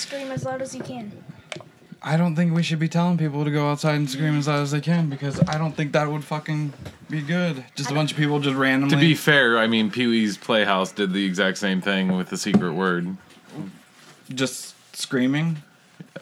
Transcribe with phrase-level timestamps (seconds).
[0.00, 1.12] scream as loud as you can.
[2.02, 4.60] I don't think we should be telling people to go outside and scream as loud
[4.62, 6.72] as they can because I don't think that would fucking
[7.10, 7.62] be good.
[7.74, 8.94] Just a bunch of people just randomly.
[8.94, 12.38] To be fair, I mean Pee Wee's Playhouse did the exact same thing with the
[12.38, 13.16] secret word.
[14.34, 15.58] just screaming.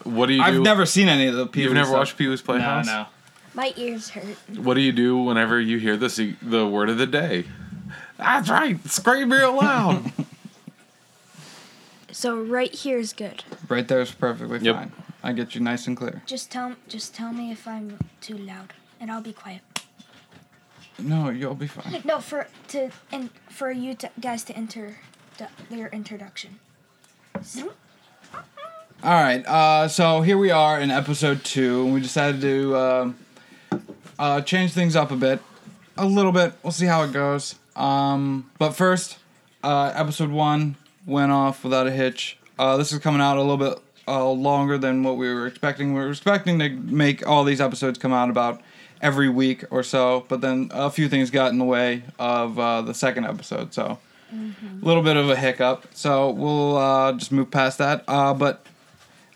[0.03, 0.63] What do you I've do?
[0.63, 1.65] never seen any of the Pee Wee's.
[1.65, 2.85] You've never watched Pee Wee's No, Playhouse?
[2.85, 3.05] no.
[3.53, 4.35] My ears hurt.
[4.57, 7.45] What do you do whenever you hear the se- the word of the day?
[8.17, 8.77] That's right.
[8.89, 10.11] Scream real loud.
[12.19, 13.45] So right here is good.
[13.69, 14.75] Right there is perfectly Yep.
[14.75, 14.91] fine.
[15.23, 16.21] I get you nice and clear.
[16.25, 19.61] Just tell just tell me if I'm too loud, and I'll be quiet.
[20.97, 22.01] No, you'll be fine.
[22.03, 24.97] No, for to and for you to, guys to enter
[25.37, 26.59] the, their introduction.
[27.41, 27.69] Zoom.
[29.01, 29.47] All right.
[29.47, 33.15] Uh, so here we are in episode two, and we decided to um
[34.19, 35.39] uh, change things up a bit,
[35.95, 36.51] a little bit.
[36.63, 37.55] We'll see how it goes.
[37.77, 39.19] Um, but first,
[39.63, 40.75] uh, episode one
[41.09, 42.37] went off without a hitch.
[42.57, 45.93] Uh, this is coming out a little bit uh, longer than what we were expecting.
[45.93, 48.61] We were expecting to make all these episodes come out about
[49.01, 52.81] every week or so, but then a few things got in the way of uh,
[52.81, 53.73] the second episode.
[53.73, 53.99] So
[54.31, 55.87] a little bit of a hiccup.
[55.93, 58.03] So we'll uh, just move past that.
[58.07, 58.65] Uh, but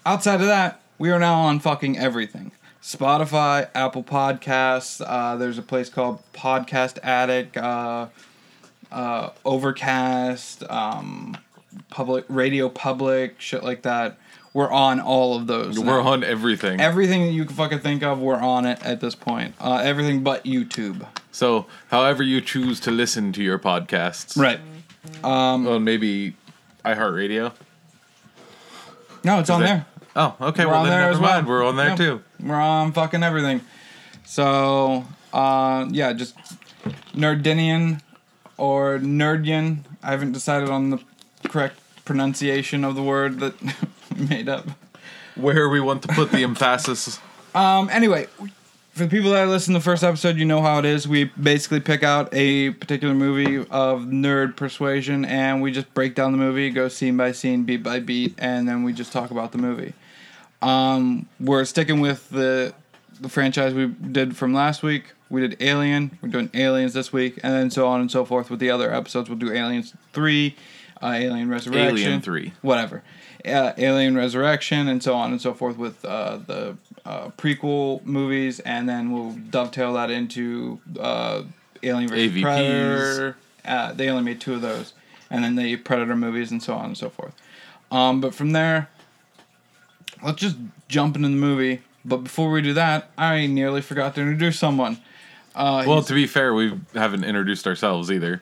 [0.06, 2.52] outside of that, we are now on fucking everything.
[2.82, 5.02] Spotify, Apple Podcasts.
[5.06, 8.08] Uh, there's a place called Podcast Addict, uh,
[8.92, 11.38] uh, Overcast, um,
[11.90, 14.18] Public Radio Public, shit like that.
[14.54, 15.80] We're on all of those.
[15.80, 16.10] We're now.
[16.10, 16.80] on everything.
[16.80, 18.20] everything that you can fucking think of.
[18.20, 19.56] We're on it at this point.
[19.60, 21.08] Uh, everything but YouTube.
[21.32, 24.38] so, however you choose to listen to your podcasts.
[24.38, 24.60] Right.
[25.24, 26.36] Um, Well, maybe
[26.86, 27.52] iHeartRadio.
[29.24, 29.86] no, it's on that- there.
[30.16, 30.66] Oh, okay.
[30.66, 31.32] We're well, on then there never as well.
[31.34, 31.48] mind.
[31.48, 31.98] We're on there Yep.
[31.98, 32.22] too.
[32.40, 33.62] We're on fucking everything.
[34.26, 36.36] So, uh, yeah, just
[37.16, 38.02] Nerdinian
[38.58, 39.80] or Nerdian.
[40.04, 41.00] I haven't decided on the
[41.54, 44.66] correct pronunciation of the word that we made up.
[45.36, 47.20] Where we want to put the emphasis.
[47.56, 48.28] Um, anyway,
[48.92, 51.08] for the people that listen to the first episode, you know how it is.
[51.08, 56.32] We basically pick out a particular movie of nerd persuasion and we just break down
[56.32, 59.52] the movie, go scene by scene, beat by beat, and then we just talk about
[59.52, 59.94] the movie.
[60.62, 62.74] Um, we're sticking with the
[63.20, 65.14] the franchise we did from last week.
[65.30, 66.18] We did Alien.
[66.22, 68.94] We're doing Aliens this week, and then so on and so forth with the other
[68.94, 69.30] episodes.
[69.30, 70.56] We'll do Aliens three,
[71.04, 72.54] uh, Alien Resurrection, Alien 3.
[72.62, 73.04] whatever,
[73.46, 78.60] uh, Alien Resurrection, and so on and so forth with uh, the uh, prequel movies,
[78.62, 81.44] and then we'll dovetail that into uh,
[81.84, 83.38] Alien vs Predator.
[83.66, 84.94] Uh, they only made two of those,
[85.30, 87.34] and then the Predator movies, and so on and so forth.
[87.92, 88.90] Um, but from there,
[90.24, 91.82] let's just jump into the movie.
[92.06, 95.00] But before we do that, I nearly forgot to introduce someone.
[95.56, 98.42] Uh, Well, to be fair, we haven't introduced ourselves either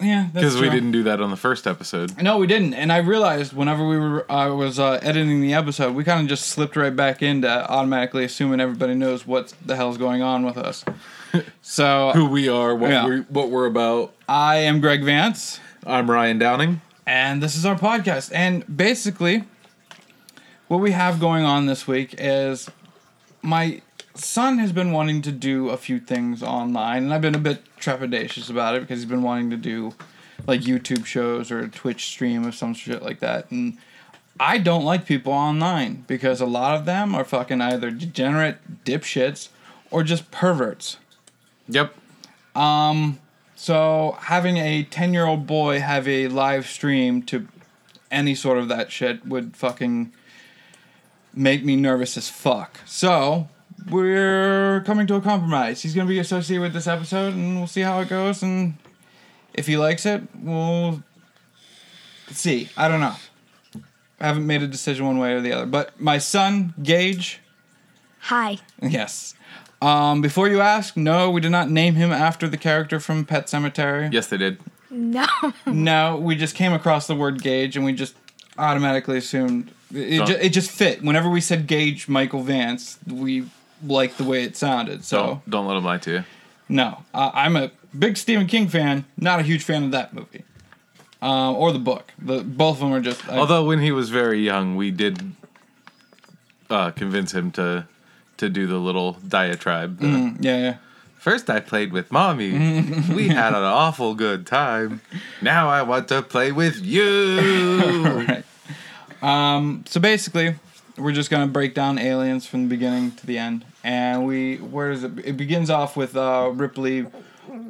[0.00, 2.20] yeah, because we didn't do that on the first episode.
[2.22, 2.74] No, we didn't.
[2.74, 6.26] And I realized whenever we were, I was uh, editing the episode, we kind of
[6.28, 10.56] just slipped right back into automatically assuming everybody knows what the hell's going on with
[10.56, 10.84] us.
[11.62, 13.06] so Who we are, what Yeah.
[13.06, 14.14] we what we're about.
[14.28, 16.80] I am Greg Vance, I'm Ryan Downing.
[17.06, 18.30] and this is our podcast.
[18.34, 19.44] And basically,
[20.68, 22.70] what we have going on this week is
[23.42, 23.80] my
[24.18, 27.62] son has been wanting to do a few things online, and I've been a bit
[27.78, 29.94] trepidatious about it because he's been wanting to do
[30.46, 33.50] like YouTube shows or a Twitch stream or some shit like that.
[33.50, 33.78] And
[34.40, 39.48] I don't like people online because a lot of them are fucking either degenerate dipshits
[39.90, 40.98] or just perverts.
[41.68, 41.94] Yep.
[42.54, 43.18] Um,
[43.56, 47.48] So having a 10 year old boy have a live stream to
[48.10, 50.12] any sort of that shit would fucking
[51.34, 52.78] make me nervous as fuck.
[52.86, 53.48] So
[53.90, 55.82] we're coming to a compromise.
[55.82, 58.74] He's gonna be associated with this episode and we'll see how it goes and
[59.54, 61.02] if he likes it, we'll
[62.30, 62.68] see.
[62.76, 63.14] I don't know.
[64.20, 65.66] I haven't made a decision one way or the other.
[65.66, 67.40] But my son, Gage,
[68.20, 68.58] Hi.
[68.82, 69.34] yes.
[69.80, 73.46] Um, before you ask, no, we did not name him after the character from Pet
[73.46, 74.12] Sematary.
[74.12, 74.58] Yes, they did.
[74.90, 75.26] No.
[75.66, 78.14] No, we just came across the word Gage and we just
[78.56, 81.02] automatically assumed it, ju- it just fit.
[81.02, 83.46] Whenever we said Gage Michael Vance, we
[83.86, 85.04] liked the way it sounded.
[85.04, 86.24] So, Don't don't let them lie to you.
[86.68, 90.44] no, uh, I'm a big Stephen King fan, not a huge fan of that movie.
[91.20, 92.12] Uh, or the book.
[92.18, 93.28] The both of them are just.
[93.28, 95.32] I, Although when he was very young, we did
[96.70, 97.86] uh, convince him to
[98.36, 99.98] to do the little diatribe.
[99.98, 100.76] the, Mm, yeah, yeah.
[101.18, 102.52] First, I played with mommy.
[103.12, 105.00] we had an awful good time.
[105.42, 108.24] Now I want to play with you.
[108.28, 108.44] right.
[109.20, 110.54] Um, so basically,
[110.98, 114.92] we're just gonna break down aliens from the beginning to the end, and we where
[114.92, 115.12] does it?
[115.24, 117.06] It begins off with uh, Ripley.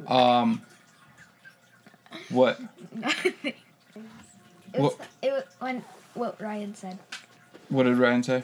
[0.07, 0.61] Um,
[2.29, 2.59] what?
[4.71, 5.83] It was, What- it was when
[6.13, 6.99] what Ryan said.
[7.69, 8.43] What did Ryan say?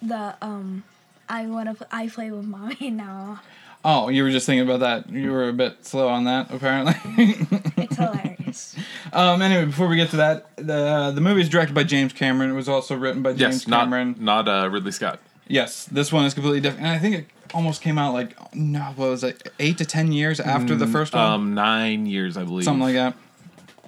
[0.00, 0.84] The um,
[1.28, 1.86] I want to.
[1.90, 3.40] I play with mommy now.
[3.88, 5.08] Oh, you were just thinking about that.
[5.14, 6.94] You were a bit slow on that, apparently.
[7.78, 8.74] It's hilarious.
[9.12, 9.40] um.
[9.42, 12.50] Anyway, before we get to that, the the movie is directed by James Cameron.
[12.50, 14.16] It was also written by James Yes, not Cameron.
[14.18, 15.20] not uh, Ridley Scott.
[15.46, 18.80] Yes, this one is completely different, and I think it almost came out like no,
[18.96, 22.42] what was it, eight to ten years after the first one, Um, nine years, I
[22.42, 22.64] believe.
[22.64, 23.14] something like that.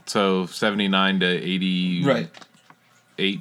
[0.06, 2.04] So seventy nine to eighty.
[2.04, 2.28] Right.
[3.18, 3.40] Eight.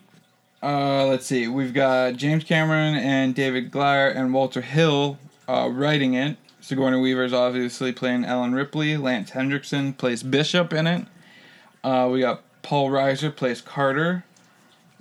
[0.64, 1.48] Uh, let's see.
[1.48, 6.38] We've got James Cameron and David Giler and Walter Hill uh, writing it.
[6.68, 8.98] Sigourney Weaver is obviously playing Ellen Ripley.
[8.98, 11.06] Lance Henriksen plays Bishop in it.
[11.82, 14.26] Uh, we got Paul Reiser plays Carter.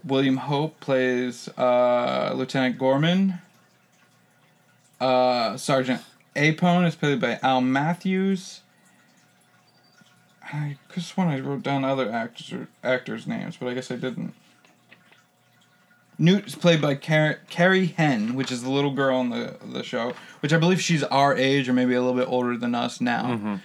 [0.05, 3.41] William Hope plays uh, Lieutenant Gorman.
[5.01, 6.03] Uh, Sergeant
[6.37, 8.61] Apone is played by Al Matthews.
[10.45, 14.35] I just sworn I wrote down other actors actors' names, but I guess I didn't.
[16.19, 19.83] Newt is played by Car- Carrie Henn, which is the little girl in the the
[19.83, 23.01] show, which I believe she's our age or maybe a little bit older than us
[23.01, 23.61] now.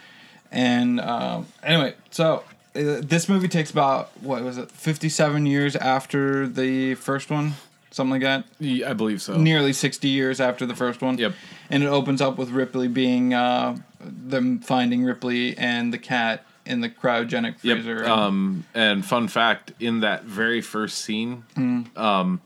[0.52, 2.44] And um, anyway, so
[2.76, 7.54] uh, this movie takes about what was it, fifty seven years after the first one,
[7.90, 8.44] something like that.
[8.60, 9.38] Yeah, I believe so.
[9.38, 11.18] Nearly sixty years after the first one.
[11.18, 11.34] Yep.
[11.70, 16.80] And it opens up with Ripley being uh, them finding Ripley and the cat in
[16.82, 18.00] the cryogenic freezer.
[18.00, 18.08] Yep.
[18.08, 21.96] Um, and fun fact: in that very first scene, Mm.
[21.98, 22.42] um,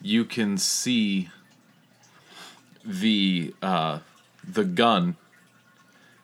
[0.00, 1.28] you can see
[2.84, 3.98] the uh,
[4.48, 5.16] the gun,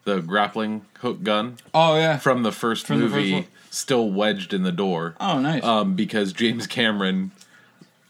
[0.04, 2.16] the grappling hook gun oh yeah.
[2.18, 5.14] from the first From the first movie, still wedged in the door.
[5.20, 5.62] oh nice.
[5.64, 7.32] Um, because James Cameron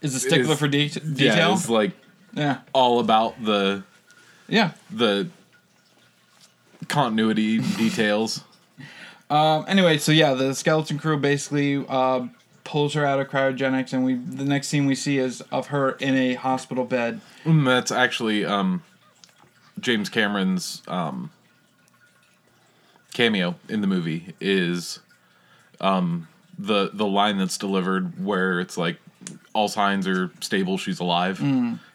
[0.03, 0.87] is a stickler is- for de-
[1.17, 1.93] yeah, is like
[2.35, 2.59] Yeah.
[2.73, 3.83] all about the
[4.49, 4.73] Yeah.
[4.91, 5.29] the
[6.89, 8.45] continuity details.
[9.35, 12.27] Um, anyway, so yeah, the skeleton crew basically uh,
[12.63, 15.93] pulls her out of cryogenics, and we the next scene we see is of her
[15.93, 17.21] in a hospital bed.
[17.45, 18.83] Mm, That's actually um,
[19.81, 21.31] James Cameron's um,
[23.13, 25.01] cameo in the movie is
[25.81, 26.29] um,
[26.59, 28.99] the the line that's delivered where it's like
[29.53, 31.43] all signs are stable, she's alive.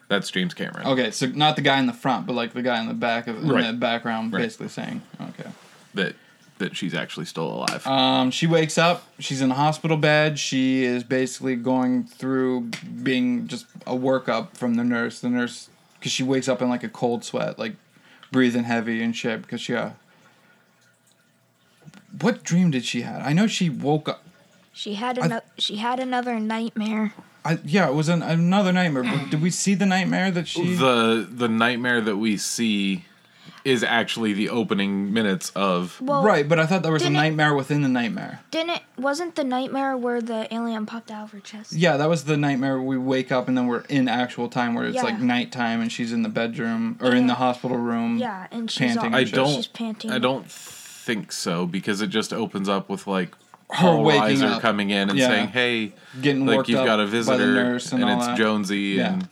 [0.08, 0.86] That's James Cameron.
[0.88, 3.28] Okay, so not the guy in the front, but like the guy in the back
[3.28, 3.66] of in Right.
[3.66, 4.42] the background, Right.
[4.42, 5.48] basically saying, okay.
[5.94, 6.14] That
[6.60, 7.84] that she's actually still alive.
[7.86, 9.04] Um, she wakes up.
[9.18, 10.38] She's in a hospital bed.
[10.38, 12.70] She is basically going through
[13.02, 15.20] being just a workup from the nurse.
[15.20, 15.68] The nurse,
[15.98, 17.74] because she wakes up in like a cold sweat, like
[18.30, 19.42] breathing heavy and shit.
[19.42, 19.90] Because she, uh,
[22.20, 23.22] what dream did she have?
[23.26, 24.22] I know she woke up.
[24.72, 25.44] She had I- another.
[25.58, 27.12] She had another nightmare.
[27.42, 29.02] I, yeah, it was an, another nightmare.
[29.02, 30.74] But did we see the nightmare that she?
[30.74, 33.06] the the nightmare that we see
[33.64, 37.54] is actually the opening minutes of Well, right, but I thought there was a nightmare
[37.54, 38.40] within the nightmare.
[38.50, 38.82] Didn't it?
[38.98, 41.72] Wasn't the nightmare where the alien popped out of her chest?
[41.72, 42.76] Yeah, that was the nightmare.
[42.76, 45.02] where We wake up and then we're in actual time where it's Yeah.
[45.02, 48.16] like nighttime and she's in the bedroom or in the hospital room.
[48.18, 50.10] Yeah, and she's Panting all, I don't She's panting.
[50.10, 53.34] I don't think so because it just opens up with like
[53.72, 54.60] Her Paul waking up.
[54.62, 55.28] coming in and Yeah.
[55.28, 58.36] saying, "Hey, Getting like you've up got a visitor," nurse and, and, all it's that.
[58.38, 59.12] Jonesy, Yeah.
[59.14, 59.28] and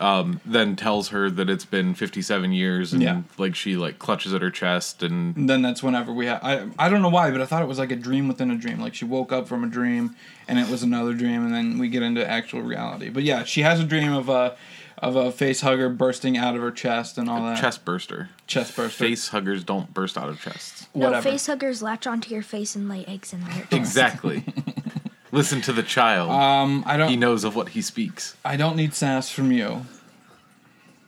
[0.00, 3.22] um, then tells her that it's been fifty-seven years, and Yeah.
[3.38, 6.42] like she like clutches at her chest, and And then that's whenever we have.
[6.42, 8.56] I I don't know why, but I thought it was like a dream within a
[8.56, 8.80] dream.
[8.80, 10.16] Like she woke up from a dream,
[10.48, 13.10] and it was another dream, and then we get into actual reality.
[13.10, 14.56] But yeah, she has a dream of a
[14.98, 17.58] of a face hugger bursting out of her chest and all that.
[17.58, 18.28] chest burster.
[18.46, 19.04] chest burster.
[19.04, 20.88] Face huggers don't burst out of chests.
[20.94, 21.22] No, whatever.
[21.30, 23.66] face huggers latch onto your face and lay eggs in there.
[23.70, 24.44] Exactly.
[25.32, 26.30] Listen to the child.
[26.30, 27.20] Um, I he don't.
[27.20, 28.36] knows of what he speaks.
[28.44, 29.86] I don't need sass from you.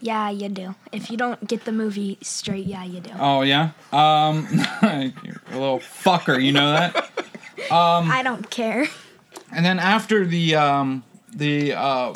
[0.00, 0.75] Yeah, you do.
[0.91, 3.11] If you don't get the movie straight, yeah, you do.
[3.19, 3.71] Oh yeah.
[3.93, 4.47] Um,
[5.23, 6.43] you're a little fucker.
[6.43, 7.09] You know that.
[7.71, 8.87] Um, I don't care.
[9.52, 12.12] And then after the um the uh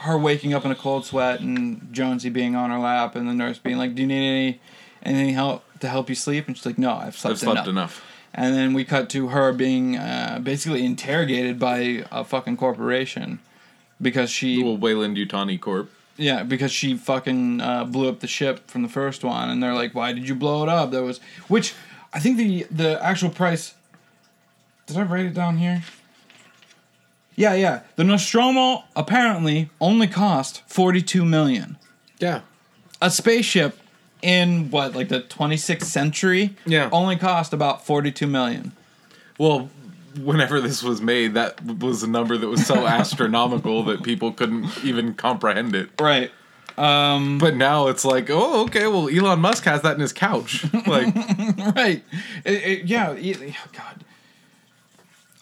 [0.00, 3.32] her waking up in a cold sweat and Jonesy being on her lap and the
[3.32, 4.60] nurse being like, "Do you need any
[5.02, 7.68] anything help to help you sleep?" And she's like, "No, I've slept, I've slept enough.
[7.68, 8.04] enough.
[8.34, 13.40] And then we cut to her being uh, basically interrogated by a fucking corporation
[14.00, 15.90] because she Well, Weyland-Yutani Corp.
[16.16, 19.74] yeah because she fucking uh, blew up the ship from the first one and they're
[19.74, 21.74] like, "Why did you blow it up?" There was which
[22.14, 23.74] I think the the actual price.
[24.86, 25.82] Did I write it down here?
[27.36, 27.80] Yeah, yeah.
[27.96, 31.78] The Nostromo apparently only cost 42 million.
[32.18, 32.40] Yeah.
[33.00, 33.78] A spaceship
[34.22, 36.56] in what, like the 26th century?
[36.64, 36.88] Yeah.
[36.92, 38.72] Only cost about 42 million.
[39.38, 39.68] Well,
[40.20, 44.84] whenever this was made, that was a number that was so astronomical that people couldn't
[44.84, 45.90] even comprehend it.
[46.00, 46.30] Right.
[46.78, 50.64] Um, But now it's like, oh, okay, well, Elon Musk has that in his couch.
[50.86, 51.14] Like,
[51.76, 52.02] right.
[52.44, 53.12] It, it, yeah.
[53.12, 54.04] it- oh God.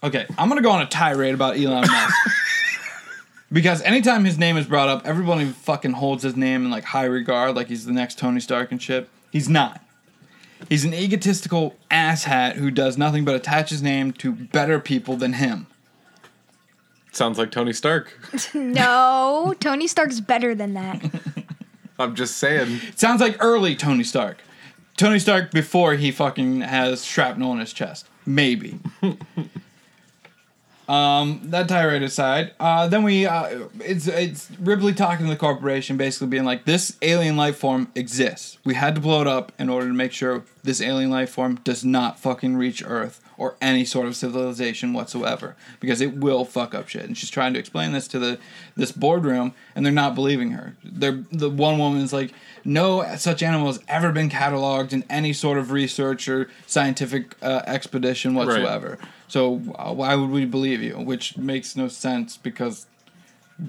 [0.02, 2.14] Okay, I'm gonna go on a tirade about Elon Musk.
[3.52, 7.04] because anytime his name is brought up, everybody fucking holds his name in like high
[7.04, 9.08] regard, like he's the next Tony Stark and shit.
[9.30, 9.82] He's not.
[10.68, 15.34] He's an egotistical asshat who does nothing but attach his name to better people than
[15.34, 15.66] him.
[17.12, 18.12] Sounds like Tony Stark.
[18.54, 21.02] No, Tony Stark's better than that.
[21.98, 22.80] I'm just saying.
[22.94, 24.42] Sounds like early Tony Stark.
[24.96, 28.06] Tony Stark before he fucking has shrapnel in his chest.
[28.26, 28.78] Maybe.
[30.90, 35.96] um, that tirade aside, uh, then we uh, it's it's Ripley talking to the corporation,
[35.96, 38.58] basically being like, "This alien life form exists.
[38.64, 41.60] We had to blow it up in order to make sure this alien life form
[41.62, 46.74] does not fucking reach Earth or any sort of civilization whatsoever, because it will fuck
[46.74, 48.38] up shit." And she's trying to explain this to the
[48.76, 50.76] this boardroom, and they're not believing her.
[50.84, 52.32] They're the one woman is like,
[52.64, 57.62] "No such animal has ever been cataloged in any sort of research or scientific uh,
[57.66, 60.94] expedition whatsoever." So uh, why would we believe you?
[60.98, 62.86] Which makes no sense because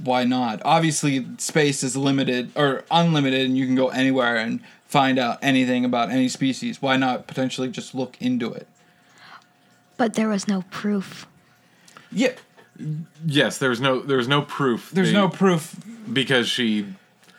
[0.04, 0.62] why not?
[0.66, 5.86] Obviously, space is limited or unlimited, and you can go anywhere and find out anything
[5.86, 6.82] about any species.
[6.82, 8.68] Why not potentially just look into it?
[10.02, 11.28] But there was no proof.
[12.12, 12.32] Yeah,
[13.24, 14.90] Yes, there was no there's no proof.
[14.92, 15.76] there's They- no proof.
[16.12, 16.88] because she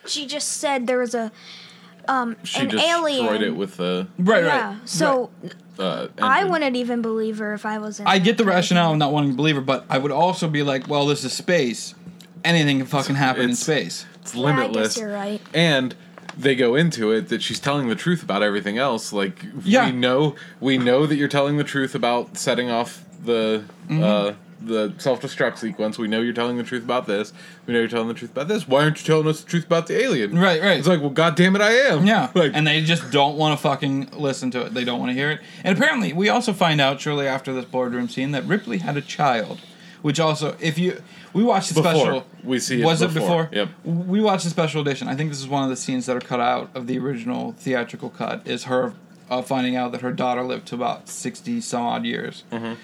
[0.06, 1.32] She just said there was a
[2.06, 3.42] um she an destroyed alien.
[3.42, 4.68] it with the Right, yeah.
[4.68, 4.88] right.
[4.88, 5.30] So
[5.76, 8.92] uh, I wouldn't even believe her if I was in I get the rationale thing.
[8.92, 11.32] of not wanting to believe her, but I would also be like, well, this is
[11.32, 11.96] space.
[12.44, 14.06] Anything can fucking happen in space.
[14.20, 14.96] It's Yeah, I guess limitless.
[14.98, 15.40] you're right.
[15.52, 15.96] And
[16.36, 19.12] they go into it that she's telling the truth about everything else.
[19.12, 19.86] Like Yeah.
[19.86, 24.02] we know we know that you're telling the truth about setting off the Mm-hmm.
[24.02, 24.32] uh
[24.64, 25.98] the self destruct sequence.
[25.98, 27.32] We know you're telling the truth about this.
[27.66, 28.68] We know you're telling the truth about this.
[28.68, 30.38] Why aren't you telling us the truth about the alien?
[30.38, 30.78] Right, right.
[30.78, 32.06] It's like, well, god damn it, I am.
[32.06, 34.72] Yeah, Like, and they just don't want to fucking listen to it.
[34.72, 35.40] They don't want to hear it.
[35.64, 39.00] And apparently, we also find out shortly after this boardroom scene that Ripley had a
[39.00, 39.58] child,
[40.02, 41.00] which also, if you
[41.32, 41.94] we watched the Before.
[41.94, 43.44] special, We see it was it before.
[43.44, 43.48] before?
[43.52, 43.68] Yep.
[43.84, 45.08] We watched the special edition.
[45.08, 47.52] I think this is one of the scenes that are cut out of the original
[47.52, 48.46] theatrical cut.
[48.46, 48.92] Is her
[49.30, 52.74] uh, finding out that her daughter lived to about sixty some odd years, mm-hmm.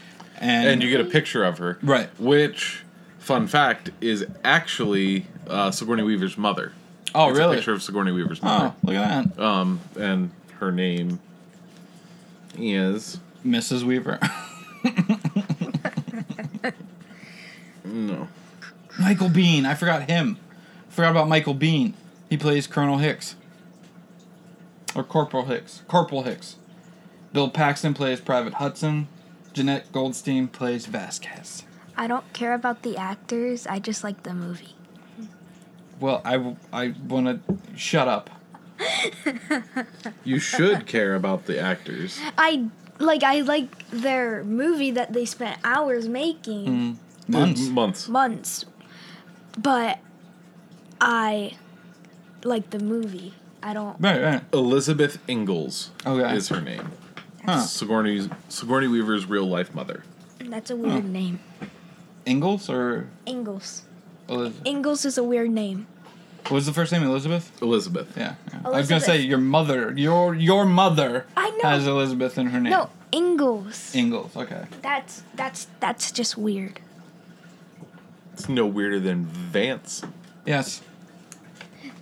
[0.41, 1.79] and, and you get a picture of her.
[1.83, 2.09] Right.
[2.19, 2.85] Which,
[3.19, 6.73] fun fact, is actually uh, Sigourney Weaver's mother.
[7.15, 7.55] oh it's really?
[7.55, 8.73] A picture of Sigourney Weaver's mother.
[8.75, 11.21] oh, look at that, Um, and her name
[12.57, 13.83] is Mrs.
[13.83, 14.19] Weaver.
[17.89, 18.29] no.
[18.99, 19.65] Michael Biehn.
[19.65, 20.39] I forgot him.
[20.89, 21.95] Forgot about Michael Biehn.
[22.29, 23.37] He plays Colonel Hicks.
[24.95, 25.83] Or Corporal Hicks.
[25.89, 26.57] Corporal Hicks.
[27.33, 29.09] Bill Paxton plays Private Hudson.
[29.53, 31.65] Jenette Goldstein plays Vasquez.
[31.97, 33.67] I don't care about the actors.
[33.67, 34.75] I just like the movie.
[36.01, 38.31] Well, I, I want to shut up.
[40.25, 42.21] You should care about the actors.
[42.37, 42.69] I
[42.99, 46.97] like I like their movie that they spent hours making, mm.
[47.29, 47.69] Months.
[47.69, 48.09] Months.
[48.09, 48.65] months.
[49.59, 49.99] But
[51.01, 51.55] I
[52.45, 53.35] like the movie.
[53.63, 53.97] I don't.
[54.01, 54.43] Right, right.
[54.53, 56.37] Elizabeth Ingalls Okay.
[56.37, 56.91] is her name.
[57.45, 57.61] Huh.
[57.61, 60.05] Sigourney's Sigourney Weaver's real life mother.
[60.41, 61.41] That's a weird name.
[62.27, 63.83] Ingalls or Ingalls.
[64.29, 64.67] Elizabeth?
[64.67, 65.87] Ingalls is a weird name.
[66.45, 67.03] What was the first name?
[67.03, 67.51] Elizabeth?
[67.61, 68.15] Elizabeth.
[68.17, 68.35] Yeah.
[68.53, 68.61] yeah.
[68.65, 69.93] I was gonna say your mother.
[69.97, 71.69] Your your mother I know.
[71.69, 72.71] has Elizabeth in her name.
[72.71, 73.95] No, Ingalls.
[73.95, 74.37] Ingalls.
[74.37, 74.65] Okay.
[74.83, 76.81] That's that's that's just weird.
[78.39, 80.03] It's no weirder than Vance.
[80.47, 80.81] Yes.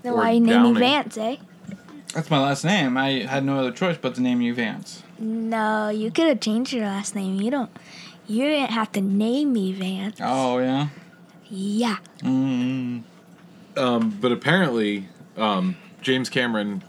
[0.04, 0.74] No, Or I name Downing.
[0.74, 1.36] me Vance, eh?
[2.12, 2.98] That's my last name.
[2.98, 5.02] I had no other choice but to name you Vance.
[5.18, 7.40] No, you could have changed your last name.
[7.40, 7.70] You don't.
[8.26, 10.18] You didn't have to name me Vance.
[10.22, 10.88] Oh yeah.
[11.48, 11.96] Yeah.
[12.20, 13.02] Mm.
[13.76, 16.82] Um, but apparently, um, James Cameron,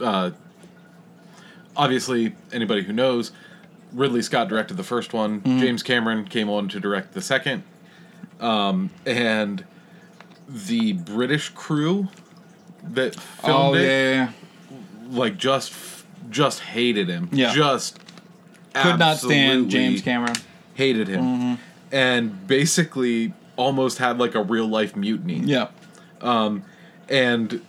[0.00, 0.30] uh,
[1.76, 3.32] obviously, anybody who knows,
[3.92, 5.40] Ridley Scott directed the first one.
[5.40, 5.58] Mm-hmm.
[5.60, 7.64] James Cameron came on to direct the second.
[8.42, 9.64] Um, and
[10.48, 12.08] the British crew
[12.90, 14.30] that filmed Oh it, yeah, yeah,
[15.10, 15.72] like, just
[16.30, 17.28] just hated him.
[17.32, 17.54] Yeah.
[17.54, 17.98] Just.
[18.74, 20.34] Could not stand James Cameron.
[20.74, 21.22] Hated him.
[21.24, 21.54] Mm-hmm.
[21.94, 25.40] And basically almost had, like, a real life mutiny.
[25.40, 25.68] Yeah.
[27.08, 27.60] and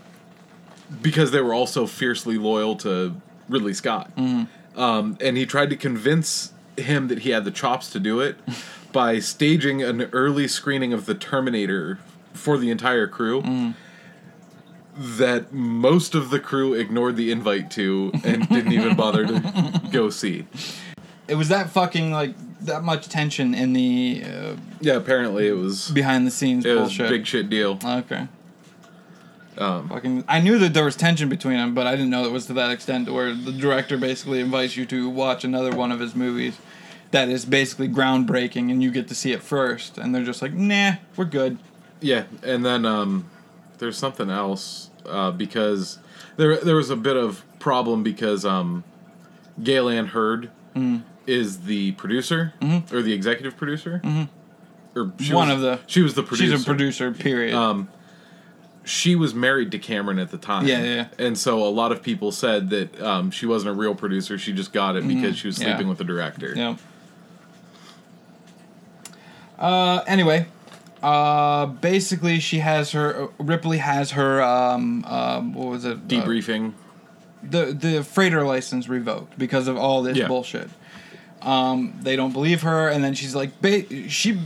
[1.02, 3.16] because they were also fiercely loyal to
[3.50, 4.80] Ridley Scott, Mm-hmm.
[4.80, 8.38] um, and he tried to convince him that he had the chops to do it
[8.94, 12.00] by staging an early screening of the Terminator
[12.34, 13.42] for the entire crew.
[13.42, 13.72] Mm-hmm.
[14.96, 20.12] That most of the crew ignored the invite to and didn't even bother to go
[20.12, 20.46] see.
[21.28, 25.90] It was that fucking like that much tension in the uh, Yeah, apparently it was
[25.90, 27.08] behind the scenes it was bullshit.
[27.08, 27.80] a big shit deal.
[27.84, 28.28] Okay.
[29.58, 32.32] Um, Fucking, I knew that there was tension between them, but I didn't know it
[32.32, 36.00] was to that extent where the director basically invites you to watch another one of
[36.00, 36.58] his movies
[37.14, 40.52] that is basically groundbreaking, and you get to see it first, and they're just like,
[40.54, 41.58] nah, we're good.
[42.02, 43.30] Yeah, and then um,
[43.78, 46.00] there's something else uh, because
[46.38, 48.84] there there was a bit of problem because um,
[49.64, 51.04] Gale Anne Hurd Mm.
[51.28, 52.54] is the producer
[52.92, 54.24] or the executive producer, mm-hmm.
[55.00, 56.52] or she One was- of the- she was the producer.
[56.58, 57.54] She's a producer, period.
[57.54, 57.90] Um,
[58.84, 60.68] she was married to Cameron at the time.
[60.68, 61.08] Yeah, yeah.
[61.20, 64.38] And so a lot of people said that um, she wasn't a real producer.
[64.40, 65.68] She just got it because she was Mm-hmm.
[65.70, 65.76] yeah.
[65.76, 66.54] sleeping with the director.
[66.56, 66.76] Yeah.
[69.64, 70.46] Uh, anyway,
[71.02, 75.94] uh, basically, she has her Ripley has her um, um what was it?
[75.98, 76.74] Uh, Debriefing.
[77.42, 80.28] the the freighter license revoked because of all this Yeah.
[80.28, 80.70] bullshit.
[81.42, 84.40] Um, they don't believe her, and then she's like, ba- she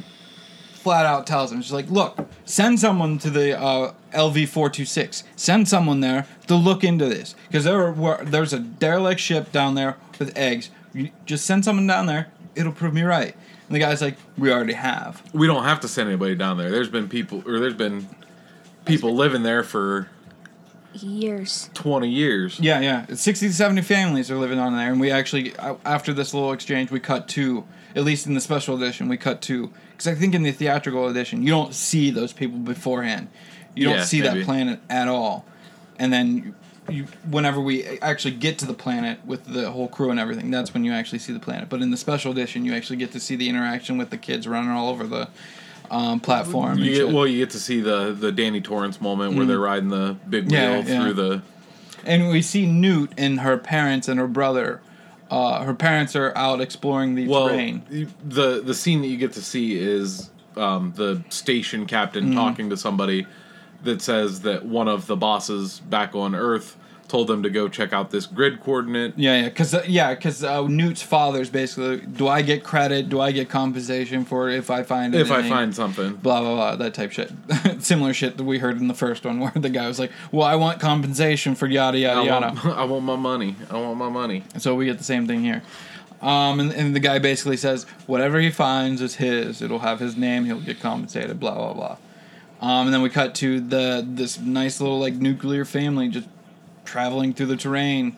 [0.73, 4.85] flat out tells him, she's like, look, send someone to the uh, LV four two
[4.85, 5.23] six.
[5.35, 9.73] Send someone there to look into this because there were there's a derelict ship down
[9.75, 10.69] there with eggs.
[10.93, 12.27] You just send someone down there.
[12.55, 13.35] It'll prove me right.
[13.67, 15.21] And the guy's like, we already have.
[15.33, 16.71] we don't have to send anybody down there.
[16.71, 18.07] There's been people, or there's been
[18.85, 20.09] people living there for
[20.93, 21.69] Years.
[21.75, 22.59] 20 years.
[22.59, 23.05] Yeah, yeah.
[23.07, 24.91] It's 60 to 70 families are living on there.
[24.91, 28.41] And we actually, uh, after this little exchange, we cut to, at least in the
[28.41, 32.09] special edition, we cut to, because I think in the theatrical edition, you don't see
[32.09, 33.27] those people beforehand.
[33.75, 34.39] You don't Yeah, see maybe.
[34.39, 35.45] that planet at all.
[35.99, 36.55] And then
[36.89, 40.73] you, whenever we actually get to the planet with the whole crew and everything, that's
[40.73, 41.69] when you actually see the planet.
[41.69, 44.47] But in the special edition, you actually get to see the interaction with the kids
[44.47, 45.27] running all over the
[45.91, 46.79] um, platform.
[46.79, 49.89] You get, well, you get to see the the Danny Torrance moment where they're riding
[49.89, 50.51] the big Mm.
[50.51, 51.03] Yeah, wheel yeah.
[51.03, 51.41] through the.
[52.05, 54.81] And we see Newt and her parents and her brother.
[55.29, 58.07] Uh, her parents are out exploring the Well, terrain.
[58.25, 61.87] the the scene that you get to see is um, the station Mm.
[61.89, 63.27] captain talking to somebody
[63.83, 67.93] that says that one of the bosses back on Earth told them to go check
[67.93, 69.13] out this grid coordinate.
[69.17, 73.09] Yeah, yeah, because uh, yeah, because uh, Newt's father's basically, do I get credit?
[73.09, 76.55] Do I get compensation for it if I find If I find something, blah blah
[76.55, 77.31] blah that type shit.
[77.79, 80.47] Similar shit that we heard in the first one where the guy was like, "Well,
[80.47, 83.55] I want compensation for yada yada I yada." want, I want my money.
[83.69, 84.43] I want my money.
[84.57, 85.61] So we get the same thing here.
[86.19, 89.61] Um, and, and the guy basically says, whatever he finds is his.
[89.61, 90.45] It'll have his name.
[90.45, 91.39] He'll get compensated.
[91.39, 91.97] Blah blah blah.
[92.61, 96.27] Um, and then we cut to the this nice little like nuclear family just
[96.85, 98.17] traveling through the terrain.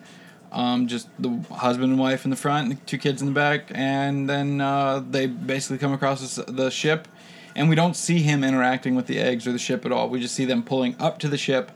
[0.52, 3.32] Um, just the husband and wife in the front, and the two kids in the
[3.34, 7.06] back, and then uh, they basically come across this, the ship,
[7.54, 10.08] and we don't see him interacting with the eggs or the ship at all.
[10.08, 11.70] We just see them pulling up to the ship,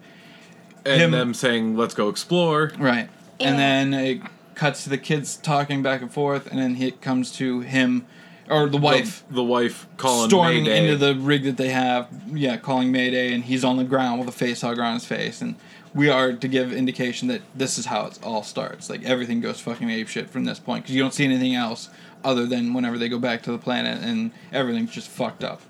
[0.85, 3.09] And Him- them saying, "Let's go explore." Right.
[3.39, 4.23] And And- then it
[4.57, 8.07] cuts to the kids talking back and forth, and then it comes to him
[8.51, 10.29] or the wife the, the wife calling Mayday.
[10.29, 10.93] storming Mayday.
[10.93, 12.09] into the rig that they have.
[12.33, 15.41] Yeah, calling Mayday, and he's on the ground with a face hugger on his face.
[15.41, 15.57] And
[15.95, 18.91] we are to give indication that this is how it all starts.
[18.91, 21.89] Like everything goes fucking ape shit from this point because you don't see anything else
[22.25, 25.61] other than whenever they go back to the planet and everything's just fucked up.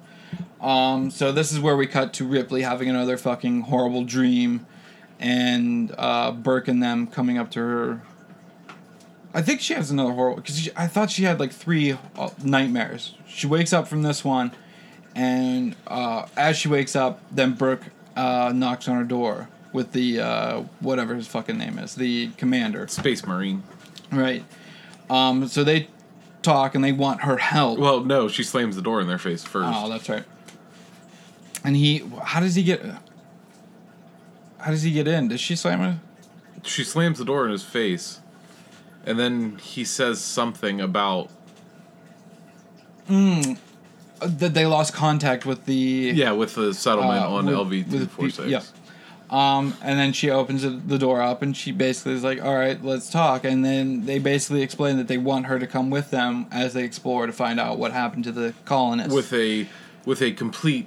[0.61, 4.67] Um, so this is where we cut to Ripley having another fucking horrible dream,
[5.21, 8.03] and uh, Burke and them coming up to her.
[9.35, 13.15] I think she has another horrible because I thought she had like three uh, nightmares.
[13.27, 14.53] She wakes up from this one,
[15.15, 17.83] and uh, as she wakes up, then Burke
[18.17, 22.87] uh, knocks on her door with the uh, whatever his fucking name is, the commander.
[22.87, 23.65] Space Marine.
[24.13, 24.45] Right.
[25.11, 25.89] Um, so they
[26.43, 27.79] talk and they want her help.
[27.79, 29.69] Well, no, she slams the door in their face first.
[29.73, 30.25] Oh, that's right.
[31.65, 32.83] And he, how does he get?
[34.59, 35.29] How does he get in?
[35.29, 35.97] Does she slam it?
[36.67, 38.21] she slams the door in his face,
[39.07, 41.31] and then he says something about
[43.11, 43.55] Uh,
[44.21, 45.75] That they lost contact with the
[46.15, 48.63] yeah with the settlement uh, on with- LV two four pe- Yeah.
[49.31, 52.83] Um, and then she opens the door up, and she basically is like, "All right,
[52.85, 56.47] let's talk." And then they basically explain that they want her to come with them
[56.53, 59.13] as they explore to find out what happened to the colonists.
[59.13, 59.67] with a
[60.05, 60.87] with a complete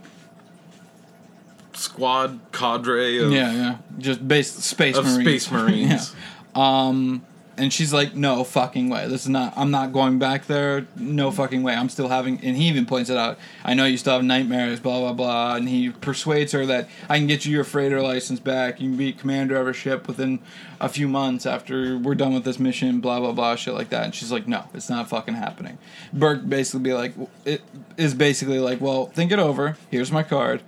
[1.74, 5.22] squad cadre of yeah, yeah, just base space of marines.
[5.44, 6.16] space marines.
[6.56, 7.18] yeah.
[7.60, 9.08] And she's like, "No fucking way.
[9.08, 9.54] This is not.
[9.58, 10.86] I'm not going back there.
[10.96, 11.74] No fucking way.
[11.74, 13.40] I'm still having." And he even points it out.
[13.66, 14.80] I know you still have nightmares.
[14.80, 15.56] Blah blah blah.
[15.56, 18.80] And he persuades her that I can get you your freighter license back.
[18.80, 20.40] You can be commander of a ship within
[20.80, 23.00] a few months after we're done with this mission.
[23.00, 23.56] Blah blah blah.
[23.56, 24.04] Shit like that.
[24.06, 25.80] And she's like, "No, it's not fucking happening."
[26.14, 27.62] Burke basically be like, it
[27.98, 29.78] is basically like, "Well, think it over.
[29.90, 30.62] Here's my card."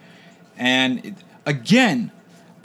[0.57, 1.13] And it,
[1.45, 2.11] again,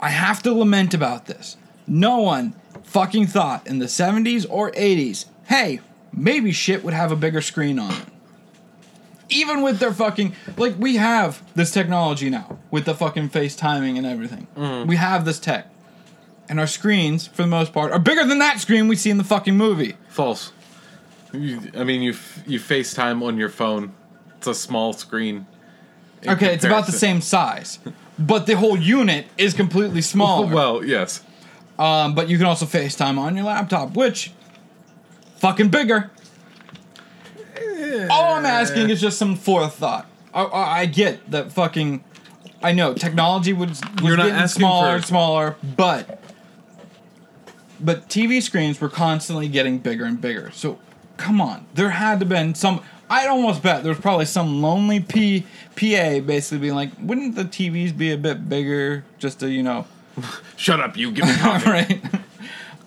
[0.01, 1.57] I have to lament about this.
[1.87, 2.55] No one
[2.95, 5.81] fucking thought in the 70s or 80s, hey,
[6.13, 8.07] maybe shit would have a bigger screen on it.
[9.27, 13.97] Even with their fucking like we have this technology now with the fucking face timing
[13.97, 14.47] and everything.
[14.55, 14.87] Mm-hmm.
[14.87, 15.67] We have this tech.
[16.47, 19.17] And our screens, for the most part, are bigger than that screen we see in
[19.17, 19.97] the fucking movie.
[20.07, 20.53] False.
[21.33, 22.13] You, I mean, you
[22.47, 23.93] you FaceTime on your phone.
[24.37, 25.47] It's a small screen.
[26.25, 27.79] Okay, it's about the same size,
[28.17, 30.53] but the whole unit is completely smaller.
[30.53, 31.21] Well, yes.
[31.77, 34.31] Um, but you can also FaceTime on your laptop, which
[35.37, 36.09] fucking bigger.
[38.09, 40.09] All I'm asking is just some forethought.
[40.33, 42.03] I, I, I get that fucking.
[42.63, 46.21] I know technology was, was You're not getting smaller for- and smaller, but
[47.79, 50.51] but TV screens were constantly getting bigger and bigger.
[50.51, 50.79] So
[51.17, 52.81] come on, there had to been some.
[53.09, 57.43] I'd almost bet there was probably some lonely P, PA basically being like, wouldn't the
[57.43, 59.85] TVs be a bit bigger just to you know
[60.57, 61.11] Shut up, you.
[61.11, 61.69] Give me coffee.
[61.69, 62.01] right.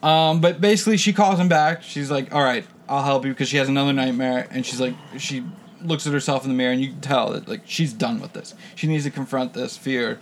[0.02, 1.82] Um, but basically, she calls him back.
[1.82, 4.94] She's like, "All right, I'll help you," because she has another nightmare, and she's like,
[5.18, 5.44] she
[5.82, 8.32] looks at herself in the mirror, and you can tell that like she's done with
[8.32, 8.54] this.
[8.76, 10.20] She needs to confront this fear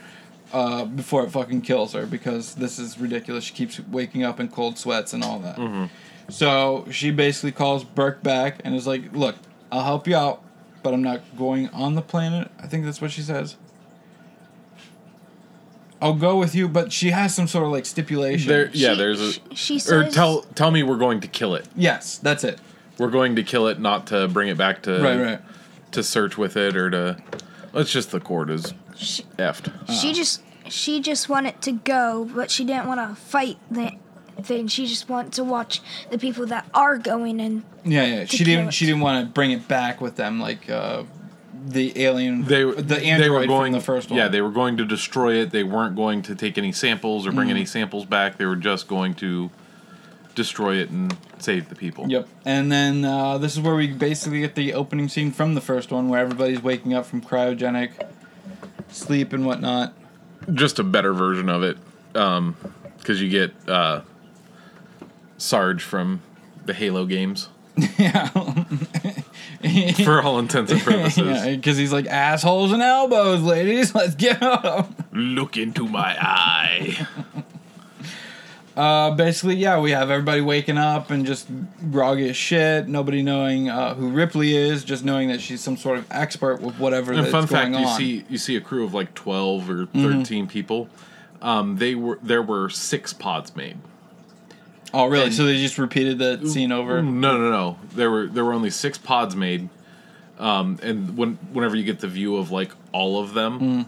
[0.53, 3.45] uh, before it fucking kills her, because this is ridiculous.
[3.45, 5.91] She keeps waking up in cold sweats and all that.
[6.31, 9.37] So she basically calls Burke back and is like, "Look,
[9.71, 10.43] I'll help you out,
[10.83, 13.57] but I'm not going on the planet." I think that's what she says.
[16.01, 18.49] I'll go with you, but she has some sort of like stipulation.
[18.49, 19.33] There, yeah, She- there's a.
[19.33, 19.93] She, she says.
[19.93, 21.67] Or tell tell me we're going to kill it.
[21.75, 22.59] Yes, that's it.
[22.99, 25.41] We're going to kill it, not to bring it back to Right, right.
[25.93, 27.23] to search with it or to.
[27.73, 29.71] Let's just the cord is She, effed.
[30.01, 33.93] she just she just wanted to go, but she didn't want to fight the
[34.43, 34.67] thing.
[34.69, 35.81] She just wanted to watch
[36.11, 38.25] the people that are going and Yeah, yeah.
[38.25, 38.69] She kill didn't.
[38.69, 38.75] it.
[38.75, 41.03] She didn't want to bring it back with them, like uh,
[41.77, 42.45] the alien.
[42.45, 44.19] They the they android were going from the first one.
[44.19, 45.51] Yeah, they were going to destroy it.
[45.51, 47.53] They weren't going to take any samples or bring Mm.
[47.53, 48.37] any samples back.
[48.39, 49.51] They were just going to
[50.35, 52.07] destroy it and save the people.
[52.09, 52.29] Yep.
[52.45, 55.91] And then uh, this is where we basically get the opening scene from the first
[55.93, 57.91] one, where everybody's waking up from cryogenic
[58.89, 59.95] sleep and whatnot.
[60.53, 61.77] Just a better version of it,
[62.13, 64.03] because you get uh,
[65.39, 66.23] Sarge from
[66.65, 67.49] the Halo games.
[67.99, 68.31] yeah.
[70.05, 73.95] For all intents and purposes, yeah, because he's like assholes and elbows, ladies.
[73.95, 74.91] Let's get up.
[75.13, 77.07] look into my eye.
[78.77, 81.49] Uh, basically, yeah, we have everybody waking up and just
[81.91, 82.87] groggy as shit.
[82.89, 86.79] Nobody knowing uh, who Ripley is, just knowing that she's some sort of expert with
[86.79, 87.81] whatever And that's fun going fact, on.
[87.83, 87.89] you
[88.21, 90.19] see you see a crew of like twelve or Mm-hmm.
[90.21, 90.89] 13 people.
[91.41, 93.79] Um, they were there were six pods made.
[94.95, 95.27] Oh, really?
[95.27, 97.03] and- so they just repeated that scene over?
[97.03, 97.79] No, no, no.
[97.95, 99.69] There were there were only six pods made,
[100.39, 103.87] um, and when whenever you get the view of like all of them, Mm.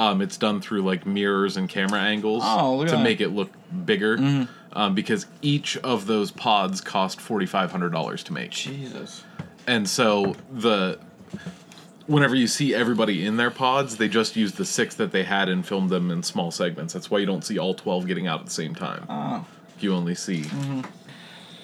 [0.00, 3.02] um, it's done through like mirrors and camera angles Oh, to that.
[3.02, 3.50] make it look
[3.84, 4.16] bigger.
[4.18, 4.44] Mm-hmm.
[4.74, 9.22] Um, because each of those pods cost forty five hundred dollars to make, Jesus.
[9.66, 10.98] and so the
[12.06, 15.48] whenever you see everybody in their pods, they just used the six that they had
[15.48, 16.92] and filmed them in small segments.
[16.94, 19.04] That's why you don't see all twelve getting out at the same time.
[19.10, 19.44] Oh.
[19.82, 20.44] You only see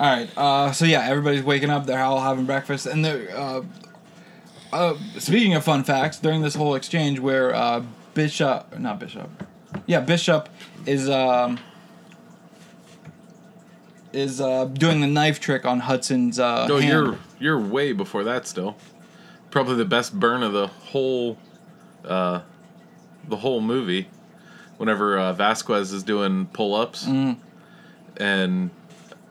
[0.00, 0.28] All right.
[0.36, 1.86] Uh, so yeah, everybody's waking up.
[1.86, 3.36] They're all having breakfast, and they're.
[3.36, 3.62] Uh,
[4.72, 7.82] uh, speaking of fun facts, during this whole exchange where uh,
[8.14, 9.30] Bishop, not Bishop,
[9.86, 10.48] yeah, Bishop
[10.84, 11.58] is um,
[14.12, 16.38] is uh, doing the knife trick on Hudson's.
[16.38, 16.88] Uh, No, hand.
[16.92, 18.76] you're you're way before that still.
[19.50, 21.38] Probably the best burn of the whole
[22.04, 22.40] uh
[23.28, 24.08] the whole movie.
[24.76, 27.04] Whenever uh, Vasquez is doing pull ups.
[27.06, 27.38] Mm.
[28.18, 28.70] And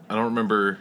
[0.10, 0.80] I don't remember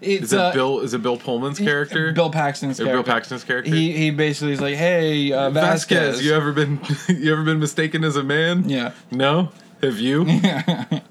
[0.00, 2.12] It's, is it uh, Bill is it Bill Pullman's character?
[2.12, 2.96] Bill Paxton's character.
[2.96, 3.70] Bill Paxton's character?
[3.74, 5.98] He he basically is like, hey, uh, Vasquez.
[5.98, 8.68] Vasquez, you ever been you ever been mistaken as a man?
[8.68, 8.92] yeah.
[9.10, 9.50] No?
[9.82, 10.26] Have you?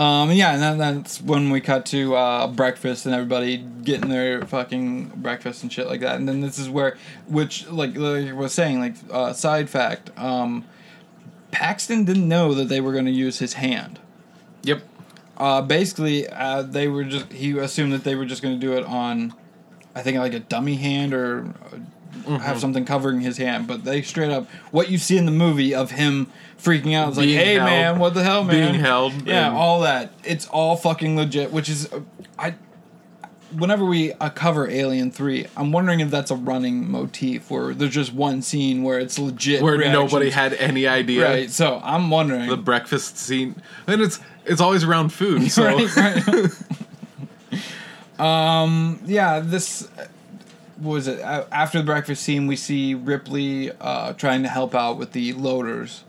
[0.00, 4.40] Um, yeah, and then that's when we cut to uh, breakfast and everybody getting their
[4.46, 6.16] fucking breakfast and shit like that.
[6.16, 6.96] And then this is where,
[7.28, 10.64] which like, like I was saying, like uh, side fact, um,
[11.50, 13.98] Paxton didn't know that they were going to use his hand.
[14.62, 14.82] Yep.
[15.36, 18.74] Uh, basically, uh, they were just he assumed that they were just going to do
[18.74, 19.32] it on,
[19.94, 21.78] I think like a dummy hand or uh,
[22.10, 22.36] Mm-hmm.
[22.38, 23.68] have something covering his hand.
[23.68, 26.26] But they straight up what you see in the movie of him
[26.58, 27.08] freaking out.
[27.10, 28.72] It's like, hey held- man, what the hell, man?
[28.72, 30.12] being held Yeah, all that.
[30.24, 31.52] It's all fucking legit.
[31.52, 32.00] Which is, uh,
[32.36, 32.56] I.
[33.56, 37.92] Whenever we uh, cover Alien Three, I'm wondering if that's a running motif where there's
[37.92, 39.62] just one scene where it's legit.
[39.62, 41.28] Where nobody had any idea.
[41.28, 41.50] Right.
[41.50, 42.48] So I'm wondering.
[42.48, 43.60] The breakfast scene.
[43.86, 46.50] And it's it's always around food, so right, right.
[48.18, 49.88] um, yeah, this
[50.80, 52.46] what was it after the breakfast scene.
[52.46, 56.04] We see Ripley uh, trying to help out with the loaders.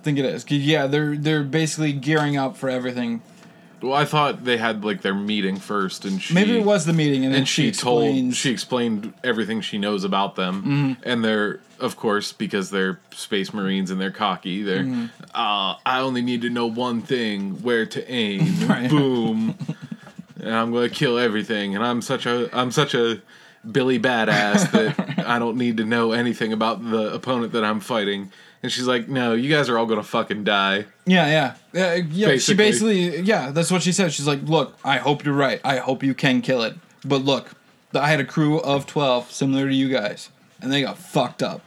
[0.00, 0.44] I think it is.
[0.50, 3.22] Yeah, they're they're basically gearing up for everything.
[3.84, 6.92] Well, I thought they had like their meeting first, and she Maybe it was the
[6.92, 10.92] meeting, and, then and she, she, told she explained everything she knows about them, Mm-hmm.
[11.08, 14.62] and they're of course because they're space marines and they're cocky.
[14.62, 15.06] They're Mm-hmm.
[15.34, 18.42] uh, I only need to know one thing: where to aim.
[18.68, 18.88] Right.
[18.90, 19.56] Boom.
[20.40, 23.20] and I'm going to kill everything, and I'm such a I'm such a
[23.70, 28.30] Billy badass that I don't need to know anything about the opponent that I'm fighting.
[28.64, 31.94] And she's like, "No, you guys are all going to fucking die." Yeah, yeah, yeah.
[32.10, 32.54] yeah she Basically.
[33.10, 34.12] basically, yeah, that's what she said.
[34.12, 35.60] She's like, "Look, I hope you're right.
[35.62, 36.74] I hope you can kill it.
[37.04, 37.50] But look,
[37.94, 41.60] I had a crew of twelve, similar to you guys, and they got fucked up.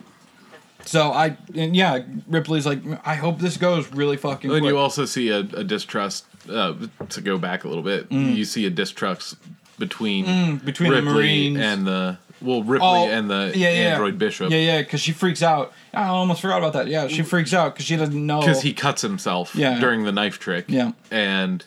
[0.85, 4.55] So I, and yeah, Ripley's like, I hope this goes really fucking well.
[4.57, 4.71] And quick.
[4.73, 6.25] you also see a, a distrust.
[6.49, 6.73] Uh,
[7.09, 9.35] to go back a little bit, you see a distrust
[9.77, 10.65] between Mm.
[10.65, 11.59] between the Ripley Marines.
[11.59, 13.75] and the well Ripley Oh, and the yeah, yeah.
[13.91, 15.73] android bishop Yeah, yeah, because she freaks out.
[15.93, 16.87] I almost forgot about that.
[16.87, 18.39] Yeah, she freaks out because she doesn't know.
[18.39, 19.79] because he cuts himself Yeah.
[19.79, 20.65] during the knife trick.
[20.67, 20.91] Yeah.
[21.11, 21.63] and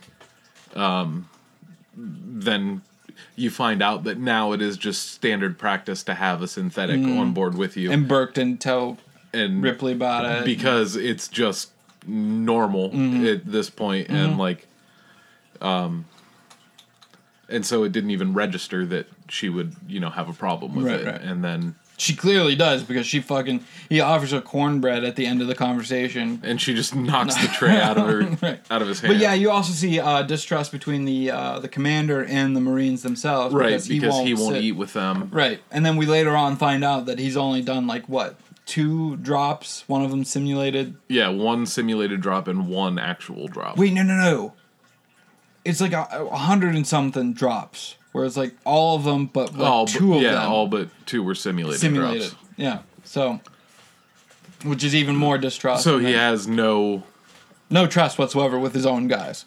[0.77, 1.29] um,
[1.97, 2.83] then
[3.37, 7.33] you find out that now it is just standard practice to have a synthetic on
[7.33, 7.93] board with you, Mm.
[7.95, 8.99] and Burke didn't tell
[9.33, 10.45] and Ripley about it.
[10.45, 11.71] because it's just
[12.07, 13.27] normal Mm-hmm.
[13.27, 14.67] at this point, and like,
[15.61, 16.05] um,
[17.49, 20.87] and so it didn't even register that she would, you know, have a problem with
[20.87, 21.21] Right, it, right.
[21.21, 25.43] and then she clearly does because she fucking he offers her cornbread at the end
[25.43, 26.41] of the conversation.
[26.43, 28.61] and she just knocks the tray out of her Right.
[28.71, 29.13] out of his hand.
[29.15, 33.03] But yeah, you also see uh, distrust between the uh, the commander and the Marines
[33.03, 33.55] themselves.
[33.55, 35.29] right because he won't, sit- eat with them.
[35.33, 39.17] Right, and then we later on find out that he's only done like what two
[39.17, 39.85] drops.
[39.89, 40.97] One of them simulated.
[41.09, 43.77] Yeah, one simulated drop and one actual drop.
[43.77, 44.53] Wait, no, no, no.
[45.65, 49.55] It's like a, a hundred and something drops, where it's like all of them, but
[49.55, 52.31] like all two but, of yeah, them all but two were simulated, simulated.
[52.31, 52.45] drops.
[52.57, 53.41] Yeah, so
[54.65, 55.85] which is even more distrust.
[55.85, 57.05] So he has no
[57.69, 59.45] no trust whatsoever with his own guys.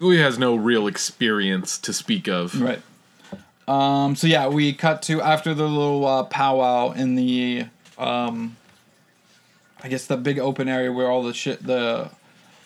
[0.00, 2.60] he has no real experience to speak of.
[2.60, 2.80] Right.
[3.68, 4.16] Um.
[4.16, 7.66] So yeah, we cut to after the little uh, powwow in the
[7.98, 8.56] um.
[9.82, 12.10] I guess the big open area where all the shit the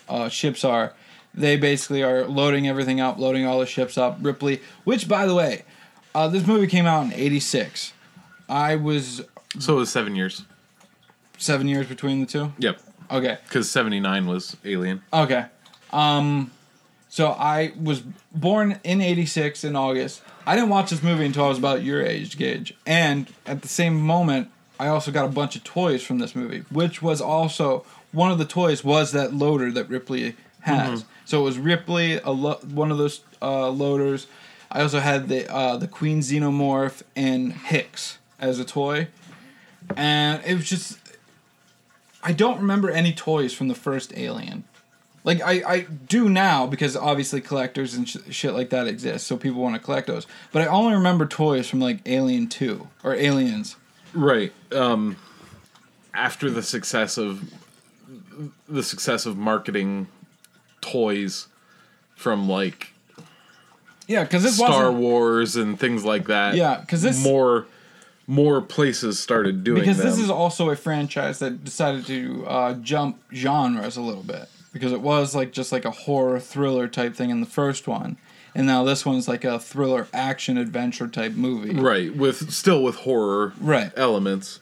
[0.09, 0.95] uh, ships are.
[1.35, 4.19] They basically are loading everything up, loading all the ships up.
[4.21, 5.65] Ripley, which by the way,
[6.15, 7.93] uh, this movie came out in '86.
[8.49, 9.23] I was
[9.59, 10.45] So it was seven years.
[11.39, 12.53] seven years between the two.
[12.59, 12.81] Yep.
[13.11, 13.39] Okay.
[13.45, 15.03] Because seventy nine was Alien.
[15.13, 15.47] Okay.
[15.93, 16.51] Um
[17.09, 20.23] so I was born in 86 in August.
[20.47, 22.73] I didn't watch this movie until I was about your age, Gage.
[22.87, 26.63] And at the same moment, I also got a bunch of toys from this movie,
[26.71, 31.05] which was also one of the toys was that loader that Ripley has.
[31.31, 34.27] So it was Ripley, a lo- one of those uh, loaders.
[34.69, 39.07] I also had the uh, the Queen Xenomorph and Hicks as a toy,
[39.97, 40.99] and it was just
[42.25, 44.65] I don't remember any toys from the first Alien.
[45.23, 49.37] Like I, I do now because obviously collectors and sh- shit like that exist, so
[49.37, 50.27] people want to collect those.
[50.51, 53.77] But I only remember toys from like Alien Two or Aliens.
[54.13, 54.53] Right.
[54.73, 55.17] Um
[56.13, 57.55] after the success of
[58.69, 60.09] the success of marketing
[60.81, 61.47] toys
[62.17, 62.93] from like
[64.07, 66.55] Yeah, because this Star Wars and things like that.
[66.57, 67.67] Yeah, 'cause this- more
[68.27, 70.07] more places started doing because them.
[70.07, 74.93] this is also a franchise that decided to uh, jump genres a little bit because
[74.93, 78.17] it was like just like a horror thriller type thing in the first one,
[78.55, 81.75] and now this one's like a thriller action adventure type movie.
[81.75, 83.91] right with still with horror Right.
[83.97, 84.61] elements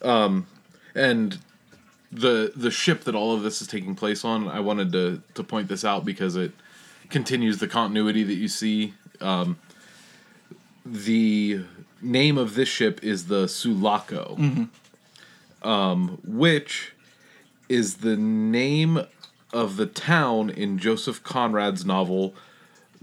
[0.00, 0.46] um
[0.94, 1.38] and
[2.12, 5.42] the the ship that all of this is taking place on i wanted to to
[5.42, 6.52] point this out because it
[7.08, 8.94] continues the continuity that you see.
[9.20, 9.58] Um
[10.84, 11.64] the
[12.00, 14.36] name of this ship is the sulaco
[15.62, 16.92] um which
[17.68, 19.06] is the name
[19.52, 22.34] of the town in joseph conrad's novel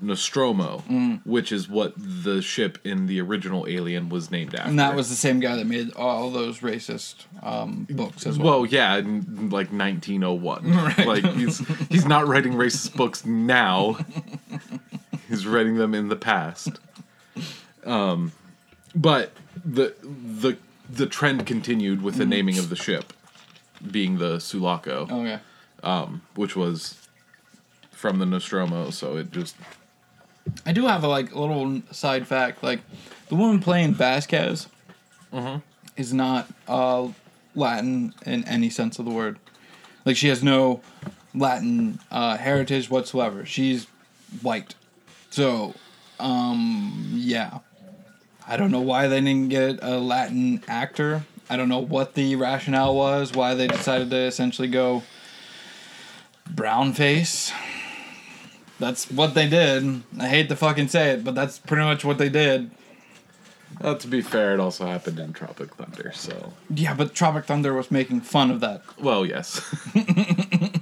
[0.01, 0.79] nostromo
[1.25, 5.09] which is what the ship in the original alien was named after And that was
[5.09, 8.61] the same guy that made all those racist um, books as well.
[8.61, 10.95] well, yeah, in like 1901.
[11.05, 11.59] Like he's
[11.89, 13.97] he's not writing racist books now.
[15.29, 16.79] he's writing them in the past.
[17.85, 18.31] Um,
[18.95, 19.31] but
[19.65, 20.57] the the
[20.89, 23.13] the trend continued with the naming of the ship
[23.91, 26.19] being the Sulaco, Okay.
[26.35, 27.07] which was
[27.91, 28.89] from the Nostromo.
[28.89, 29.55] So it just
[30.65, 32.63] I do have a like little side fact.
[32.63, 32.81] Like
[33.27, 34.67] the woman playing Vasquez
[35.97, 37.09] is not uh,
[37.55, 39.39] Latin in any sense of the word.
[40.05, 40.81] Like she has no
[41.35, 43.45] Latin uh, heritage whatsoever.
[43.45, 43.87] She's
[44.41, 44.75] white.
[45.29, 45.75] So,
[46.19, 47.59] um, yeah.
[48.47, 51.23] I don't know why they didn't get a Latin actor.
[51.51, 55.03] I don't know what the rationale was, why they decided to essentially go
[56.49, 57.51] brown face.
[58.79, 60.03] That's what they did.
[60.19, 62.71] I hate to fucking say it, but that's pretty much what they did.
[63.81, 66.11] uh, to be fair, it also happened in Tropic Thunder.
[66.13, 68.81] So Yeah, but Tropic Thunder was making fun of that.
[68.99, 69.59] well, yes,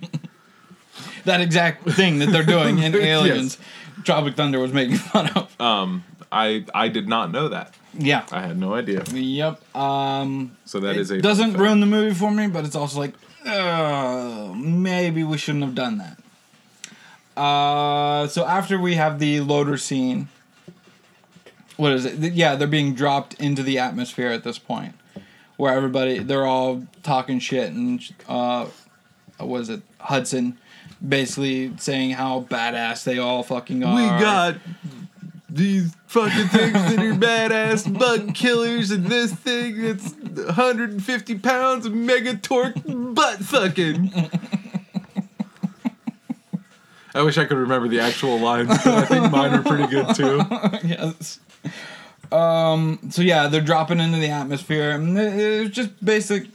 [1.26, 3.58] That exact thing that they're doing in Aliens.
[4.06, 5.60] Tropic Thunder was making fun of.
[5.62, 7.76] Um, I I did not know that.
[7.98, 8.26] Yeah.
[8.32, 9.04] I had no idea.
[9.12, 9.76] Yep.
[9.76, 13.14] Um, So that is a doesn't ruin the movie for me, but it's also like,
[13.46, 16.18] uh, maybe we shouldn't have done that.
[17.38, 20.28] Uh, so after we have the loader scene,
[21.78, 22.34] what is it?
[22.34, 24.96] Yeah, they're being dropped into the atmosphere at this point,
[25.56, 28.66] where everybody they're all talking shit and uh,
[29.40, 30.58] was it Hudson,
[31.08, 33.96] basically saying how badass they all fucking are.
[33.96, 34.56] We got
[35.50, 41.94] these fucking things that are badass bug killers and this thing that's 150 pounds of
[41.94, 44.12] mega torque butt fucking.
[47.18, 50.16] I wish I could remember the actual lines, but I think mine are pretty good
[50.16, 50.42] too.
[50.88, 51.40] yes.
[52.32, 53.00] Um.
[53.10, 56.48] So yeah, they're dropping into the atmosphere, and it's just basic,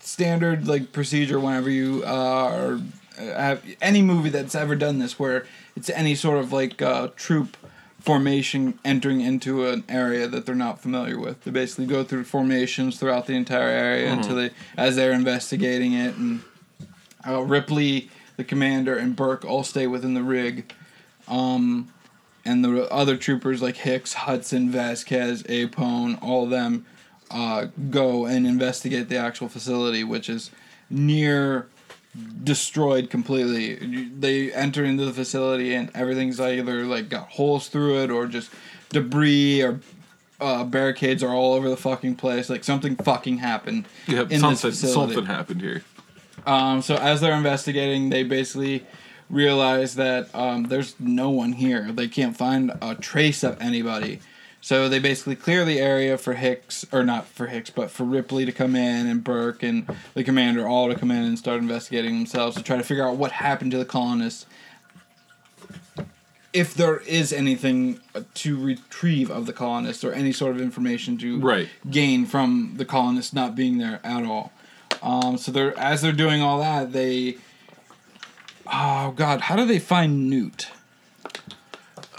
[0.00, 2.80] standard like procedure whenever you uh, are
[3.18, 7.56] have any movie that's ever done this, where it's any sort of like uh, troop
[8.00, 11.44] formation entering into an area that they're not familiar with.
[11.44, 16.16] They basically go through formations throughout the entire area until they, as they're investigating it,
[16.16, 16.42] and
[17.26, 20.72] uh, Ripley, the commander, and Burke all stay within the rig.
[21.28, 21.92] Um,
[22.44, 26.86] and the other troopers like Hicks, Hudson, Vasquez, Apone, all of them
[27.30, 30.50] uh, go and investigate the actual facility, which is
[30.88, 31.66] near
[32.42, 33.74] destroyed completely.
[34.08, 38.50] They enter into the facility and everything's either like got holes through it or just
[38.88, 39.78] debris or
[40.40, 42.48] uh, barricades are all over the fucking place.
[42.50, 45.14] Like something fucking happened Yep, in something, this facility.
[45.14, 45.84] something happened here.
[46.46, 48.86] Um, so as they're investigating, they basically
[49.28, 51.92] realize that um, there's no one here.
[51.92, 54.20] They can't find a trace of anybody.
[54.62, 58.44] So they basically clear the area for Hicks, or not for Hicks, but for Ripley
[58.44, 62.14] to come in and Burke and the commander all to come in and start investigating
[62.18, 64.44] themselves to try to figure out what happened to the colonists.
[66.52, 68.00] If there is anything
[68.34, 71.68] to retrieve of the colonists or any sort of information to Right.
[71.88, 74.52] gain from the colonists not being there at all.
[75.02, 77.36] Um, so they're as they're doing all that, they
[78.70, 80.68] oh god, how do they find Newt?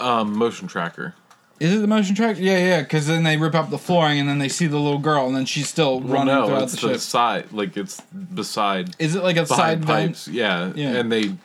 [0.00, 1.14] Um, motion tracker.
[1.60, 2.40] Is it the motion tracker?
[2.40, 2.82] Yeah, yeah.
[2.82, 5.36] Because then they rip up the flooring, and then they see the little girl, and
[5.36, 7.00] then she's still Well, running no, throughout it's the the ship.
[7.00, 10.10] side, like it's beside Is it like a side behind vent?
[10.14, 10.28] pipes.
[10.28, 10.72] Yeah.
[10.74, 10.96] Yeah.
[10.96, 11.36] and they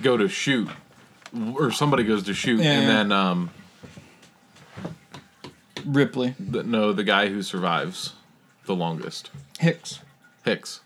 [0.00, 0.68] go to shoot,
[1.54, 2.88] or somebody goes to shoot, Yeah, and yeah.
[2.88, 3.50] then um,
[5.84, 8.14] Ripley the, no, the guy who survives
[8.66, 10.00] the longest, Hicks.
[10.44, 10.80] Hicks,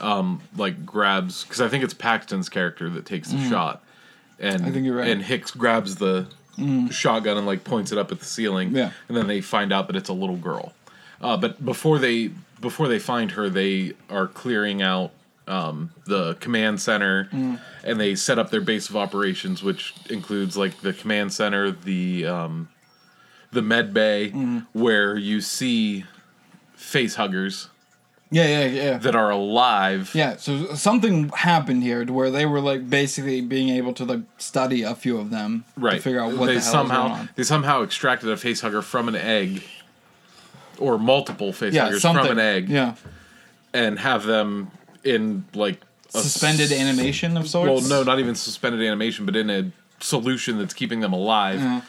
[0.00, 3.82] um, like grabs because I think it's Paxton's character that takes the shot,
[4.38, 4.66] and Mm.
[4.66, 5.08] I think you're right.
[5.08, 5.12] Mm.
[5.12, 6.26] And Hicks grabs the
[6.90, 8.90] shotgun and like points it up at the ceiling, Yeah.
[9.08, 10.72] and then they find out that it's a little girl.
[11.22, 15.12] Uh, but before they before they find her, they are clearing out
[15.48, 17.58] um, the command center, Mm.
[17.82, 22.24] and they set up their base of operations, which includes like the command center, the
[22.26, 22.68] um,
[23.50, 24.66] the med bay, Mm.
[24.72, 26.04] where you see
[26.74, 27.68] face huggers
[28.32, 28.98] Yeah, yeah, yeah.
[28.98, 30.12] that are alive.
[30.14, 34.20] Yeah, so something happened here to where they were like basically being able to like
[34.38, 35.96] study a few of them right.
[35.96, 37.28] to figure out what they the hell somehow is going on.
[37.34, 39.62] they somehow extracted a face hugger from an egg,
[40.78, 42.24] or multiple face Yeah, something.
[42.24, 42.94] from an egg, Yeah,
[43.74, 44.70] and have them
[45.02, 45.80] in like
[46.14, 47.68] a suspended s- animation of sorts.
[47.68, 51.82] Well, no, not even suspended animation, but in a solution that's keeping them alive.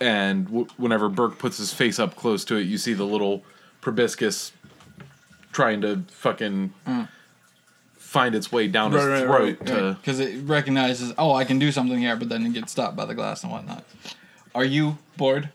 [0.00, 3.42] And w- whenever Burke puts his face up close to it, you see the little
[3.82, 4.52] proboscis
[5.52, 6.72] trying to fucking
[7.96, 9.96] find its way down his Right, right, throat right, to.
[10.00, 13.04] Because it recognizes, oh, I can do something here, but then it gets stopped by
[13.04, 13.84] the glass and whatnot.
[14.54, 15.50] Are you bored?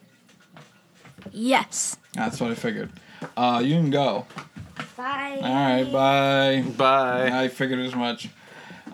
[1.31, 1.97] Yes.
[2.13, 2.91] That's what I figured.
[3.36, 4.25] Uh, you can go.
[4.95, 5.39] Bye.
[5.41, 6.63] All right, bye.
[6.78, 7.43] Bye.
[7.43, 8.30] I figured as much.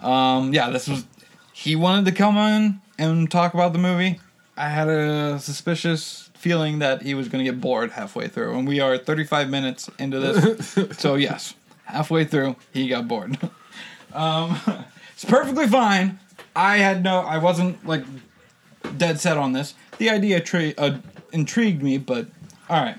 [0.02, 1.06] Um, yeah, this was.
[1.54, 4.20] He wanted to come on and talk about the movie.
[4.62, 8.68] I had a suspicious feeling that he was going to get bored halfway through, and
[8.68, 10.78] we are 35 minutes into this.
[11.00, 11.56] so yes,
[11.86, 13.40] halfway through, he got bored.
[14.14, 14.60] um,
[15.14, 16.20] it's perfectly fine.
[16.56, 17.22] I had no.
[17.22, 18.04] I wasn't like
[18.98, 19.74] dead set on this.
[19.98, 21.00] The idea tra- uh,
[21.32, 22.28] intrigued me, but
[22.70, 22.98] all right.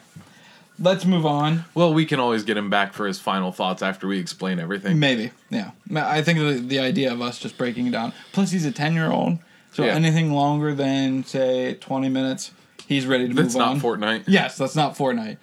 [0.81, 1.65] Let's move on.
[1.75, 4.99] Well, we can always get him back for his final thoughts after we explain everything.
[4.99, 5.71] Maybe, yeah.
[5.95, 8.13] I think the, the idea of us just breaking it down.
[8.33, 9.39] Plus, he's a ten year old,
[9.73, 9.95] so Yeah.
[9.95, 12.53] anything longer than say twenty minutes,
[12.87, 13.75] he's ready to That's move on.
[13.75, 13.99] That's not.
[13.99, 14.25] Fortnite.
[14.27, 15.39] yes, that's not Fortnite.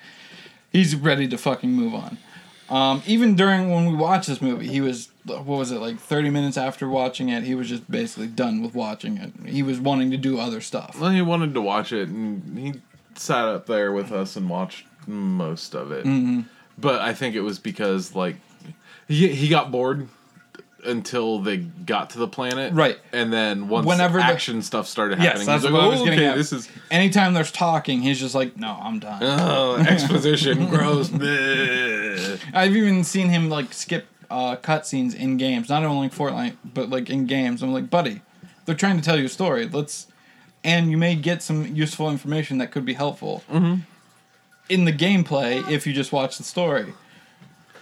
[0.71, 2.17] He's ready to fucking move on.
[2.69, 6.29] Um, even during when we watched this movie, he was what was it like thirty
[6.29, 7.43] minutes after watching it?
[7.43, 9.31] He was just basically done with watching it.
[9.47, 10.99] He was wanting to do other stuff.
[10.99, 12.73] Well, he wanted to watch it, and he
[13.15, 16.05] sat up there with us and watched most of it.
[16.05, 16.41] Mm-hmm.
[16.77, 18.35] But I think it was because like
[19.07, 20.07] he he got bored
[20.85, 22.73] until they got to the planet.
[22.73, 22.97] Right.
[23.11, 25.91] And then once Whenever the- action stuff started happening, Yes, that's he's what like, I
[25.91, 26.35] was "Oh, getting okay, at.
[26.37, 29.19] this is Anytime there's talking, he's just like, no, I'm done.
[29.23, 31.09] oh, exposition, gross.
[31.09, 36.89] bleh." I've even seen him like skip uh, cutscenes in games, not only Fortnite, but
[36.89, 37.61] like in games.
[37.63, 38.21] I'm like, buddy,
[38.65, 39.67] they're trying to tell you a story.
[39.67, 40.07] Let's,
[40.63, 43.81] and you may get some useful information that could be helpful Mm-hmm.
[44.69, 46.93] in the gameplay if you just watch the story.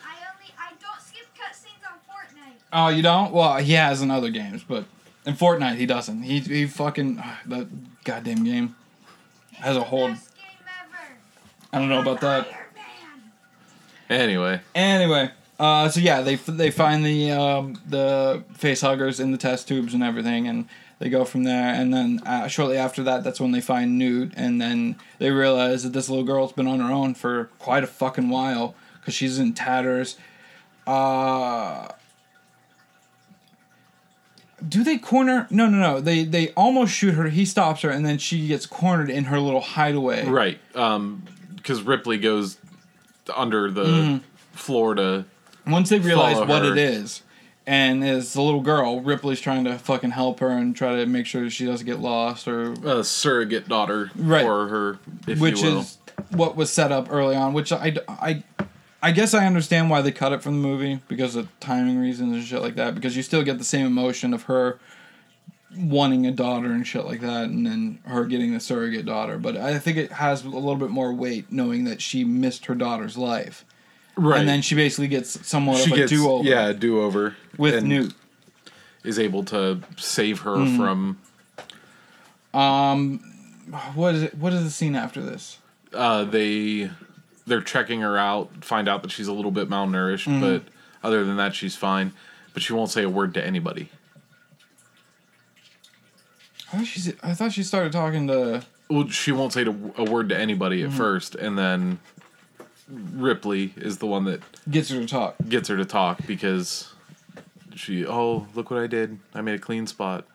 [0.03, 2.56] I only I don't skip cutscenes on Fortnite.
[2.71, 3.31] Oh, you don't?
[3.31, 4.85] Well, he has in other games, but
[5.25, 6.23] in Fortnite he doesn't.
[6.23, 8.75] He he fucking ah, that goddamn game
[9.53, 10.09] has a whole.
[10.09, 11.13] Best game ever.
[11.73, 12.47] I don't know about that.
[14.09, 19.37] Anyway, Anyway, uh, so yeah, they they find the um, the face huggers in the
[19.37, 20.67] test tubes and everything, and
[20.99, 21.73] they go from there.
[21.73, 25.83] And then uh, shortly after that, that's when they find Newt, and then they realize
[25.83, 29.39] that this little girl's been on her own for quite a fucking while because she's
[29.39, 30.15] in tatters.
[30.85, 31.89] Uh,
[34.67, 35.47] do they corner?
[35.49, 35.99] No, no, no.
[36.01, 37.27] They they almost shoot her.
[37.29, 40.25] He stops her, and then she gets cornered in her little hideaway.
[40.27, 40.59] right?
[40.75, 41.23] Um,
[41.55, 42.57] because Ripley goes
[43.35, 44.17] under the Mm-hmm.
[44.57, 45.25] floor to
[45.67, 46.71] Once they realize what her.
[46.71, 47.23] it is,
[47.65, 51.25] and is the little girl, Ripley's trying to fucking help her and try to make
[51.25, 54.43] sure she doesn't get lost, or a surrogate daughter Right.
[54.45, 55.79] for her, if which you will.
[55.81, 55.97] is
[56.31, 57.51] what was set up early on.
[57.53, 58.43] Which I, I,
[59.07, 62.33] I guess I understand why they cut it from the movie because of timing reasons
[62.35, 62.93] and shit like that.
[62.95, 64.79] Because you still get the same emotion of her
[65.77, 69.37] wanting a daughter and shit like that, and then her getting the surrogate daughter.
[69.37, 72.75] But I think it has a little bit more weight knowing that she missed her
[72.75, 73.63] daughter's life,
[74.15, 74.39] right.
[74.39, 77.35] and then she basically gets somewhat she of a gets do over yeah do over
[77.57, 78.13] with Newt.
[79.03, 80.77] is able to save her Mm-hmm.
[80.77, 81.17] from
[83.93, 84.35] What is it?
[84.35, 85.59] What is the scene after this?
[85.93, 86.89] uh, they
[87.47, 90.41] they're checking her out, find out that she's a little bit malnourished, Mm-hmm.
[90.41, 90.63] but
[91.03, 92.11] other than that, she's fine.
[92.53, 93.89] But she won't say a word to anybody.
[96.73, 98.63] I thought, she's, I thought she started talking to.
[98.89, 100.91] Well, she won't say to, a word to anybody Mm-hmm.
[100.91, 101.99] at first, and then
[102.89, 105.35] Ripley is the one that Gets her to talk.
[105.47, 106.93] gets her to talk because
[107.75, 109.19] she, oh, look what I did!
[109.33, 110.25] I made a clean spot.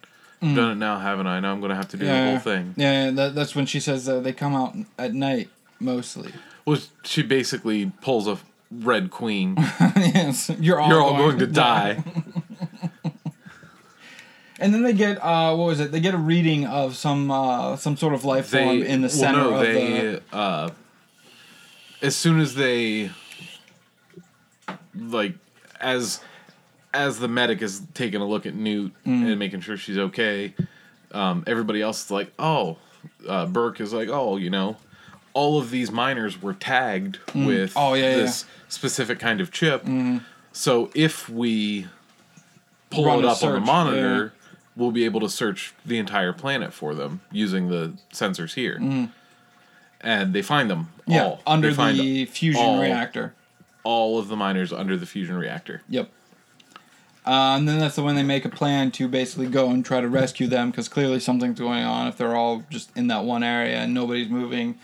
[0.41, 1.39] I've Done it now, haven't I?
[1.41, 2.69] Now I'm gonna have to do the whole thing.
[2.69, 2.75] Mm.
[2.77, 5.49] Yeah, that, that's when she says uh, they come out at night
[5.79, 6.33] mostly.
[6.65, 8.39] Well, she basically pulls a
[8.71, 9.55] red queen.
[9.97, 12.03] yes, you're all You're all going to die.
[14.59, 15.91] And then they get uh, what was it?
[15.91, 19.17] They get a reading of some uh, some sort of life form in the well,
[19.17, 20.23] center no, of they the.
[20.33, 20.71] uh,
[22.01, 23.11] as soon as they
[24.97, 25.35] like
[25.81, 26.21] as
[26.95, 29.27] as the medic is taking a look at Newt Mm.
[29.31, 30.55] and making sure she's okay,
[31.11, 32.77] um, everybody else is like, oh,
[33.29, 34.77] uh, Burke is like, oh, you know,
[35.35, 37.47] all of these miners were tagged mm.
[37.47, 39.83] with Oh, yeah, this specific kind of chip.
[39.83, 40.19] Mm-hmm.
[40.53, 41.87] So if we
[42.91, 44.33] pull Run it up on the search, monitor,
[44.77, 48.77] we'll be able to search the entire planet for them using the sensors here.
[48.77, 49.07] Mm-hmm.
[50.01, 50.93] And they find them.
[51.07, 51.41] Yeah, all.
[51.47, 53.35] under the fusion all- reactor.
[53.85, 55.83] All of the miners under the fusion reactor.
[55.89, 56.09] Yep.
[57.25, 60.09] Uh, and then that's when they make a plan to basically go and try to
[60.09, 63.77] rescue them because clearly something's going on if they're all just in that one area
[63.77, 64.77] and nobody's moving,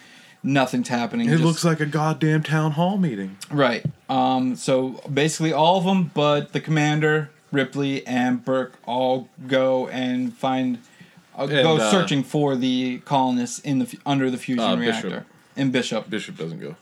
[0.43, 1.27] nothing's happening.
[1.29, 3.37] It just- looks like a goddamn town hall meeting.
[3.51, 3.85] Right.
[4.09, 10.35] Um, so basically, all of them, but the commander, Ripley, and Burke all go and
[10.37, 10.79] find,
[11.37, 15.05] uh, go uh, searching for the colonists in the under the fusion Uh, Bishop.
[15.05, 15.27] reactor.
[15.57, 16.09] In Bishop.
[16.09, 16.77] Bishop doesn't go.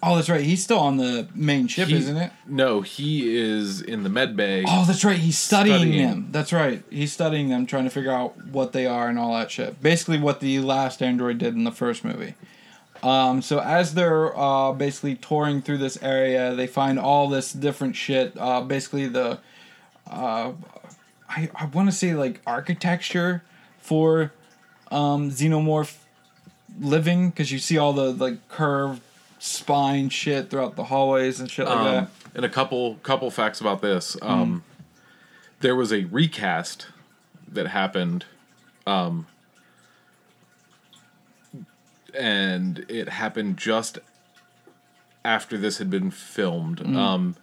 [0.00, 0.42] Oh, that's right.
[0.44, 2.30] He's still on the main ship, He- isn't it?
[2.46, 4.62] No, he is in the med bay.
[4.64, 5.18] Oh, that's right.
[5.18, 6.06] He's studying, Studying.
[6.08, 6.28] them.
[6.30, 6.84] That's right.
[6.88, 9.82] He's studying them, trying to figure out what they are and all that shit.
[9.82, 12.34] Basically, what the last android did in the first movie.
[13.02, 17.94] Um, so as they're uh, basically touring through this area, they find all this different
[17.96, 18.32] shit.
[18.36, 19.38] Uh, basically, the
[20.10, 20.52] uh,
[21.28, 23.42] I I want to say like architecture
[23.78, 24.32] for
[24.90, 25.96] um, xenomorph
[26.80, 29.02] living because you see all the like curved
[29.38, 32.02] spine shit throughout the hallways and shit like that.
[32.04, 34.16] Um, and a couple couple facts about this.
[34.22, 34.64] Um,
[35.60, 36.86] There was a recast
[37.48, 38.24] that happened,
[38.86, 39.26] um,
[42.14, 43.98] and it happened just
[45.24, 46.80] after this had been filmed.
[46.96, 47.36] Um,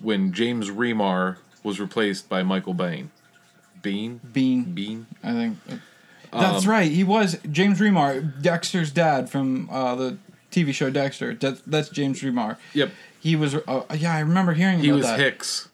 [0.00, 3.10] when James Remar was replaced by Michael Bain.
[3.82, 4.20] Bean.
[4.32, 4.64] Bean.
[4.72, 5.06] Bean.
[5.22, 5.58] I think.
[6.32, 6.90] That's Um, right.
[6.90, 10.18] He was James Remar, Dexter's dad from uh, the
[10.50, 11.34] TV show Dexter.
[11.34, 12.56] That, that's James Remar.
[12.74, 12.90] Yep.
[13.20, 13.54] He was.
[13.54, 15.18] Uh, yeah, I remember hearing He was that.
[15.18, 15.68] Hicks.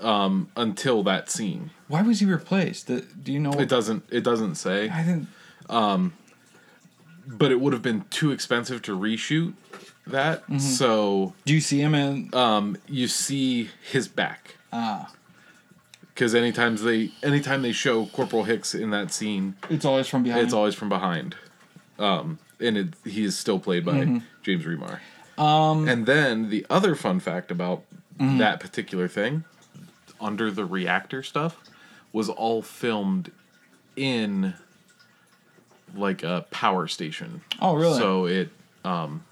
[0.00, 2.86] Um, until that scene, Why was he replaced?
[2.86, 3.50] Do do you know?
[3.52, 4.04] it doesn't.
[4.10, 4.88] It doesn't say.
[4.88, 5.26] I didn't.
[7.36, 9.52] But it would have been too expensive to reshoot
[10.06, 10.42] that.
[10.44, 10.58] Mm-hmm.
[10.58, 12.30] So Do you see him in?
[12.34, 14.56] um, you see his back.
[14.72, 15.12] Ah.
[16.14, 20.42] because anytime they anytime they show Corporal Hicks in that scene, It's always from behind.
[20.44, 21.36] it's always from behind.
[21.98, 24.18] Um, and it, he is still played by Mm-hmm.
[24.42, 24.98] James Remar.
[25.38, 27.82] Um, and then the other fun fact about
[28.18, 28.38] Mm-hmm.
[28.38, 29.44] that particular thing,
[30.20, 31.56] under the reactor stuff,
[32.12, 33.30] was all filmed
[33.94, 34.54] in
[35.94, 37.42] like a power station.
[37.60, 37.98] Oh, really?
[37.98, 38.50] So it
[38.84, 39.24] um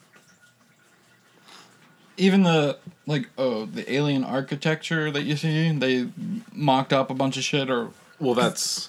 [2.16, 6.09] Even the like oh the alien architecture that you see, they
[6.52, 8.88] mocked up a bunch of shit, or well, that's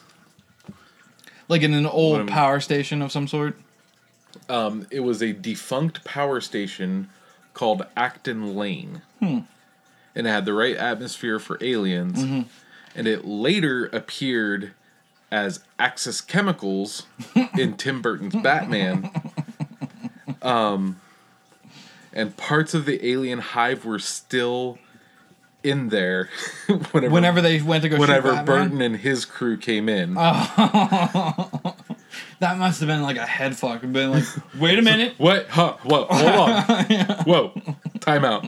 [1.50, 3.58] like in an old power station of some sort.
[4.50, 7.10] um, it was a defunct power station
[7.54, 9.40] called Acton Lane, Hmm.
[10.16, 12.24] and it had the right atmosphere for aliens.
[12.24, 12.42] Mm-hmm.
[12.96, 14.72] And it later appeared
[15.32, 17.06] as Axis Chemicals
[17.58, 19.12] in Tim Burton's Batman.
[20.42, 21.00] Um,
[22.14, 24.78] and parts of the alien hive were still
[25.64, 26.30] in there
[26.92, 30.14] whenever Whenever they went to go, whenever Burton and his crew came in.
[30.14, 31.74] that
[32.58, 33.82] must have been like a head fuck.
[33.82, 34.24] Been like,
[34.58, 35.16] wait a minute.
[35.18, 35.50] What?
[35.50, 35.76] Huh?
[35.84, 36.06] Whoa!
[36.10, 36.64] Hold on!
[37.26, 37.62] Whoa!
[38.00, 38.48] Time out.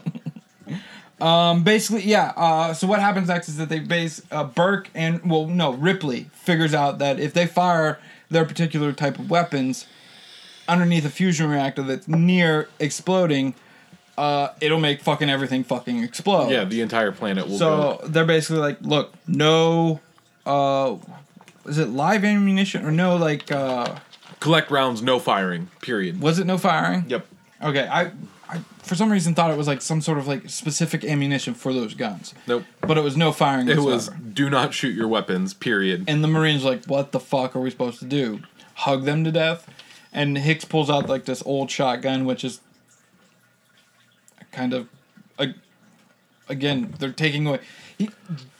[1.21, 2.33] Um, basically, yeah.
[2.35, 6.29] Uh, so what happens next is that they base uh, Burke and well, no, Ripley
[6.33, 7.99] figures out that if they fire
[8.29, 9.85] their particular type of weapons
[10.67, 13.55] underneath a fusion reactor that's near exploding,
[14.17, 16.49] uh, it'll make fucking everything fucking explode.
[16.49, 17.99] Yeah, the entire planet will go.
[18.01, 19.99] So they're basically like, look, no,
[20.45, 20.97] uh,
[21.65, 23.15] is it live ammunition or no?
[23.17, 23.97] Like, uh,
[24.39, 25.69] Collect rounds, no firing.
[25.81, 26.21] Period.
[26.21, 27.05] was it no firing?
[27.07, 27.25] Yep.
[27.61, 28.11] Okay, I,
[28.49, 31.71] I for some reason thought it was like some sort of like specific ammunition for
[31.71, 32.33] those guns.
[32.47, 32.63] Nope.
[32.81, 33.67] But it was no firing.
[33.69, 34.17] It whatsoever.
[34.17, 35.53] was do not shoot your weapons.
[35.53, 36.05] Period.
[36.07, 38.41] And the Marines like, what the fuck are we supposed to do?
[38.73, 39.69] Hug them to death?
[40.11, 42.61] And Hicks pulls out like this old shotgun, which is
[44.51, 44.87] kind of,
[45.37, 45.53] like,
[46.47, 47.59] again, they're taking away.
[47.97, 48.09] He,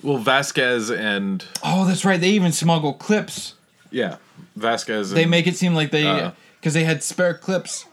[0.04, 2.22] Well, Vasquez and oh, that's right.
[2.22, 3.56] They even smuggle clips.
[3.90, 4.18] yeah,
[4.56, 5.10] Vasquez.
[5.10, 6.32] They and, make it seem like they, Uh.
[6.60, 7.86] because they had spare clips.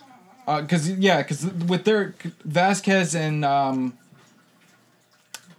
[0.47, 3.99] Because yeah, because with their Vasquez and um,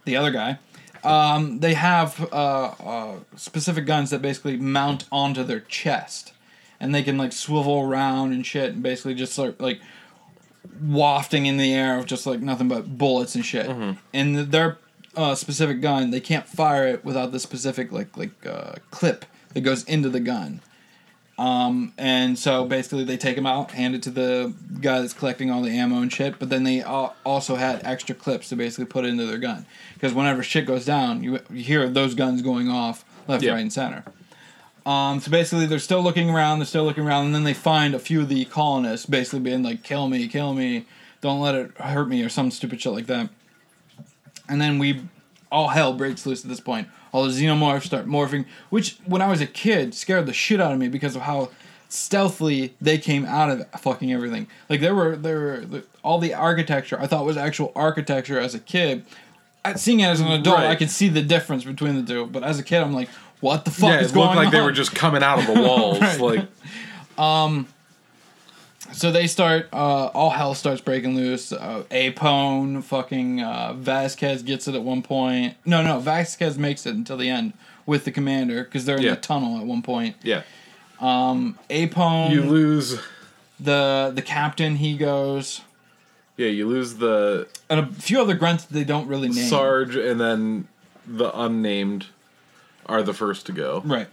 [0.04, 0.58] the other guy,
[1.04, 6.32] um, they have uh, uh, specific guns that basically mount onto their chest,
[6.80, 9.80] and they can like swivel around and shit, and basically just start like
[10.82, 13.68] wafting in the air of just like nothing but bullets and shit.
[14.14, 14.78] And their
[15.16, 19.60] uh, specific gun, they can't fire it without the specific like like uh, clip that
[19.60, 20.60] goes into the gun.
[21.38, 25.52] Um, and so basically they take them out, hand it to the guy that's collecting
[25.52, 26.38] all the ammo and shit.
[26.40, 29.64] But then they al- also had extra clips to basically put into their gun
[29.94, 33.52] because whenever shit goes down, you, you hear those guns going off left, Yeah.
[33.52, 34.02] right, and center.
[34.84, 36.58] Um, so basically, they're still looking around.
[36.58, 39.62] They're still looking around, and then they find a few of the colonists basically being
[39.62, 40.86] like, "Kill me, kill me,
[41.20, 43.28] don't let it hurt me," or some stupid shit like that.
[44.48, 45.02] And then we,
[45.52, 46.88] all hell breaks loose at this point.
[47.12, 50.72] All the xenomorphs start morphing, which when I was a kid scared the shit out
[50.72, 51.50] of me because of how
[51.88, 54.46] stealthily they came out of fucking everything.
[54.68, 58.54] Like there were there were the, all the architecture I thought was actual architecture as
[58.54, 59.04] a kid.
[59.76, 60.78] Seeing it as an adult, I Right.
[60.78, 62.26] could see the difference between the two.
[62.26, 63.08] But as a kid, I'm like,
[63.40, 64.52] what the fuck yeah, is it looked like on?
[64.52, 66.00] they were just coming out of the walls.
[66.00, 66.18] Right.
[66.20, 66.46] Like
[67.18, 67.66] um,
[68.92, 69.68] So they start.
[69.72, 71.52] Uh, all hell starts breaking loose.
[71.52, 75.56] Uh, Apone, fucking uh, Vasquez gets it at one point.
[75.64, 77.52] No, no, Vasquez makes it until the end
[77.86, 79.10] with the commander because they're in Yeah.
[79.14, 80.16] the tunnel at one point.
[80.22, 80.42] yeah,
[81.00, 82.98] Um, Apone, you lose.
[83.60, 85.60] the the captain, he goes,
[86.36, 89.48] Yeah, you lose the and a few other grunts that they don't really name.
[89.48, 90.66] Sarge, and then
[91.06, 92.06] the unnamed
[92.86, 93.82] are the first to go.
[93.84, 94.06] Right.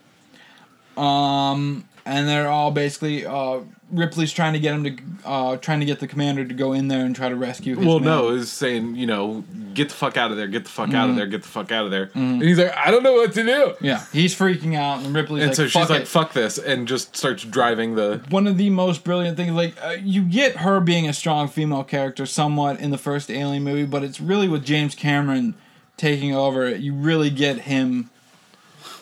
[0.97, 3.59] Um, and they're all basically uh,
[3.91, 4.97] Ripley's trying to get him to
[5.29, 7.85] uh, trying to get the commander to go in there and try to rescue his
[7.85, 8.07] Well, men.
[8.09, 9.43] no, is saying you know
[9.75, 11.09] get the fuck out of there, get the fuck out Mm-hmm.
[11.11, 13.33] of there, get the fuck out of there, and he's like, I don't know what
[13.33, 13.75] to do.
[13.81, 16.57] Yeah, he's freaking out, and Ripley's And like, so "Fuck she's like, it." "Fuck this,"
[16.57, 18.21] and just starts driving the.
[18.29, 19.51] one of the most brilliant things.
[19.51, 23.63] Like uh, you get her being a strong female character somewhat in the first Alien
[23.63, 25.53] movie, but it's really with James Cameron
[25.95, 26.69] taking over.
[26.75, 28.09] You really get him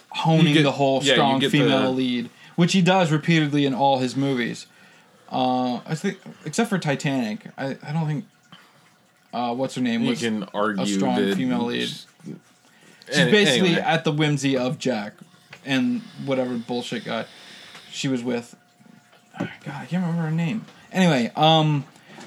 [0.10, 4.00] honing get- the whole yeah, strong female the- lead, which he does repeatedly in all
[4.00, 4.68] his movies.
[5.34, 8.26] Uh, I think, except for Titanic, I, I don't think.
[9.34, 10.04] Uh, what's her name?
[10.04, 11.90] You can argue a strong that female lead.
[11.90, 12.36] She's
[13.08, 15.14] basically at the whimsy of Jack
[15.66, 17.26] and whatever bullshit guy
[17.92, 18.56] she was with.
[19.40, 20.66] God, I can't remember her name.
[20.92, 21.84] Anyway, um,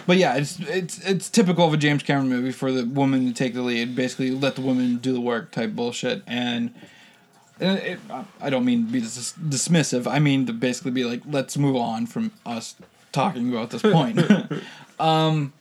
[0.09, 3.33] but yeah, it's it's it's typical of a James Cameron movie for the woman to
[3.33, 6.75] take the lead, basically let the woman do the work type bullshit, and.
[7.61, 8.01] and it,
[8.41, 10.07] I don't mean to be dis- dismissive.
[10.07, 12.75] I mean to basically be like, let's move on from us
[13.17, 14.21] talking about this point.
[15.01, 15.53] um,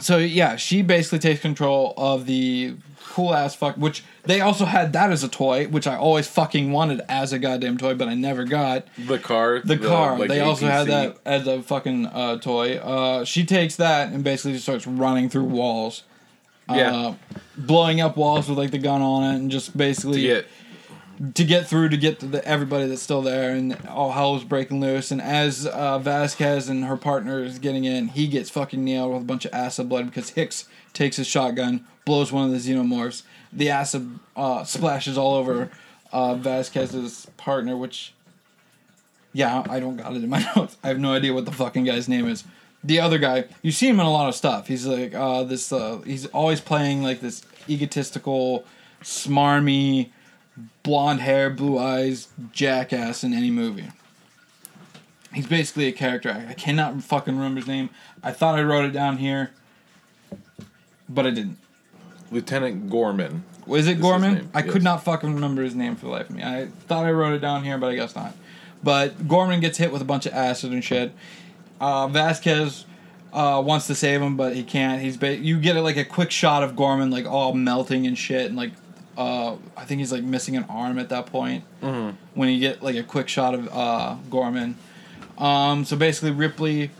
[0.00, 2.74] so yeah, she basically takes control of the
[3.10, 3.76] cool ass fuck.
[3.76, 7.38] Which they also had that as a toy, which I always fucking wanted as a
[7.38, 8.86] goddamn toy, but I never got.
[8.96, 9.60] The car.
[9.60, 10.18] The car.
[10.18, 12.76] like, they also had that as a fucking uh, toy.
[12.76, 16.04] Uh, she takes that and basically just starts running through walls.
[16.68, 16.94] Yeah.
[16.94, 17.14] Uh,
[17.56, 20.46] blowing up walls with like the gun on it and just basically to get
[21.34, 24.44] to get through to get to the, everybody that's still there and all hell is
[24.44, 25.10] breaking loose.
[25.10, 29.22] And as uh, Vasquez and her partner is getting in he gets fucking nailed with
[29.22, 33.22] a bunch of acid blood because Hicks takes his shotgun blows one of the xenomorphs.
[33.52, 35.70] The acid uh, splashes all over
[36.10, 38.14] uh, Vasquez's partner which
[39.32, 40.78] yeah I don't got it in my notes.
[40.82, 42.44] I have no idea what the fucking guy's name is.
[42.82, 44.68] The other guy you see him in a lot of stuff.
[44.68, 48.64] He's like uh, this uh, he's always playing like this egotistical
[49.02, 50.10] smarmy
[50.82, 53.90] blonde hair, blue eyes, jackass in any movie.
[55.32, 56.30] He's basically a character.
[56.30, 57.90] I I cannot fucking remember his name.
[58.22, 59.52] I thought I wrote it down here,
[61.08, 61.58] but I didn't.
[62.32, 63.44] Lieutenant Gorman.
[63.66, 64.50] Was it Gorman?
[64.54, 64.72] I yes.
[64.72, 66.42] could not fucking remember his name for the life of me.
[66.42, 68.34] I thought I wrote it down here, but I guess not.
[68.82, 71.12] But Gorman gets hit with a bunch of acid and shit.
[71.80, 72.84] Uh, Vasquez
[73.32, 75.00] uh, wants to save him, but he can't.
[75.00, 78.46] He's ba- you get like a quick shot of Gorman like all melting and shit,
[78.46, 78.72] and like
[79.16, 81.64] uh, I think he's like missing an arm at that point.
[81.82, 82.16] Mm-hmm.
[82.34, 84.76] When you get like a quick shot of uh, Gorman.
[85.38, 86.90] Um, so basically, Ripley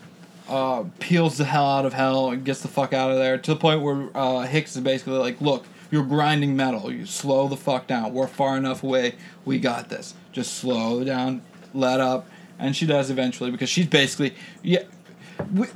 [0.49, 3.55] uh, peels the hell out of hell and gets the fuck out of there to
[3.55, 6.93] the point where uh, Hicks is basically like, "Look, you're grinding metal.
[6.93, 8.13] You slow the fuck down.
[8.13, 9.15] We're far enough away.
[9.45, 10.15] We got this.
[10.33, 11.43] Just slow down,
[11.73, 12.27] let up."
[12.59, 14.83] And she does eventually because she's basically yeah.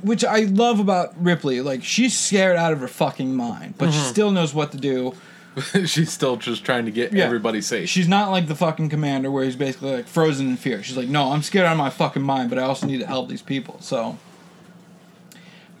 [0.03, 3.97] Which I love about Ripley, like she's scared out of her fucking mind, but she
[3.99, 5.15] still knows what to do.
[5.85, 7.25] She's still just trying to get Yeah.
[7.25, 7.89] everybody safe.
[7.89, 10.83] She's not like the fucking commander where he's basically like frozen in fear.
[10.83, 13.07] She's like, no, I'm scared out of my fucking mind, but I also need to
[13.07, 13.77] help these people.
[13.79, 14.17] So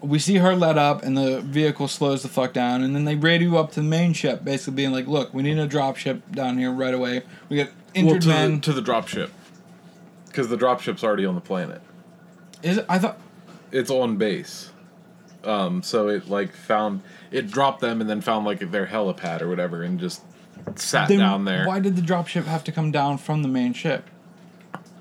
[0.01, 3.15] we see her let up, and the vehicle slows the fuck down, and then they
[3.15, 6.21] radio up to the main ship, basically being like, look, we need a drop ship
[6.31, 7.23] down here right away.
[7.49, 8.55] We got well, to, men.
[8.55, 9.29] the, to the dropship.
[10.27, 11.81] Because the dropship's already on the planet.
[12.61, 12.85] Is it?
[12.89, 13.19] I thought.
[13.71, 14.69] It's on base.
[15.43, 17.01] Um, so it like found
[17.31, 20.21] it dropped them and then found like their helipad or whatever and just
[20.75, 21.67] sat Then down there.
[21.67, 24.09] Why did the dropship have to come down from the main ship?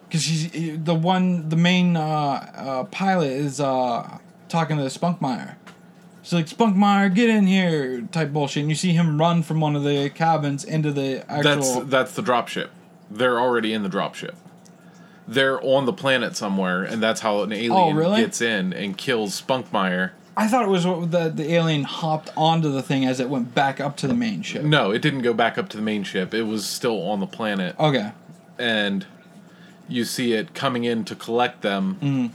[0.08, 0.50] Because she's
[0.82, 4.18] the one, the main uh, uh, pilot is uh,
[4.48, 5.56] talking to Spunkmeyer.
[6.22, 8.62] She's like, Spunkmeyer, get in here, type bullshit.
[8.62, 11.42] And you see him run from one of the cabins into the actual.
[11.42, 12.68] That's that's the dropship.
[13.10, 14.34] They're already in the dropship.
[15.26, 18.20] They're on the planet somewhere, and that's how an alien Oh, really?
[18.20, 20.10] gets in and kills Spunkmeyer.
[20.36, 23.54] I thought it was what the the alien hopped onto the thing as it went
[23.54, 24.64] back up to the main ship.
[24.64, 26.34] No, it didn't go back up to the main ship.
[26.34, 28.10] It was still on the planet, Okay.
[28.58, 29.06] and
[29.88, 32.26] you see it coming in to collect them, Mm-hmm.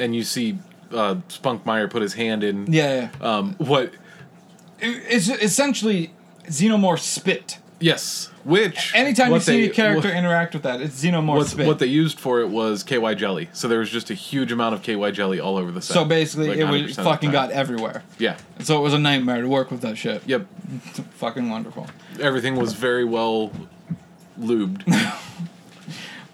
[0.00, 0.58] and you see
[0.92, 2.70] uh, Spunkmeyer put his hand in.
[2.72, 3.26] Yeah, yeah.
[3.26, 3.92] Um, what?
[4.80, 6.12] It- It's essentially
[6.48, 7.58] xenomorph spit.
[7.78, 8.30] Yes.
[8.44, 11.66] Which Anytime you see they- a character what- interact with that, it's xenomorph What, spit.
[11.66, 13.48] what they used for it was KY jelly.
[13.52, 15.94] So there was just a huge amount of KY jelly all over the set.
[15.94, 18.02] so basically, Like it was fucking got everywhere.
[18.18, 18.36] Yeah.
[18.60, 20.22] So it was a nightmare to work with that shit.
[20.26, 20.46] Yep.
[21.14, 21.86] fucking wonderful.
[22.20, 23.52] Everything was very well
[24.40, 24.82] lubed.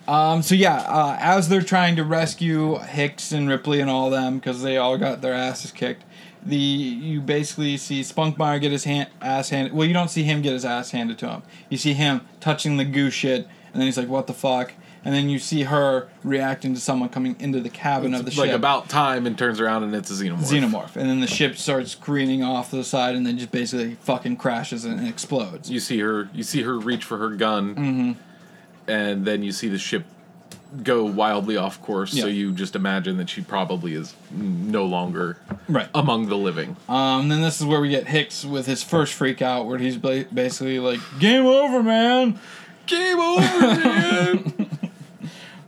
[0.07, 4.37] Um, so yeah, uh, as they're trying to rescue Hicks and Ripley and all them
[4.39, 6.03] because they all got their asses kicked,
[6.45, 9.72] the you basically see Spunkmeyer get his hand, ass handed.
[9.72, 11.43] Well, you don't see him get his ass handed to him.
[11.68, 14.72] You see him touching the goo shit, and then he's like, "What the fuck?"
[15.05, 18.34] And then you see her reacting to someone coming into the cabin of the like
[18.34, 18.47] ship.
[18.47, 20.39] Like about time and turns around and it's a xenomorph.
[20.51, 23.95] Xenomorph, and then the ship starts careening off to the side, and then just basically
[24.01, 25.70] fucking crashes and explodes.
[25.70, 26.28] You see her.
[26.34, 28.12] You see her reach for her gun, Mm-hmm.
[28.91, 30.05] and then you see the ship
[30.83, 32.12] go wildly off course.
[32.12, 35.37] So you just imagine that she probably is no longer
[35.69, 35.89] Right.
[35.95, 36.77] among the living.
[36.89, 39.97] Um, then this is where we get Hicks with his first freak out, where he's
[39.97, 42.39] ba- basically like, "Game over, man."
[42.87, 44.55] Game over, man.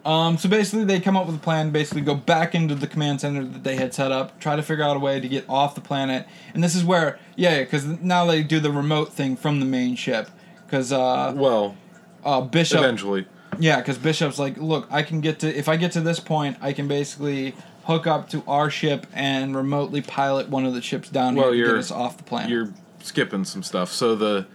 [0.04, 1.70] Um, so basically, they come up with a plan.
[1.70, 4.82] Basically, go back into the command center that they had set up, try to figure
[4.82, 6.26] out a way to get off the planet.
[6.54, 9.96] And this is where, yeah, because now they do the remote thing from the main
[9.96, 10.30] ship.
[10.64, 11.76] Because uh, well,
[12.24, 13.26] uh, Bishop, eventually.
[13.58, 16.56] Yeah, because Bishop's like, look, I can get to if I get to this point,
[16.60, 21.08] I can basically hook up to our ship and remotely pilot one of the ships
[21.08, 22.50] down Well, here to get us off the planet.
[22.50, 23.90] You're skipping some stuff.
[23.92, 24.46] So the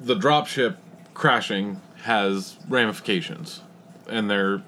[0.00, 0.76] the dropship
[1.14, 3.62] crashing has ramifications,
[4.08, 4.62] and they're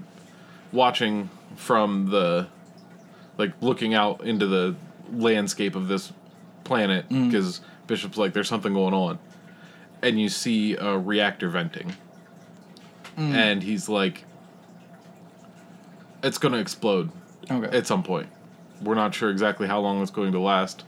[0.73, 2.49] watching from the
[3.39, 4.75] like looking out into the
[5.13, 6.13] landscape of this
[6.65, 7.31] planet mm.
[7.31, 9.19] because Bishop's like, "There's something going on,"
[10.03, 11.95] and you see a reactor venting,
[13.17, 14.25] and he's like,
[16.23, 17.11] "It's gonna explode
[17.51, 17.77] okay.
[17.77, 18.29] at some point."
[18.83, 20.85] we're not sure exactly how long it's going to last.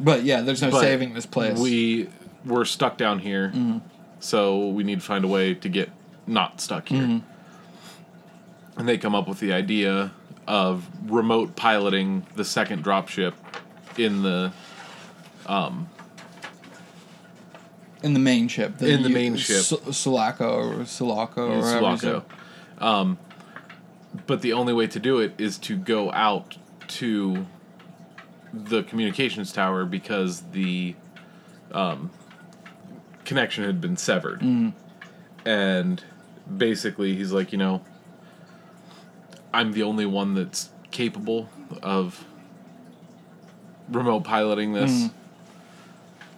[0.00, 1.58] But yeah, there's no But saving this place.
[1.58, 2.08] We
[2.44, 3.78] we're stuck down here, Mm-hmm.
[4.20, 5.90] so we need to find a way to get
[6.26, 7.02] not stuck here.
[7.02, 8.78] Mm-hmm.
[8.78, 10.12] And they come up with the idea
[10.46, 13.34] of remote piloting the second dropship
[13.96, 14.52] in the
[18.02, 18.80] in the main ship.
[18.80, 19.62] In the main ship.
[19.62, 22.24] Sulaco or Sulaco or in however you say Sulaco.
[22.78, 23.18] Um,
[24.26, 26.56] but the only way to do it is to go out
[26.88, 27.46] to
[28.52, 30.94] the communications tower because the
[31.72, 32.10] um,
[33.24, 34.40] connection had been severed.
[34.40, 34.72] Mm.
[35.44, 36.02] And
[36.56, 37.82] basically, he's like, you know,
[39.52, 41.48] I'm the only one that's capable
[41.82, 42.24] of
[43.88, 44.90] remote piloting this.
[44.90, 45.10] Mm.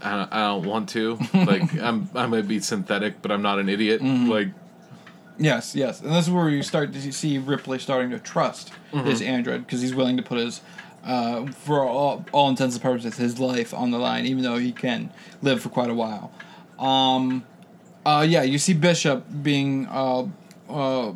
[0.03, 1.19] I, don't- I don't want to.
[1.35, 4.01] Like, I'm I might be synthetic, but I'm not an idiot.
[4.01, 4.31] Mm-hmm.
[4.31, 4.49] Like,
[5.39, 9.07] Yes, yes, and this is where you start to see Ripley starting to trust Mm-hmm.
[9.07, 10.61] his android because he's willing to put his,
[11.05, 14.73] uh, for all, all intents and purposes, his life on the line, even though he
[14.73, 16.33] can live for quite a while.
[16.79, 17.45] Um,
[18.05, 20.27] uh, yeah, you see Bishop being uh,
[20.69, 21.13] uh,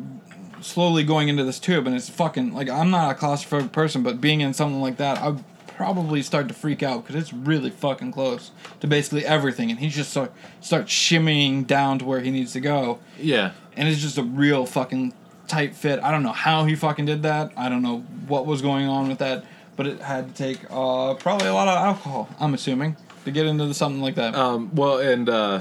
[0.60, 4.20] slowly going into this tube, and it's fucking like I'm not a claustrophobic person, but
[4.20, 5.42] being in something like that, I'd
[5.76, 8.50] probably start to freak out because it's really fucking close
[8.80, 12.60] to basically everything, and he just start starts shimmying down to where he needs to
[12.60, 13.52] go yeah.
[13.76, 15.12] and it's just a real fucking
[15.48, 16.00] tight fit.
[16.02, 17.52] I don't know how he fucking did that.
[17.56, 19.44] I don't know what was going on with that,
[19.76, 22.28] but it had to take uh, probably a lot of alcohol.
[22.38, 24.34] I'm assuming to get into something like that.
[24.34, 25.60] Um, well, and uh,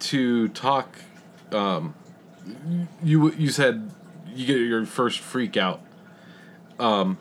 [0.00, 0.98] to talk,
[1.52, 1.94] um,
[3.02, 3.90] you you said
[4.34, 5.80] you get your first freak out.
[6.78, 7.18] Um,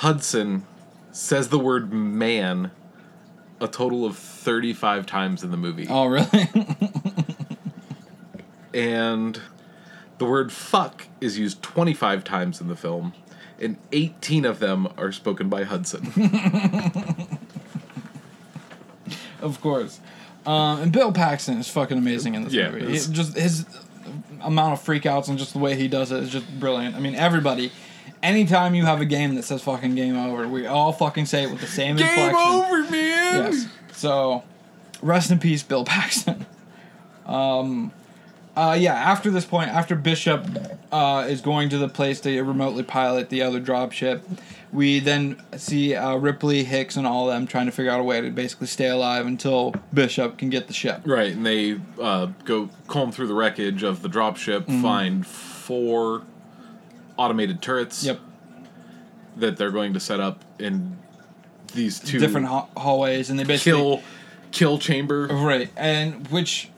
[0.00, 0.64] Hudson
[1.12, 2.70] says the word "man"
[3.60, 6.48] a total of thirty-five times in the movie, oh really?
[8.72, 9.38] and
[10.16, 13.12] the word "fuck" is used twenty-five times in the film,
[13.60, 16.06] and eighteen of them are spoken by Hudson.
[19.42, 20.00] of course.
[20.46, 22.86] Um, and Bill Paxton is fucking amazing in this Yeah, movie.
[22.92, 23.66] He- just his
[24.40, 26.96] amount of freakouts and just the way he does it is just brilliant.
[26.96, 27.70] I mean, everybody.
[28.22, 31.50] Anytime you have a game that says fucking game over, we all fucking say it
[31.50, 32.26] with the same inflection.
[32.26, 33.52] Game over, man!
[33.52, 33.66] Yes.
[33.92, 34.42] So,
[35.00, 36.46] rest in peace, Bill Paxton.
[37.26, 37.92] Um,
[38.56, 38.94] uh, yeah.
[38.94, 40.44] After this point, after Bishop
[40.90, 44.22] uh, is going to the place to remotely pilot the other dropship,
[44.72, 48.02] we then see uh, Ripley, Hicks, and all of them trying to figure out a
[48.02, 51.02] way to basically stay alive until Bishop can get the ship.
[51.04, 54.82] Right, and they uh, go comb through the wreckage of the dropship, Mm-hmm.
[54.82, 56.22] find four
[57.20, 58.18] automated turrets Yep.
[59.36, 60.96] that they're going to set up in
[61.74, 64.02] these two Different ha- hallways, and they basically kill
[64.50, 65.26] kill chamber.
[65.30, 66.68] Right, and which,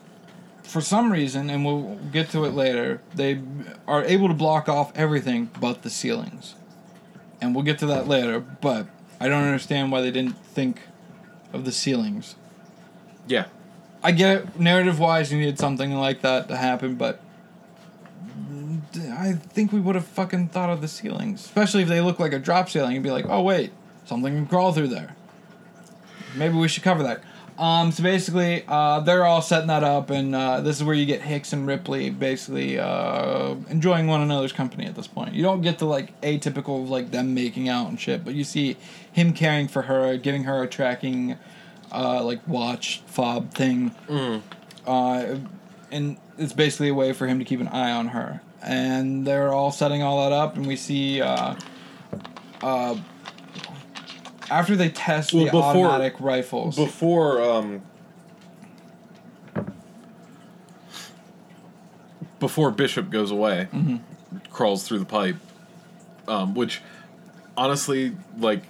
[0.62, 3.40] for some reason, and we'll get to it later, they
[3.88, 6.54] are able to block off everything but the ceilings.
[7.40, 8.86] And we'll get to that later, but
[9.20, 10.80] I don't understand why they didn't think
[11.52, 12.34] of the ceilings.
[13.26, 13.46] Yeah,
[14.02, 17.20] I get it, narrative wise, you needed something like that to happen, but
[19.22, 21.44] I think we would have fucking thought of the ceilings.
[21.44, 23.70] Especially if they look like a drop ceiling and be like, oh, wait,
[24.04, 25.14] something can crawl through there.
[26.34, 27.22] Maybe we should cover that.
[27.56, 31.06] Um, so basically, uh, they're all setting that up, and uh, this is where you
[31.06, 35.34] get Hicks and Ripley basically uh, enjoying one another's company at this point.
[35.34, 38.42] You don't get the like atypical of like them making out and shit, but you
[38.42, 38.76] see
[39.12, 41.36] him caring for her, giving her a tracking,
[41.92, 43.94] uh, like watch fob thing,
[44.86, 45.36] uh,
[45.92, 48.40] and it's basically a way for him to keep an eye on her.
[48.64, 51.56] And they're all setting all that up, and we see uh,
[52.62, 52.96] uh,
[54.50, 56.76] after they test Well, the before- automatic rifles.
[56.76, 57.82] before um,
[62.38, 63.96] before Bishop goes away, Mm-hmm.
[64.50, 65.36] crawls through the pipe,
[66.28, 66.80] um, which
[67.56, 68.62] honestly, like,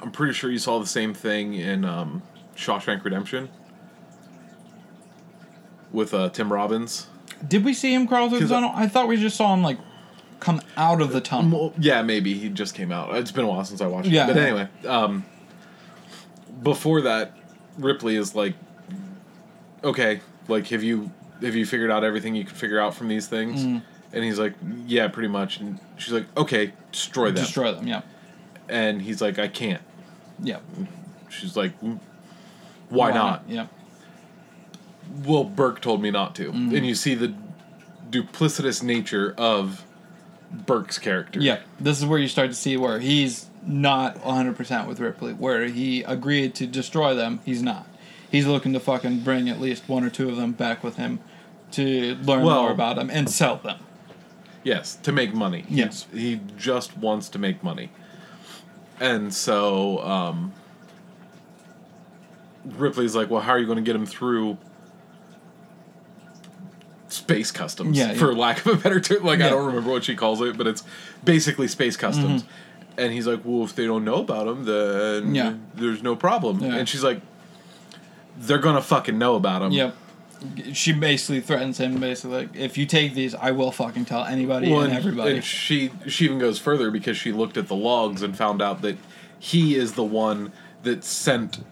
[0.00, 2.22] I'm pretty sure you saw the same thing in um,
[2.56, 3.48] Shawshank Redemption
[5.92, 7.06] with uh, Tim Robbins.
[7.46, 8.72] Did we see him crawl through the 'Cause tunnel?
[8.74, 9.78] I thought we just saw him like
[10.40, 11.58] come out of the tunnel.
[11.60, 13.14] Well, yeah, maybe he just came out.
[13.16, 14.24] It's been a while since I watched Yeah.
[14.24, 14.34] it.
[14.34, 15.24] But anyway, um,
[16.62, 17.32] before that,
[17.78, 18.54] Ripley is like,
[19.82, 21.10] okay, like have you
[21.42, 23.64] have you figured out everything you can figure out from these things?
[23.64, 23.82] Mm.
[24.12, 24.54] And he's like,
[24.86, 25.58] yeah, pretty much.
[25.58, 27.34] And she's like, okay, destroy them.
[27.44, 27.86] Destroy them.
[27.88, 28.02] Yeah.
[28.68, 29.82] And he's like, I can't.
[30.42, 30.58] Yeah.
[31.28, 31.98] She's like, "Mm,
[32.90, 33.42] why, not?
[33.48, 33.66] Yeah.
[35.24, 36.52] Well, Burke told me not to.
[36.52, 36.76] Mm.
[36.76, 37.34] And you see the
[38.10, 39.84] duplicitous nature of
[40.50, 41.40] Burke's character.
[41.40, 41.60] Yeah.
[41.80, 45.32] This is where you start to see where he's not 100% with Ripley.
[45.32, 47.86] Where he agreed to destroy them, he's not.
[48.30, 51.20] He's looking to fucking bring at least one or two of them back with him
[51.72, 53.78] to learn Well- more about them and sell them.
[54.62, 55.66] Yes, to make money.
[55.68, 56.06] Yes.
[56.12, 57.90] He just wants to make money.
[58.98, 60.54] And so um,
[62.64, 64.56] Ripley's like, well, how are you going to get him through
[67.14, 67.96] space customs?
[67.96, 68.38] Yeah, for yeah.
[68.38, 69.22] lack of a better term.
[69.24, 70.82] Like, I don't remember what she calls it, but it's
[71.24, 72.42] basically space customs.
[72.42, 72.50] Mm-hmm.
[73.00, 75.54] And he's like, well, if they don't know about him, then Yeah.
[75.74, 76.60] there's no problem.
[76.60, 76.74] Yeah.
[76.76, 77.20] And she's like,
[78.38, 79.72] they're to fucking know about him.
[79.72, 79.96] Yep.
[80.74, 84.70] She basically threatens him, basically like, if you take these, I will fucking tell anybody
[84.70, 85.36] Well, and and- everybody.
[85.36, 88.82] and she she even goes further because she looked at the logs and found out
[88.82, 88.98] that
[89.38, 90.52] he is the one
[90.82, 91.64] that sent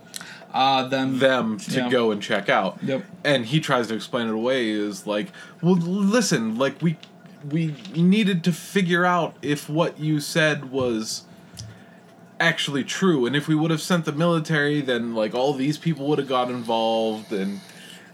[0.54, 1.18] Ah, them.
[1.18, 1.88] them to Yeah.
[1.88, 2.78] go and check out.
[2.82, 3.04] Yep.
[3.24, 5.28] And he tries to explain it away is like,
[5.62, 6.96] well, listen, like we
[7.50, 11.24] we needed to figure out if what you said was
[12.38, 16.06] actually true and if we would have sent the military then like all these people
[16.06, 17.60] would have got involved and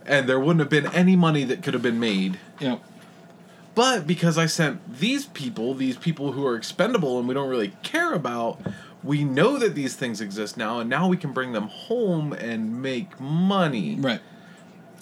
[0.07, 2.83] and there wouldn't have been any money that could have been made Yep.
[3.75, 7.73] but because I sent these people, these people who are expendable and we don't really
[7.83, 8.61] care about,
[9.09, 12.83] we know that these things exist now, and now we can bring them home and
[12.83, 13.97] make money.
[13.99, 14.21] Right.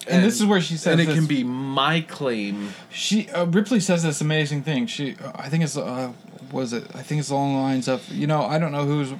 [0.07, 2.69] And, this is where she says and it this- can be my claim.
[2.89, 4.87] She uh, Ripley says this amazing thing.
[4.87, 6.13] She, uh, I think it's, uh,
[6.53, 6.83] was it?
[6.95, 9.11] I think it's along the lines of, you know, I don't know who's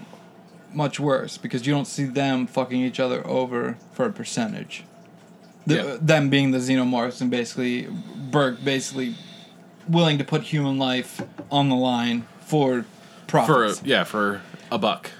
[0.73, 4.85] much worse because you don't see them fucking each other over for a percentage.
[5.65, 5.97] The, Yeah.
[5.99, 7.87] Them being the xenomorphs and basically
[8.31, 9.15] Burke basically
[9.89, 11.21] willing to put human life
[11.51, 12.85] on the line for For
[13.27, 13.81] profits.
[13.83, 14.41] yeah, for
[14.71, 15.11] a buck.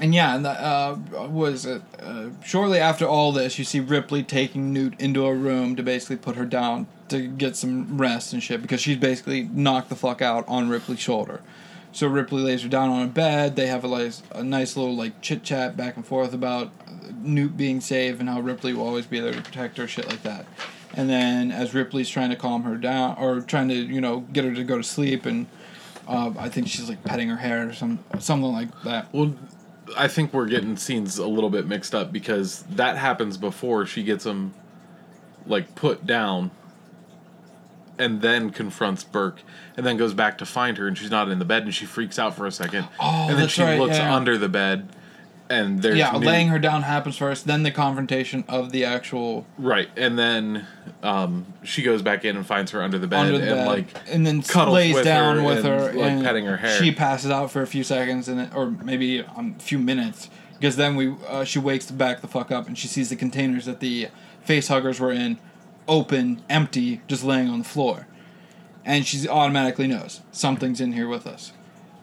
[0.00, 0.96] And yeah, and that, uh,
[1.28, 5.76] was it uh, shortly after all this, you see Ripley taking Newt into a room
[5.76, 9.90] to basically put her down to get some rest and shit because she's basically knocked
[9.90, 11.42] the fuck out on Ripley's shoulder.
[11.92, 13.54] So Ripley lays her down on a bed.
[13.54, 16.72] They have a, like, a nice little like chit chat back and forth about
[17.22, 20.24] Newt being safe and how Ripley will always be there to protect her, shit like
[20.24, 20.44] that.
[20.92, 24.44] And then as Ripley's trying to calm her down or trying to you know get
[24.44, 25.46] her to go to sleep and.
[26.06, 29.12] Uh, I think she's like petting her hair or some something like that.
[29.12, 29.34] Well,
[29.96, 34.02] I think we're getting scenes a little bit mixed up because that happens before she
[34.02, 34.54] gets him
[35.46, 36.50] like put down
[37.98, 39.42] and then confronts Burke
[39.76, 41.86] and then goes back to find her and she's not in the bed and she
[41.86, 42.88] freaks out for a second.
[43.00, 44.14] Oh, and then she right, looks yeah.
[44.14, 44.88] under the bed
[45.54, 49.88] and there's yeah, laying her down happens first, then the confrontation of the actual right
[49.96, 50.66] and then
[51.02, 53.66] um, she goes back in and finds her under the bed under the and bed,
[53.66, 54.42] like and then
[54.72, 56.78] lays with down her with and, her, like, and petting her hair.
[56.82, 60.28] She passes out for a few seconds, and then, or maybe um, a few minutes,
[60.54, 63.16] because then we uh, she wakes to back the fuck up, and she sees the
[63.16, 64.08] containers that the
[64.42, 65.38] face huggers were in,
[65.88, 68.06] open, empty, just laying on the floor,
[68.84, 71.52] and she automatically knows something's in here with us.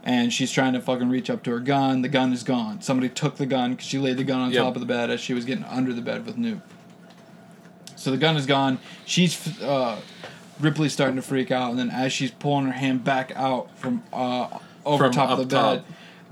[0.04, 2.02] And she's trying to fucking reach up to her gun.
[2.02, 2.82] The gun is gone.
[2.82, 4.64] Somebody took the gun because she laid the gun on Yep.
[4.64, 6.60] top of the bed as she was getting under the bed with Newt.
[7.96, 8.80] So the gun is gone.
[9.06, 10.00] She's uh,
[10.60, 14.02] Ripley's starting to freak out, and then as she's pulling her hand back out from
[14.12, 15.84] uh, over From top of the bed,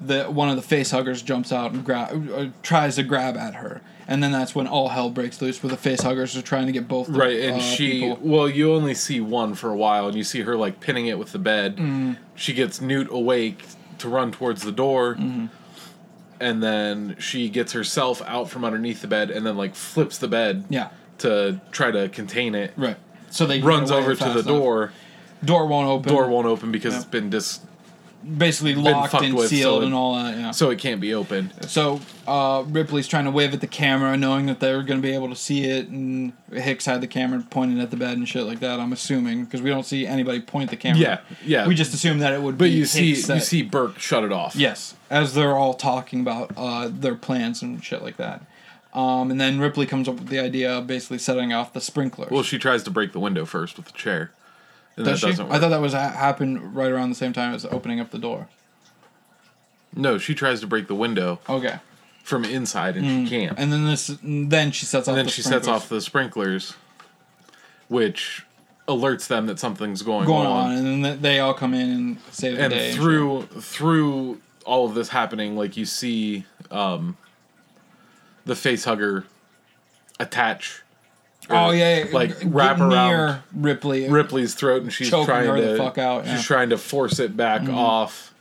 [0.03, 3.53] the one of the face huggers jumps out and grab uh, tries to grab at
[3.55, 5.63] her, and then that's when all hell breaks loose.
[5.63, 8.17] Where the face huggers are trying to get both the, Right, and uh, she people.
[8.21, 11.17] well, you only see one for a while, and you see her like pinning it
[11.17, 11.77] with the bed.
[11.77, 12.13] Mm-hmm.
[12.35, 13.65] She gets Newt awake
[13.99, 15.45] to run towards the door, Mm-hmm.
[16.39, 20.27] and then she gets herself out from underneath the bed, and then like flips the
[20.27, 20.89] bed yeah
[21.19, 22.73] to try to contain it.
[22.77, 22.97] right.
[23.31, 24.45] So they Runs over to the enough.
[24.45, 24.91] door.
[25.45, 26.11] Door won't open.
[26.11, 27.59] Door won't open because it's been dis,
[28.37, 30.35] basically locked and with, so sealed it- and all that.
[30.37, 30.51] Yeah.
[30.51, 31.53] so it can't be opened.
[31.67, 35.13] So uh, Ripley's trying to wave at the camera, knowing that they're going to be
[35.13, 38.43] able to see it, and Hicks had the camera pointing at the bed and shit
[38.43, 38.79] like that.
[38.79, 40.99] I'm assuming because we don't see anybody point the camera.
[40.99, 41.67] Yeah, yeah.
[41.67, 42.57] We just assume that it would.
[42.57, 44.55] But be you see, Hicks you see Burke shut it off.
[44.55, 48.41] Yes, as they're all talking about uh, their plans and shit like that.
[48.93, 52.31] Um, and then Ripley comes up with the idea of basically setting off the sprinklers.
[52.31, 54.31] Well, she tries to break the window first with the chair,
[54.95, 55.27] and Does she?
[55.29, 58.17] I thought that was ha- happened right around the same time as opening up the
[58.19, 58.47] door.
[59.95, 61.77] no, she tries to break the window Okay.
[62.23, 63.57] from inside, and she can't.
[63.57, 63.61] Mm.
[63.61, 65.13] And then this, then she sets off.
[65.13, 65.83] and then the she sets sprinklers.
[65.83, 66.73] off the sprinklers,
[67.87, 68.45] which
[68.87, 70.71] alerts them that something's going, going on.
[70.73, 72.91] and then they all come in and save the And day.
[72.93, 77.17] through through all of this happening, like you see um,
[78.45, 79.25] the face hugger
[80.19, 80.81] attach.
[81.49, 82.05] Oh yeah, yeah.
[82.11, 84.07] like wrap get around Ripley.
[84.09, 86.29] Ripley's throat, and she's trying her to the fuck out, yeah.
[86.31, 86.37] Mm-hmm.
[86.37, 88.33] She's trying to force it back off.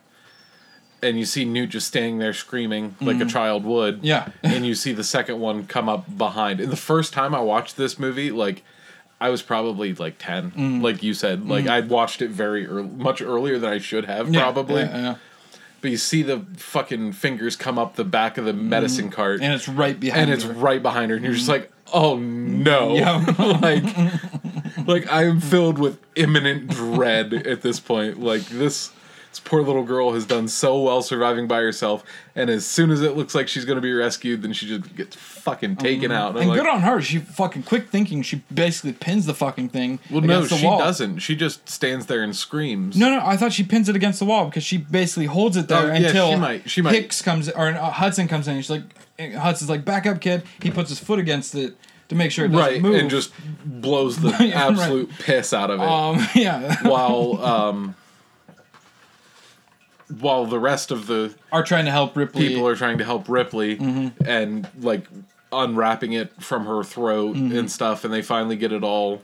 [1.00, 3.98] And you see Newt just standing there screaming like a child would.
[3.98, 4.04] Mm-hmm.
[4.06, 4.28] Yeah.
[4.42, 6.60] and you see the second one come up behind.
[6.60, 8.64] And the first time I watched this movie, like
[9.20, 10.80] I was probably like 10 Mm-hmm.
[10.82, 11.48] like you said.
[11.48, 14.82] Like I'd watched it very early, much earlier than I should have Yeah, probably.
[14.82, 15.14] yeah.
[15.80, 19.44] But you see the fucking fingers come up the back of the medicine cart, Mm-hmm.
[19.44, 20.22] and it's right behind.
[20.22, 23.24] and it's right behind her, and you're just like, oh no, Yeah.
[23.62, 28.20] like like I'm filled with imminent dread at this point.
[28.20, 28.90] Like this
[29.30, 32.02] this poor little girl has done so well surviving by herself,
[32.34, 35.16] and as soon as it looks like she's gonna be rescued, then she just gets
[35.16, 36.30] fucking taken out.
[36.30, 37.00] And I'm like, good on her.
[37.02, 38.22] She fucking quick thinking.
[38.22, 39.98] She basically pins the fucking thing.
[40.10, 40.78] well, no, she wall.
[40.78, 41.18] doesn't.
[41.18, 42.96] She just stands there and screams.
[42.96, 45.68] No, no, I thought she pins it against the wall because she basically holds it
[45.68, 46.94] there Oh, yeah, until she might- she might.
[46.94, 48.54] Hicks comes or uh, Hudson comes in.
[48.54, 48.82] And she's like,
[49.18, 50.42] Hudson's like, back up, kid.
[50.62, 51.74] He puts his foot against it
[52.08, 52.94] to make sure it doesn't right, move.
[52.96, 53.32] and just
[53.64, 54.54] blows the Right, right.
[54.54, 55.86] absolute piss out of it.
[55.86, 57.94] um, yeah, while um,
[60.20, 62.48] while the rest of the are trying to help Ripley.
[62.48, 64.24] people are trying to help Ripley Mm-hmm.
[64.26, 65.06] and like
[65.52, 67.58] unwrapping it from her throat Mm-hmm.
[67.58, 69.22] and stuff, and they finally get it all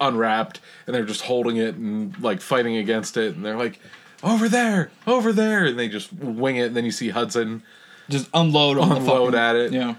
[0.00, 3.78] unwrapped, and they're just holding it and like fighting against it, and they're like,
[4.22, 7.62] "Over there, over there," and they just wing it, and then you see Hudson.
[8.08, 9.72] Just unload on the Unload fucking, at it.
[9.72, 9.94] Yeah.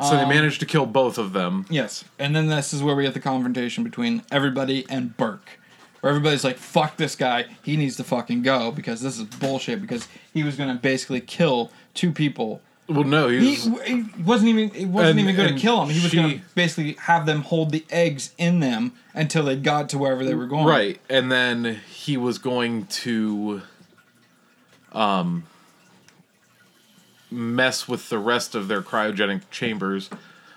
[0.00, 1.66] So Um, they managed to kill both of them.
[1.68, 5.58] Yes, and then this is where we get the confrontation between everybody and Burke,
[6.00, 7.44] where everybody's like, "Fuck this guy.
[7.62, 11.70] He needs to fucking go because this is bullshit." Because he was gonna basically kill
[11.92, 12.62] two people.
[12.88, 13.82] Well, no, he He, was.
[13.86, 14.70] he wasn't even.
[14.70, 15.90] He wasn't And- even gonna kill him.
[15.90, 19.90] He was she- gonna basically have them hold the eggs in them until they got
[19.90, 20.64] to wherever they were going.
[20.64, 23.60] Right, and then he was going to
[24.92, 25.44] um
[27.32, 30.10] mess with the rest of their cryogenic chambers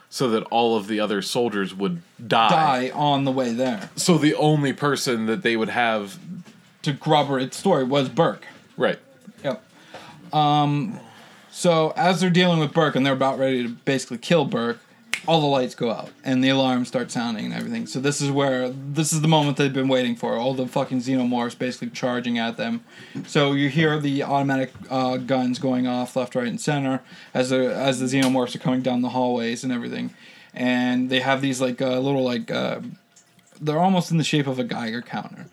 [0.10, 2.50] so that all of the other soldiers would die.
[2.90, 6.20] Die on the way there So the only person that they would have
[6.84, 8.46] to corroborate the story was Burke.
[8.78, 9.00] right.
[9.44, 9.64] Yep.
[10.34, 11.00] Um,
[11.52, 14.80] so as they're dealing with Burke and they're about ready to basically kill Burke,
[15.28, 17.88] all the lights go out and the alarms start sounding and everything.
[17.88, 20.36] So this is where this is the moment they've been waiting for.
[20.36, 22.84] All the fucking xenomorphs basically charging at them.
[23.28, 27.02] So you hear the automatic uh, guns going off left, right, and center
[27.34, 30.14] as the as the xenomorphs are coming down the hallways and everything.
[30.54, 32.82] And they have these like uh, little like uh,
[33.60, 35.48] they're almost in the shape of a Geiger counter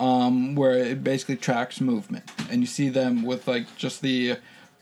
[0.00, 4.36] um, where it basically tracks movement, and you see them with like just the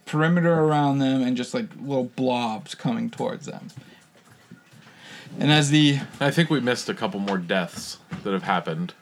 [0.07, 3.68] perimeter around them and just like little blobs coming towards them.
[5.39, 8.95] And as the I think we missed a couple more deaths that have happened.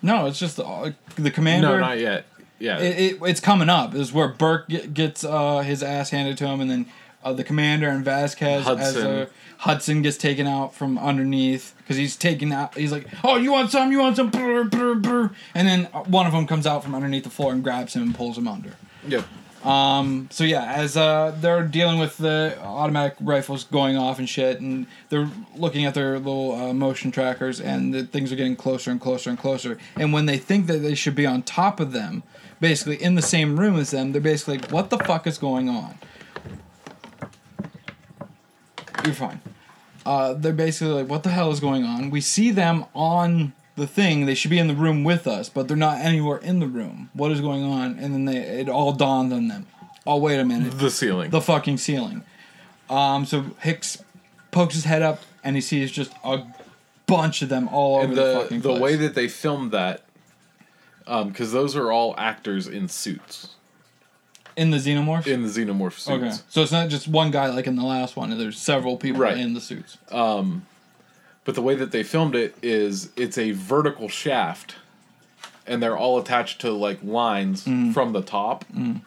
[0.00, 1.68] no, it's just the, the commander.
[1.68, 2.26] No, not yet.
[2.58, 2.78] Yeah.
[2.78, 3.92] It, it, it's coming up.
[3.92, 6.86] This is where Burke get, gets uh, his ass handed to him, and then
[7.24, 9.06] uh, the commander and Vasquez as Hudson.
[9.06, 9.26] uh,
[9.58, 12.74] Hudson gets taken out from underneath because he's taken out.
[12.76, 13.92] He's like, "Oh, you want some?
[13.92, 15.32] You want some?" And
[15.68, 18.14] then uh, one of them comes out from underneath the floor and grabs him and
[18.14, 18.74] pulls him under.
[19.06, 19.24] yep.
[19.64, 24.60] Um, so yeah, as uh, they're dealing with the automatic rifles going off and shit,
[24.60, 28.90] and they're looking at their little uh, motion trackers, and the things are getting closer
[28.90, 29.78] and closer and closer.
[29.96, 32.24] And when they think that they should be on top of them,
[32.60, 35.68] basically in the same room as them, they're basically like, "What the fuck is going
[35.68, 35.96] on?"
[39.04, 39.40] You're fine.
[40.04, 43.86] Uh, they're basically like, "What the hell is going on?" We see them on the
[43.86, 44.26] thing.
[44.26, 47.10] They should be in the room with us, but they're not anywhere in the room.
[47.14, 47.98] What is going on?
[47.98, 49.66] And then they it all dawned on them.
[50.06, 51.30] Oh wait a minute, The ceiling.
[51.30, 52.24] the fucking ceiling.
[52.90, 54.02] Um, so Hicks
[54.50, 56.42] pokes his head up and he sees just a
[57.06, 58.80] bunch of them all over and the, the fucking the place.
[58.82, 60.02] way that they filmed that
[61.06, 63.54] because those are all actors in suits
[64.56, 65.26] in the xenomorph.
[65.26, 66.08] in the xenomorph suits.
[66.10, 68.36] okay, so it's not just one guy like in the last one.
[68.36, 69.38] There's several people Right.
[69.38, 69.96] in the suits.
[71.44, 74.76] But the way that they filmed it is it's a vertical shaft,
[75.66, 77.92] and they're all attached to like lines Mm.
[77.92, 79.02] from the top, and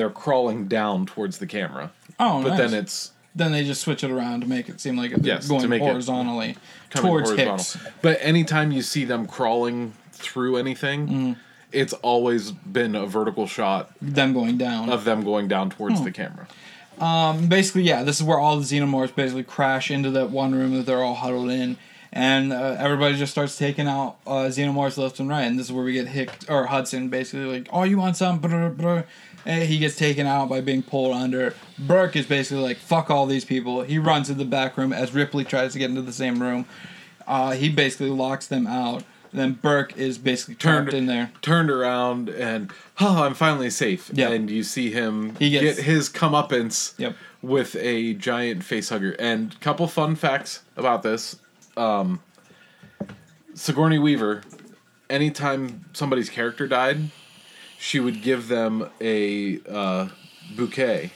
[0.00, 1.90] they're crawling down towards the camera.
[2.18, 2.58] Oh, But nice.
[2.58, 5.44] then it's then they just switch it around to make it seem like it's Yes,
[5.44, 6.56] to going horizontally
[6.90, 7.56] towards horizontal.
[7.58, 7.78] Hicks.
[8.02, 11.36] But anytime you see them crawling through anything, Mm.
[11.70, 14.88] it's always been a vertical shot Them going down.
[14.90, 16.48] of them going down towards the camera.
[17.48, 20.86] Basically, yeah, this is where all the xenomorphs basically crash into that one room that
[20.86, 21.76] they're all huddled in,
[22.12, 25.44] and uh, everybody just starts taking out uh, xenomorphs left and right.
[25.44, 28.38] And this is where we get Hicks or Hudson basically like, "Oh, you want some?"
[28.38, 29.04] Brr, brr.
[29.46, 31.54] And he gets taken out by being pulled under.
[31.78, 35.14] Burke is basically like, "Fuck all these people." He runs to the back room as
[35.14, 36.66] Ripley tries to get into the same room.
[37.26, 39.04] Uh, he basically locks them out.
[39.32, 41.30] Then Burke is basically Turned in there.
[41.42, 42.70] turned around and
[43.00, 44.10] oh, I'm finally safe.
[44.12, 44.28] Yeah.
[44.30, 47.14] And you see him He gets- get his comeuppance Yep.
[47.42, 49.12] with a giant face hugger.
[49.18, 51.36] And couple fun facts about this:
[51.76, 52.20] um,
[53.54, 54.42] Sigourney Weaver,
[55.10, 57.10] anytime somebody's character died,
[57.78, 60.08] she would give them a uh,
[60.56, 61.12] bouquet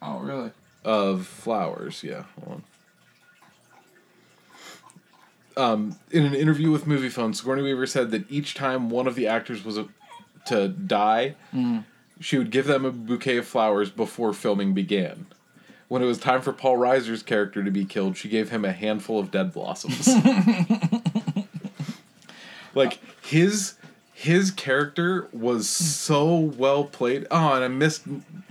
[0.00, 0.50] Oh, really?
[0.84, 2.02] of flowers.
[2.02, 2.62] Yeah, hold on.
[5.56, 9.26] Um, in an interview with Moviefone, Sigourney Weaver said that each time one of the
[9.26, 9.88] actors was a,
[10.46, 11.36] to die,
[12.20, 15.26] she would give them a bouquet of flowers before filming began,
[15.92, 18.72] when it was time for Paul Reiser's character to be killed, she gave him a
[18.72, 20.08] handful of dead blossoms.
[22.74, 23.74] like his
[24.14, 27.26] his character was so well played.
[27.30, 28.04] Oh, and I missed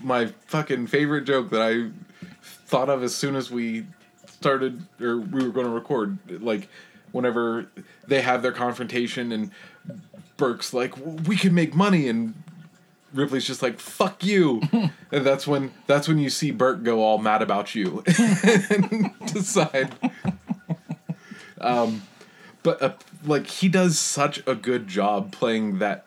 [0.04, 1.90] my fucking favorite joke that I
[2.44, 3.88] thought of as soon as we
[4.28, 6.20] started or we were going to record.
[6.44, 6.70] Like
[7.12, 7.68] whenever
[8.08, 9.52] they have their confrontation and
[10.38, 10.94] Burke's like,
[11.28, 12.34] "We can make money," and
[13.14, 14.62] Ripley's just like, "Fuck you,"
[15.12, 18.04] and that's when that's when you see Burke go all mad about you
[18.70, 19.94] and decide.
[21.60, 22.04] Um,
[22.64, 22.94] but uh,
[23.24, 26.06] like he does such a good job playing that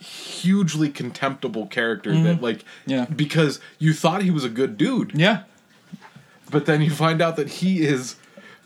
[0.00, 3.06] hugely contemptible character that like Yeah.
[3.06, 5.44] because you thought he was a good dude Yeah.
[6.50, 8.16] but then you find out that he is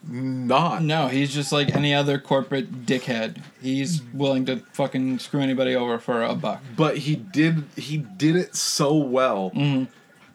[0.07, 3.43] not No, he's just like any other corporate dickhead.
[3.61, 6.63] He's willing to fucking screw anybody over for a buck.
[6.77, 9.85] but he did he did it so well mm-hmm.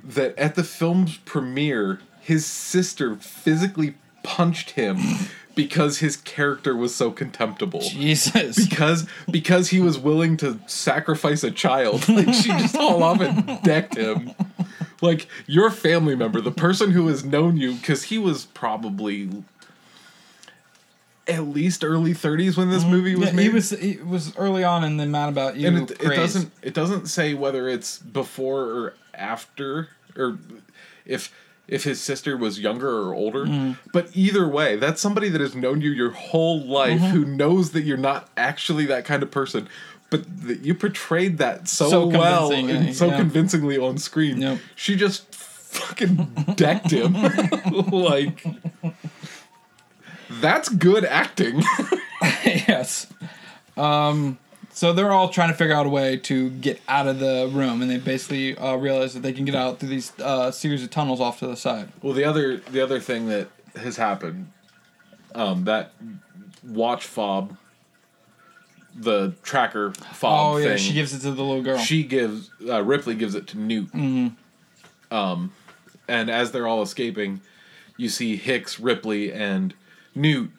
[0.08, 4.98] that at the film's premiere his sister physically punched him
[5.56, 8.68] because his character was so contemptible Jesus.
[8.68, 13.62] because because he was willing to sacrifice a child like she just all off and
[13.64, 14.32] decked him
[15.02, 19.30] like your family member the person who has known you because he was probably
[21.28, 24.64] at least early 30s when this movie was Yeah, made he was he was early
[24.64, 28.00] on in the Mad About You and it, it doesn't it doesn't say whether it's
[28.00, 30.38] before or after or
[31.06, 31.34] if
[31.66, 33.90] if his sister was younger or older Mm-hmm.
[33.94, 37.16] but either way that's somebody that has known you your whole life Mm-hmm.
[37.16, 39.70] who knows that you're not actually that kind of person
[40.10, 43.18] but that you portrayed that so, So well and so yeah.
[43.18, 44.60] convincingly on screen Yep.
[44.76, 47.14] she just fucking decked him
[47.92, 48.46] like
[50.44, 51.64] that's good acting
[52.46, 53.08] yes.
[53.76, 54.38] Um,
[54.72, 57.82] so they're all trying to figure out a way to get out of the room,
[57.82, 60.90] and they basically uh, realize that they can get out through these uh, series of
[60.90, 61.90] tunnels off to the side.
[62.02, 64.52] Well, the other the other thing that has happened,
[65.36, 65.94] um, that
[66.64, 67.56] watch fob,
[68.96, 70.78] the tracker fob oh yeah, thing.
[70.78, 71.78] she gives it to the little girl.
[71.78, 73.92] she gives uh, Ripley gives it to Newt.
[73.92, 75.16] Mm-hmm.
[75.16, 75.54] Um,
[76.08, 77.42] and as they're all escaping,
[77.96, 79.74] you see Hicks, Ripley, and
[80.16, 80.52] Newt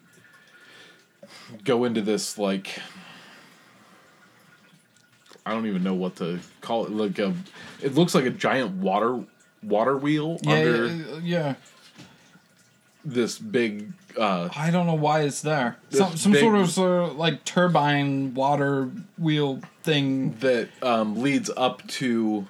[1.65, 2.79] go into this like
[5.47, 6.93] I don't even know what to call it.
[6.93, 7.35] Like a,
[7.83, 9.25] it looks like a giant water
[9.63, 11.55] water wheel yeah, under yeah, yeah.
[13.05, 15.77] this big uh I don't know why it's there.
[15.91, 20.33] Some some big- sort of sort of like turbine water wheel thing.
[20.41, 22.47] that um, leads up to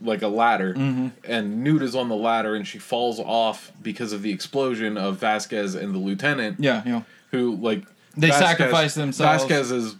[0.00, 1.08] like a ladder Mm-hmm.
[1.24, 5.16] and Newt is on the ladder and she falls off because of the explosion of
[5.18, 7.04] Vasquez and the lieutenant Yeah, know.
[7.30, 7.84] who like
[8.16, 9.44] They sacrifice themselves.
[9.44, 9.96] Vasquez is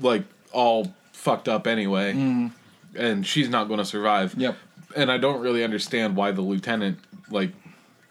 [0.00, 2.48] like all fucked up anyway Mm-hmm.
[2.96, 4.56] and she's not going to survive Yep.
[4.96, 6.98] and I don't really understand why the lieutenant
[7.30, 7.52] like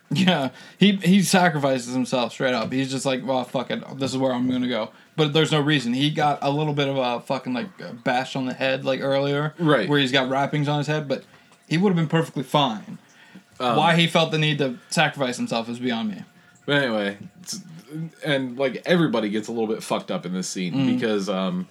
[0.12, 2.72] Yeah, he he sacrifices himself straight up.
[2.72, 4.91] He's just like, well, fuck it, this is where I'm gonna go.
[5.18, 5.93] But there's no reason.
[5.93, 9.53] He got a little bit of a fucking like bash on the head like earlier,
[9.60, 9.89] Right.
[9.89, 11.24] Where he's got wrappings on his head, but
[11.68, 12.99] he would have been perfectly fine.
[13.60, 16.24] Um, Why he felt the need to sacrifice himself is beyond me.
[16.66, 17.18] But anyway,
[18.24, 20.93] and like everybody gets a little bit fucked up in this scene Mm-hmm.
[20.96, 21.67] because um,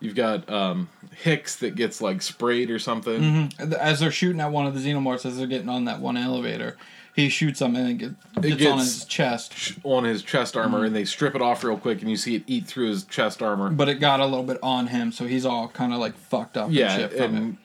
[0.00, 3.20] you've got um, Hicks that gets like sprayed or something.
[3.20, 3.72] mm-hmm.
[3.74, 6.76] As they're shooting at one of the xenomorphs, as they're getting on that one elevator,
[7.14, 7.94] he shoots him and it
[8.40, 9.52] get, gets, on his chest.
[9.54, 10.86] sh- on his chest armor Mm-hmm.
[10.86, 13.42] and they strip it off real quick and you see it eat through his chest
[13.42, 13.70] armor.
[13.70, 16.56] But it got a little bit on him, so he's all kind of like fucked
[16.56, 16.68] up.
[16.70, 17.56] yeah, and shit from and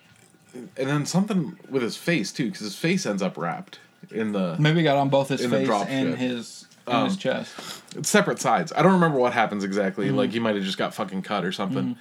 [0.78, 3.80] and then something with his face too because his face ends up wrapped
[4.12, 4.56] in the.
[4.60, 6.18] Maybe it got on both his face and ship.
[6.18, 7.54] his his Um, chest.
[7.96, 8.72] it's separate sides.
[8.76, 10.08] I don't remember what happens exactly.
[10.08, 10.16] Mm-hmm.
[10.18, 11.98] Like he might have just got fucking cut or something.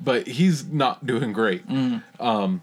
[0.00, 1.66] But he's not doing great.
[1.68, 2.22] Mm-hmm.
[2.24, 2.62] Um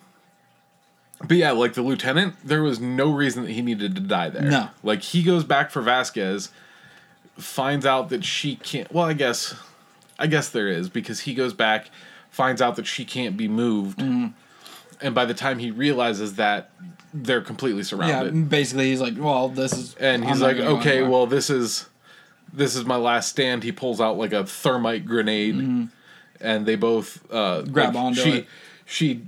[1.20, 4.44] but yeah, like the lieutenant, there was no reason that he needed to die there.
[4.44, 4.70] No.
[4.84, 6.50] Like he goes back for Vasquez,
[7.38, 9.56] finds out that she can't well, I guess
[10.20, 11.90] I guess there is, because he goes back,
[12.30, 14.00] finds out that she can't be moved.
[14.00, 14.28] Mm-hmm.
[15.02, 16.72] And by the time he realizes that,
[17.14, 18.36] they're completely surrounded.
[18.36, 21.88] Yeah, basically he's like, well, this is, and he's like, okay, anywhere." well, this is
[22.54, 23.64] this is my last stand.
[23.64, 25.90] He pulls out like a thermite grenade,
[26.42, 27.74] and they both uh, Mm-hmm.
[27.74, 28.48] Grab like, onto she, it.
[28.86, 29.22] She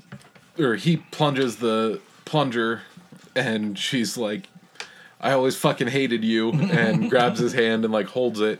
[0.59, 2.81] or he plunges the plunger,
[3.35, 4.47] and she's like,
[5.21, 8.59] "I always fucking hated you," and grabs his hand and like holds it.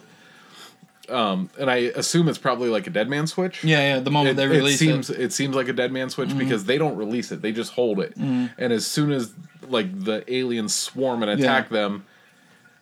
[1.10, 3.64] Um, and I assume it's probably like a dead man switch.
[3.64, 4.00] yeah, yeah.
[4.02, 6.30] The moment It, they it release seems it, it seems like a dead man switch
[6.30, 6.38] Mm-hmm.
[6.40, 8.16] because they don't release it; they just hold it.
[8.18, 9.32] And as soon as
[9.70, 12.06] like the aliens swarm and attack them,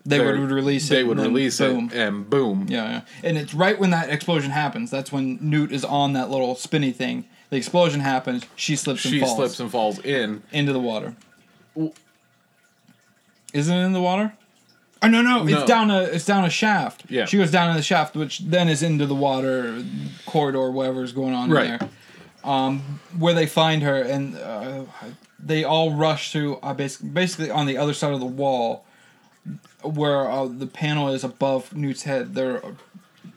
[0.07, 0.95] they would release it.
[0.95, 1.91] They would release boom.
[1.91, 2.65] it, and boom.
[2.67, 3.01] Yeah, yeah.
[3.23, 4.89] And it's right when that explosion happens.
[4.89, 7.25] That's when Newt is on that little spinny thing.
[7.49, 8.43] The explosion happens.
[8.55, 10.41] She slips and She falls slips and falls in.
[10.51, 11.15] into the water.
[13.53, 14.33] Isn't it in the water?
[15.01, 15.57] Oh no, no, No.
[15.57, 17.03] it's down a it's down a shaft.
[17.09, 17.25] Yeah.
[17.25, 19.83] She goes down in the shaft, which then is into the water
[20.25, 21.79] corridor, whatever's going on Right.
[21.79, 21.89] there.
[22.43, 24.83] Um, where they find her, and uh,
[25.39, 26.57] they all rush through.
[26.57, 28.85] Uh, basically, basically on the other side of the wall,
[29.83, 32.35] where uh, the panel is above Newt's head.
[32.35, 32.61] They're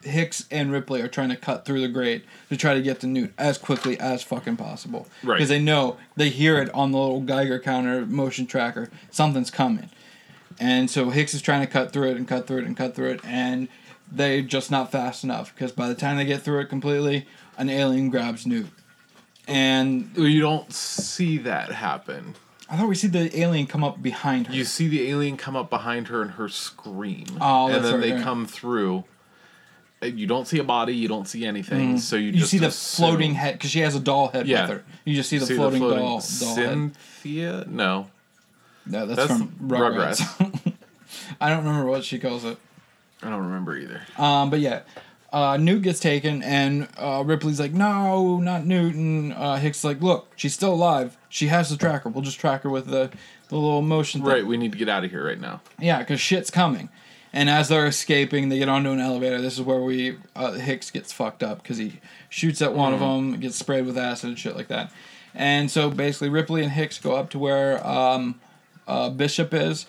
[0.02, 3.06] Hicks and Ripley are trying to cut through the grate to try to get to
[3.06, 5.06] Newt as quickly as fucking possible.
[5.22, 5.36] Right.
[5.36, 8.90] Because they know they hear it on the little Geiger counter motion tracker.
[9.10, 9.90] Something's coming.
[10.60, 12.94] And so Hicks is trying to cut through it and cut through it and cut
[12.94, 13.68] through it, and
[14.10, 17.68] they're just not fast enough because by the time they get through it completely, an
[17.68, 18.66] alien grabs Newt.
[19.46, 22.34] And You don't see that happen.
[22.70, 24.54] I thought we see the alien come up behind her.
[24.54, 27.24] You see the alien come up behind her and her scream.
[27.40, 28.22] Oh, and then right, they right.
[28.22, 29.04] come through.
[30.00, 30.94] You don't see a body.
[30.94, 31.98] You don't see anything.
[31.98, 32.34] So you, Mm.
[32.34, 34.62] you just see the assume- floating head because she has a doll head Yeah.
[34.62, 34.84] with her.
[35.04, 36.22] You just see the see floating, doll, doll head.
[36.22, 37.64] Cynthia?
[37.68, 38.06] No,
[38.86, 40.20] No, that's, that's from Rugrats.
[40.20, 40.72] Rugrats.
[41.40, 42.58] I don't remember what she calls it.
[43.22, 44.00] I don't remember either.
[44.16, 44.80] Um, but yeah,
[45.32, 50.00] uh, Newt gets taken, and uh, Ripley's like, "No, not Newt." And uh, Hicks like,
[50.00, 51.16] "Look, she's still alive.
[51.28, 52.08] She has the tracker.
[52.08, 53.10] We'll just track her with the
[53.48, 55.60] the little motion thing." Right, we need to get out of here right now.
[55.80, 56.88] Yeah, because shit's coming.
[57.32, 59.40] And as they're escaping, they get onto an elevator.
[59.40, 63.00] This is where we uh, Hicks gets fucked up because he shoots at one of
[63.00, 64.90] them, gets sprayed with acid and shit like that.
[65.34, 68.40] And so basically, Ripley and Hicks go up to where um,
[68.86, 69.86] uh, Bishop is.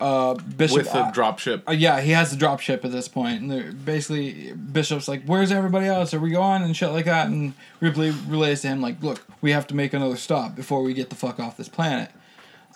[0.00, 1.62] Uh, Bishop With the uh, dropship.
[1.68, 5.22] uh, yeah, he has the drop ship at this point, and they're basically Bishop's like,
[5.26, 6.12] "Where's everybody else?
[6.12, 7.28] Are we going?" and shit like that.
[7.28, 10.92] And Ripley relays to him like, "Look, we have to make another stop before we
[10.92, 12.10] get the fuck off this planet."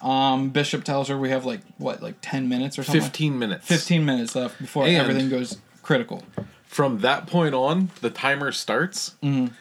[0.02, 3.01] Um, Bishop tells her we have like what, like ten minutes or something.
[3.02, 3.66] 15 minutes.
[3.66, 6.23] Fifteen minutes left before And- everything goes critical.
[6.66, 9.14] From that point on, the timer starts.
[9.23, 9.55] Mm-hmm.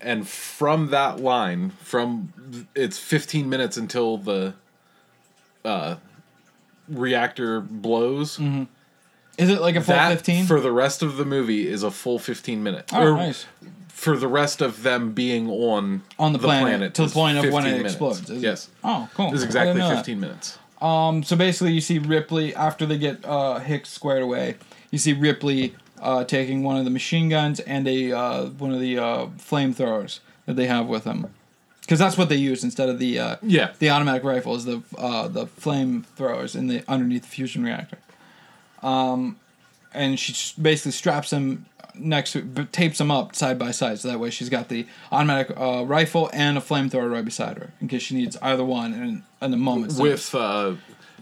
[0.00, 4.54] And from that line, from it's 15 minutes until the
[5.64, 5.96] uh,
[6.88, 8.38] reactor blows.
[9.38, 10.46] Is it like a full fifteen?
[10.46, 12.92] for the rest of the movie is a full 15 minutes.
[12.92, 13.46] oh, Or nice.
[13.96, 17.64] For the rest of them being on On the, planet, to the point of when
[17.66, 17.94] it minutes.
[17.94, 18.20] explodes.
[18.28, 18.40] is it?
[18.46, 18.68] Yes.
[18.84, 19.32] Oh, cool.
[19.32, 20.04] It's exactly didn't know that.
[20.06, 20.58] 15 minutes.
[20.82, 24.56] Um, so basically, you see Ripley after they get uh, Hicks squared away.
[24.90, 28.80] You see Ripley uh, taking one of the machine guns and a uh, one of
[28.80, 31.32] the uh, flamethrowers that they have with them,
[31.80, 33.72] because that's what they use instead of the uh, Yeah.
[33.78, 37.96] the automatic rifles, the uh, the flamethrowers in the underneath the fusion reactor.
[38.82, 39.36] Um,
[39.94, 41.64] and she basically straps them
[41.98, 44.86] next to but tapes them up side by side so that way she's got the
[45.12, 48.92] automatic uh, rifle and a flamethrower right beside her in case she needs either one
[48.94, 49.98] in, in the moment.
[49.98, 50.74] With uh,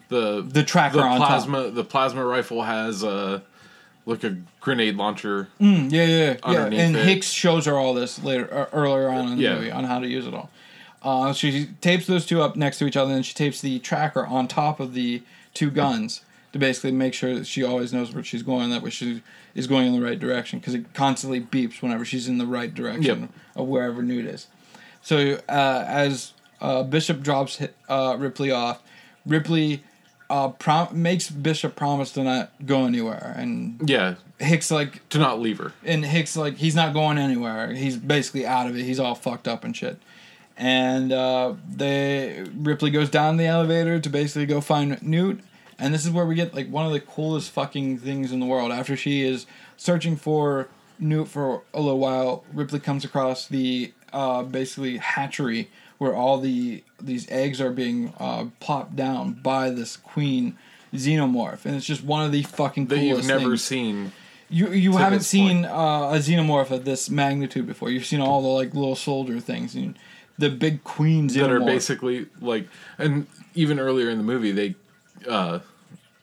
[0.09, 1.29] the The tracker the on top.
[1.29, 3.41] plasma, the plasma rifle has uh,
[4.07, 5.49] like a grenade launcher.
[5.61, 6.65] Mm, yeah, yeah, yeah.
[6.67, 7.05] And it.
[7.07, 9.55] Hicks shows her all this later, uh, earlier on in the Yeah.
[9.55, 10.51] movie on how to use it all.
[11.03, 14.27] Uh, she tapes those two up next to each other, and she tapes the tracker
[14.27, 15.23] on top of the
[15.53, 16.23] two guns
[16.53, 18.71] to basically make sure that she always knows where she's going.
[18.71, 19.23] That way, she
[19.55, 22.75] is going in the right direction because it constantly beeps whenever she's in the right
[22.75, 23.31] direction Yep.
[23.57, 24.47] of wherever Newt is.
[25.03, 28.83] So uh, as uh, Bishop drops uh, Ripley off,
[29.27, 29.83] Ripley
[30.31, 35.39] uh, prom- makes Bishop promise to not go anywhere, and Yeah, Hicks like to not
[35.41, 35.73] leave her.
[35.85, 37.73] and Hicks like he's not going anywhere.
[37.75, 38.83] He's basically out of it.
[38.85, 39.99] He's all fucked up and shit.
[40.57, 45.41] And uh, they Ripley goes down the elevator to basically go find Newt.
[45.79, 48.47] And this is where we get like one of the coolest fucking things in the
[48.47, 48.71] world.
[48.73, 49.47] After she is
[49.77, 50.69] searching for
[50.99, 55.69] Newt for a little while, Ripley comes across the uh, basically hatchery
[55.99, 60.57] where all the these eggs are being uh, plopped down by this queen
[60.93, 63.65] xenomorph, and it's just one of the fucking That coolest you've never things.
[63.65, 64.13] seen.
[64.49, 67.91] You you haven't seen uh, a xenomorph of this magnitude before.
[67.91, 69.99] You've seen all the like little soldier things and
[70.39, 71.35] the big queen xenomorph.
[71.35, 72.69] that are basically like
[72.99, 74.75] and even earlier in the movie they
[75.29, 75.59] uh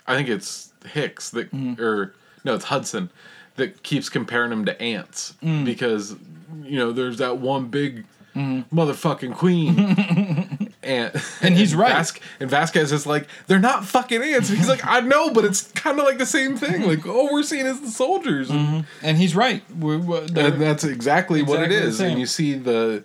[0.08, 1.82] i think it's hicks that Mm-hmm.
[1.82, 2.14] or
[2.44, 3.10] no it's hudson
[3.56, 5.66] that keeps comparing them to ants Mm.
[5.66, 6.16] because
[6.64, 8.74] you know there's that one big Mm-hmm.
[8.80, 9.78] motherfucking queen
[10.84, 11.98] ant And he's right.
[11.98, 15.70] Vas- and vasquez is like they're not fucking ants he's like i know but it's
[15.74, 19.18] kind of like the same thing like all we're seeing is the soldiers and, and
[19.18, 19.62] he's right.
[19.78, 23.04] We're, we're, and that's exactly, what it Exactly is and you see the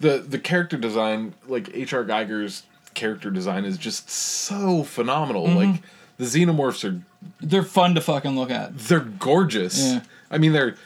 [0.00, 2.62] the the character design like hr giger's
[2.94, 5.72] character design is just so phenomenal Mm-hmm.
[5.72, 5.82] like
[6.18, 7.00] the xenomorphs are
[7.40, 8.76] they're fun to fucking look at.
[8.78, 10.00] they're gorgeous Yeah.
[10.30, 10.76] i mean they're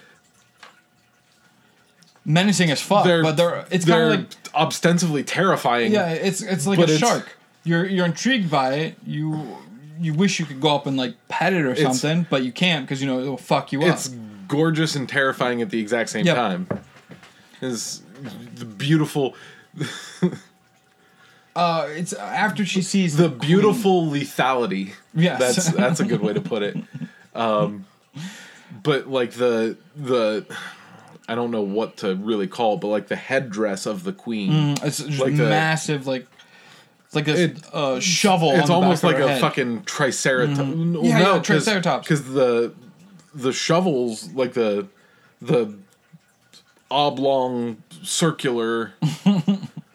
[2.28, 6.66] Menacing as fuck, they're but they're it's kind of like ostensibly terrifying yeah, it's it's
[6.66, 7.36] like a it's- shark.
[7.62, 8.96] You're you're intrigued by it.
[9.06, 9.56] You
[10.00, 12.84] you wish you could go up and like pet it or something, but you can't
[12.84, 14.12] because you know it'll fuck you it's up.
[14.14, 16.34] It's gorgeous and terrifying at the exact same Yep.
[16.36, 16.68] time
[17.60, 18.02] is
[18.56, 19.36] the beautiful
[21.56, 23.38] uh, it's after she sees the queen.
[23.40, 24.92] beautiful lethality.
[25.14, 25.38] Yes.
[25.40, 26.76] that's that's a good way to put it.
[27.34, 27.86] Um,
[28.82, 30.46] but like the the
[31.28, 34.76] I don't know what to really call, it, but like the headdress of the queen.
[34.82, 36.26] It's just like the- massive, like
[37.06, 38.50] it's like a It- uh, shovel.
[38.50, 39.40] on it's the almost like a head.
[39.40, 40.58] fucking triceratops.
[40.58, 42.06] No, Yeah, no, yeah, triceratops.
[42.06, 42.72] Because the
[43.34, 44.86] the shovels, like the
[45.42, 45.74] the
[46.90, 48.92] oblong circular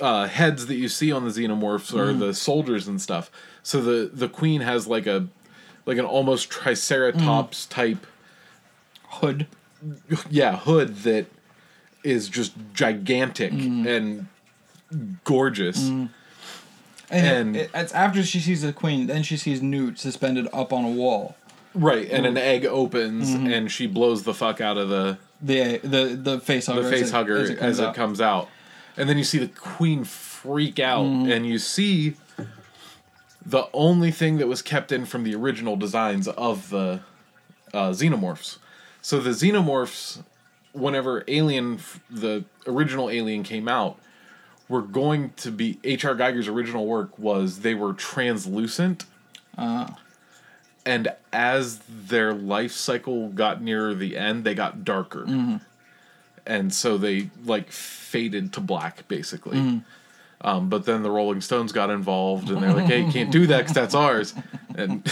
[0.00, 2.18] uh, heads that you see on the xenomorphs are Mm.
[2.20, 3.30] the soldiers and stuff.
[3.62, 5.26] So the the queen has like a
[5.86, 7.70] like an almost triceratops Mm.
[7.70, 8.06] type
[9.08, 9.46] hood.
[10.30, 11.26] yeah hood that
[12.02, 13.86] is just gigantic Mm.
[13.86, 14.26] and
[15.24, 15.88] gorgeous.
[15.88, 16.08] And,
[17.10, 20.84] And- it, it's after she sees the queen, then she sees Newt suspended up on
[20.84, 21.36] a wall.
[21.74, 26.04] Right, and an egg opens and she blows the fuck out of the The the
[26.20, 26.82] the face hugger.
[26.82, 28.48] the as face it- hugger as comes it, comes out.
[28.96, 31.30] And then you see the queen freak out mm-hmm.
[31.30, 32.14] and you see
[33.44, 37.00] the only thing that was kept in from the original designs of the
[37.72, 38.58] uh, xenomorphs.
[39.02, 40.22] So the xenomorphs
[40.72, 41.78] whenever Alien
[42.10, 43.98] the original Alien came out
[44.68, 49.04] were going to be HR Giger's original work was they were translucent
[49.56, 49.98] ah.
[50.84, 55.24] and as their life cycle got nearer the end, they got darker.
[55.24, 55.56] Mm-hmm.
[56.46, 59.58] And so they like faded to black basically.
[59.58, 59.78] Mm-hmm.
[60.46, 63.46] Um, but then the Rolling Stones got involved and they're like, "Hey, you can't do
[63.46, 64.34] that because that's ours."
[64.76, 65.10] And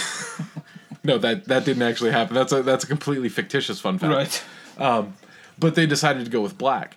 [1.05, 2.35] no, that that didn't actually happen.
[2.35, 4.45] That's a that's a completely fictitious fun fact.
[4.79, 4.87] Right.
[4.87, 5.15] Um,
[5.59, 6.97] but they decided to go with black.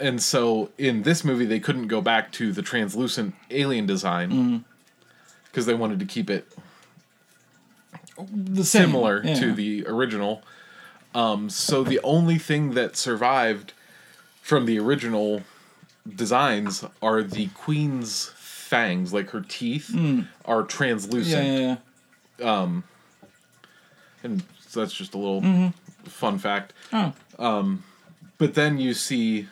[0.00, 4.56] And so in this movie, they couldn't go back to the translucent alien design mm-hmm.
[5.46, 6.46] because they wanted to keep it
[8.30, 9.34] The similar yeah.
[9.34, 10.42] to the original.
[11.14, 13.72] Um, so the only thing that survived
[14.40, 15.42] from the original
[16.16, 19.94] designs are the queen's fangs, like her teeth
[20.44, 21.46] are translucent.
[21.46, 21.76] Yeah, yeah,
[22.38, 22.66] yeah.
[24.22, 25.68] and so that's just a little Mm-hmm.
[26.08, 26.72] fun fact.
[26.92, 27.12] Oh.
[28.38, 29.48] But then you see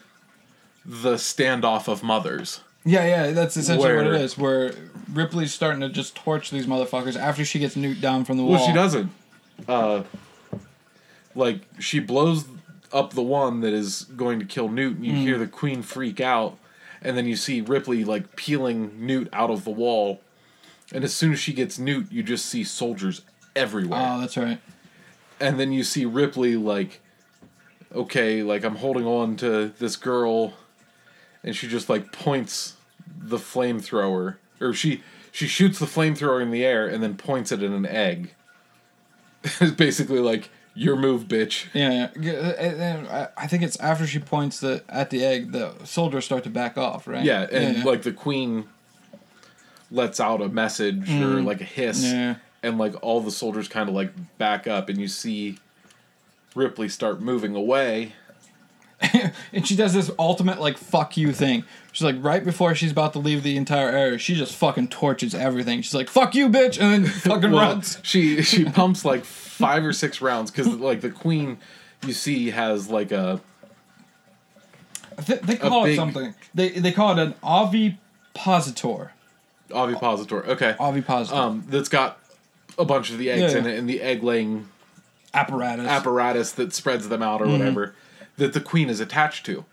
[0.85, 2.61] the standoff of mothers.
[2.85, 4.39] Yeah, yeah, that's essentially what it is.
[4.39, 4.73] Where
[5.13, 8.53] Ripley's starting to just torch these motherfuckers after she gets Newt down from the wall.
[8.55, 9.11] Well, she doesn't.
[9.69, 10.03] Uh,
[11.35, 12.47] like she blows
[12.93, 15.23] up the one that is going to kill Newt, and you mm.
[15.23, 16.59] hear the queen freak out,
[17.03, 20.21] and then you see Ripley like peeling Newt out of the wall,
[20.93, 23.23] and as soon as she gets Newt, you just see soldiers
[23.55, 24.61] everywhere, Oh, that's right.
[25.39, 27.01] and then you see Ripley like,
[27.95, 30.55] okay, like I'm holding on to this girl,
[31.45, 32.75] and she just like points
[33.19, 35.03] the flamethrower, or she
[35.33, 38.35] she shoots the flamethrower in the air and then points it at an egg.
[39.45, 41.67] it's basically like your move, bitch.
[41.75, 43.05] Yeah, yeah.
[43.11, 46.51] Uh, I- think it's after she points the at the egg, the soldiers start to
[46.51, 47.25] back off, right?
[47.25, 48.69] Yeah, and like the queen
[49.91, 52.13] lets out a message or like a hiss, Mm.
[52.13, 52.35] Yeah.
[52.63, 55.59] and like all the soldiers kind of like back up, and you see
[56.55, 58.13] Ripley start moving away.
[59.53, 61.65] and she does this ultimate like fuck you thing.
[61.93, 65.35] She's like right before she's about to leave the entire area, she just fucking torches
[65.35, 65.83] everything.
[65.83, 67.99] She's like fuck you, bitch, and then fucking Well, runs.
[68.03, 71.59] she she pumps like five or six rounds because like the queen
[72.07, 73.41] you see has like a
[75.27, 76.35] Th- they call it big- something.
[76.55, 79.13] They they call it an ovipositor.
[79.71, 80.45] ovipositor.
[80.47, 82.19] Okay, Ovipositor um, that's got
[82.79, 83.59] a bunch of the eggs Yeah.
[83.61, 84.69] in it and the egg laying
[85.35, 85.87] apparatus.
[85.87, 87.59] apparatus that spreads them out or Mm-hmm.
[87.59, 87.95] whatever
[88.41, 89.65] that the queen is attached to,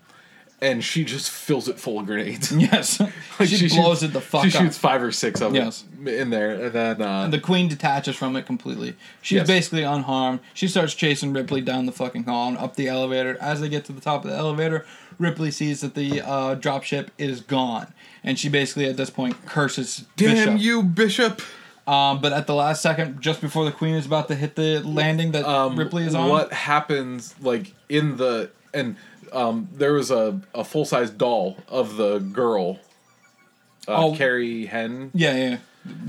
[0.62, 2.52] and she just fills it full of grenades.
[2.56, 3.00] yes,
[3.40, 4.64] Like, she, blows shoots, it the fuck She up.
[4.64, 5.84] shoots five or six of Yes.
[5.96, 8.96] them in there, and then uh, And the queen detaches from it completely.
[9.22, 9.48] She's Yes.
[9.48, 10.40] basically unharmed.
[10.54, 13.38] She starts chasing Ripley down the fucking hall and up the elevator.
[13.42, 14.86] As they get to the top of the elevator,
[15.20, 20.06] Ripley sees that the uh, dropship is gone, and she basically at this point curses
[20.16, 20.62] damn Bishop.
[20.62, 21.42] you, Bishop.
[21.88, 24.82] Um, but at the last second, just before the queen is about to hit the
[24.84, 28.96] landing that Um, Ripley is on, What happens like in the and
[29.32, 32.80] um, there was a a full size doll of the girl,
[33.88, 34.16] uh, Oh.
[34.16, 35.58] Carrie Henn, Yeah, yeah.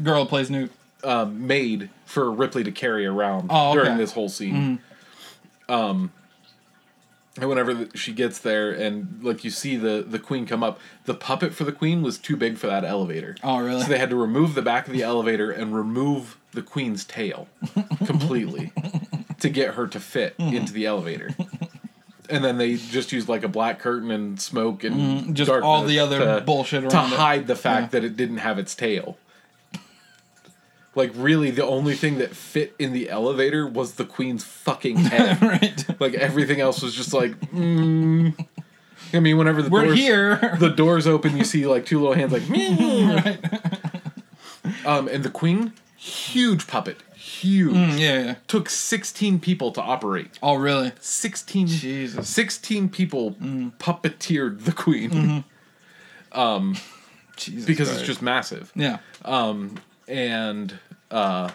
[0.03, 0.73] Girl plays Newt.
[1.05, 3.81] um, made for Ripley to carry around Oh, okay.
[3.85, 4.81] during this whole scene.
[5.69, 6.13] Um,
[7.41, 10.81] and whenever th- she gets there, and like you see the the queen come up,
[11.05, 13.37] the puppet for the queen was too big for that elevator.
[13.45, 13.83] Oh, really?
[13.83, 17.47] So they had to remove the back of the elevator and remove the queen's tail
[18.07, 18.73] completely
[19.39, 21.31] to get her to fit into the elevator.
[22.31, 25.33] And then they just used like a black curtain and smoke and Mm-hmm.
[25.35, 27.17] just all the other to- bullshit to around it.
[27.17, 28.01] hide the fact Yeah.
[28.01, 29.17] that it didn't have its tail.
[30.95, 35.41] Like really, the only thing that fit in the elevator was the queen's fucking head.
[35.41, 36.01] right.
[36.01, 38.35] like everything else was just like, mm,
[39.13, 40.57] I mean, whenever the We're doors, here.
[40.59, 43.39] the doors open, you see like two little hands like me.
[44.85, 46.99] Um, and the queen, huge puppet,
[47.41, 47.75] huge.
[47.75, 48.35] Mm, yeah, yeah.
[48.47, 50.39] Took 16 people to operate.
[50.43, 50.93] Oh, really?
[51.01, 52.29] 16 Jesus.
[52.29, 53.33] 16 people
[53.79, 55.45] puppeteered the queen
[57.37, 58.01] Jesus because Christ.
[58.01, 58.73] it's just massive.
[58.75, 58.99] yeah.
[59.25, 60.79] Um, and
[61.11, 61.51] uh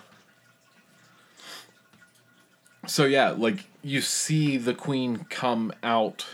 [2.85, 6.25] so yeah like you see the queen come out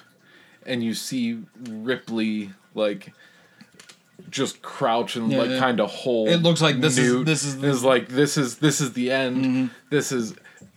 [0.65, 1.39] and you see
[1.69, 3.13] ripley like
[4.29, 5.59] just crouch and Yeah, like yeah.
[5.59, 7.71] kind of hold It looks like this is- this is the- Mm-hmm.
[7.71, 10.33] is like this is this is the end this is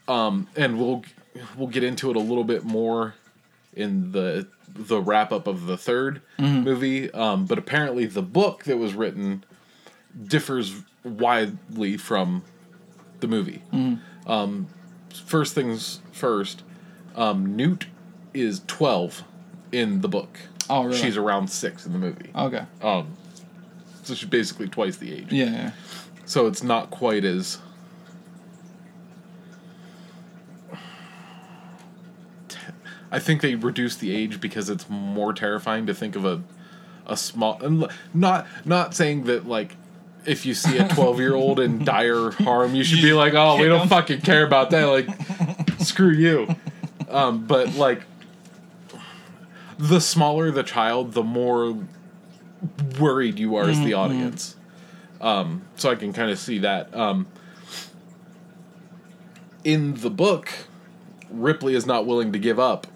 [0.08, 1.02] um and we'll
[1.56, 3.14] we'll get into it a little bit more
[3.74, 6.62] in the the wrap up of the 3rd Mm-hmm.
[6.64, 9.44] movie um but apparently the book that was written
[10.26, 12.42] differs widely from
[13.20, 13.62] the movie.
[13.72, 14.30] Mm-hmm.
[14.30, 14.66] Um,
[15.26, 16.62] first things first,
[17.16, 17.86] um, Newt
[18.34, 19.24] is 12
[19.72, 20.38] in the book.
[20.68, 20.96] Oh, really?
[20.98, 22.30] She's around six in the movie.
[22.34, 22.62] Okay.
[22.82, 23.16] Um,
[24.02, 25.32] so she's basically twice the age.
[25.32, 25.70] Yeah, yeah.
[26.24, 27.58] So it's not quite as.
[33.10, 36.42] I think they reduced the age because it's more terrifying to think of a,
[37.06, 37.62] a small.
[37.62, 39.76] and Not not saying that like,
[40.24, 43.58] if you see a twelve year old in dire harm, you should be like, oh,
[43.58, 44.84] we don't fucking care about that.
[44.84, 45.08] Like,
[45.80, 46.56] screw you.
[47.10, 48.04] Um, but like,
[49.78, 51.76] the smaller the child, the more
[52.98, 54.56] worried you are as the audience.
[55.20, 56.94] Um, so I can kind of see that.
[56.94, 57.26] Um,
[59.64, 60.48] in the book,
[61.30, 62.86] Ripley is not willing to give up,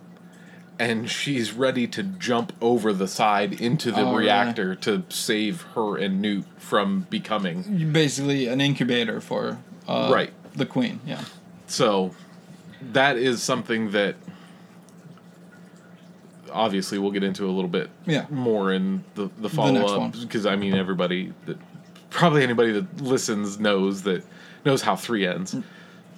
[0.79, 4.25] and she's ready to jump over the side into the Oh, really?
[4.25, 7.91] reactor to save her and Newt from becoming.
[7.93, 10.33] Basically an incubator for uh, Right.
[10.55, 11.01] the queen.
[11.07, 11.21] Yeah.
[11.69, 12.13] So
[12.93, 14.17] that is something that
[16.53, 18.27] obviously we'll get into a little bit Yeah.
[18.31, 21.59] more in the, the follow up because I mean everybody that
[22.11, 24.25] probably anybody that listens knows that
[24.65, 25.57] knows how three ends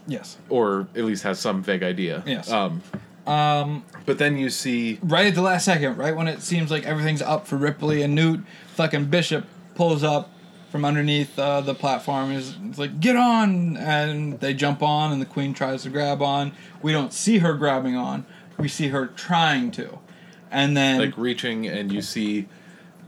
[0.06, 0.38] Yes.
[0.48, 2.22] or at least has some vague idea.
[2.26, 2.50] Yes.
[2.50, 2.82] Um,
[3.26, 6.84] Um, but then you see right at the last second, right when it seems like
[6.86, 8.40] everything's up for Ripley and Newt,
[8.74, 9.44] fucking Bishop
[9.74, 10.30] pulls up
[10.72, 12.30] from underneath uh, the platform.
[12.32, 16.52] Is like get on, and they jump on, and the queen tries to grab on.
[16.80, 18.24] We don't see her grabbing on.
[18.56, 19.98] We see her trying to,
[20.50, 22.46] and then like reaching and you see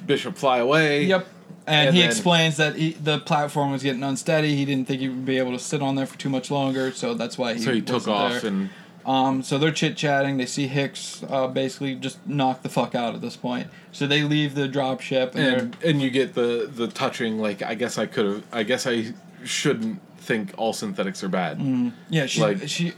[0.06, 1.04] Bishop fly away.
[1.04, 1.26] Yep.
[1.66, 4.56] And, And he then- explains that he, the platform was getting unsteady.
[4.56, 6.90] He didn't think he would be able to sit on there for too much longer,
[6.92, 7.60] so that's why he.
[7.60, 8.50] So he took off there.
[8.50, 8.70] and
[9.06, 10.36] Um, so they're chit chatting.
[10.36, 13.68] They see Hicks uh, basically just knock the fuck out at this point.
[13.92, 17.62] So they leave the drop ship and, and and you get the the touching like
[17.62, 19.12] I guess I could have I guess I
[19.44, 21.58] shouldn't think all synthetics are bad.
[21.60, 22.92] they're yeah she like- she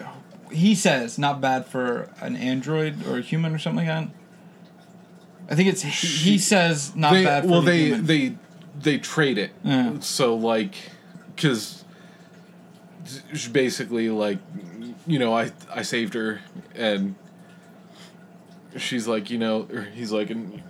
[0.51, 4.09] he says not bad for an android or a human or something like that.
[5.53, 5.91] I think it's he,
[6.33, 8.07] he says not they, bad for well the they human.
[8.07, 8.35] they
[8.81, 9.99] they trade it Yeah.
[10.01, 10.75] so like
[11.37, 11.85] because
[13.53, 14.39] basically like
[15.07, 16.41] you know i i saved her
[16.75, 17.15] and
[18.77, 20.63] she's like you know or he's like and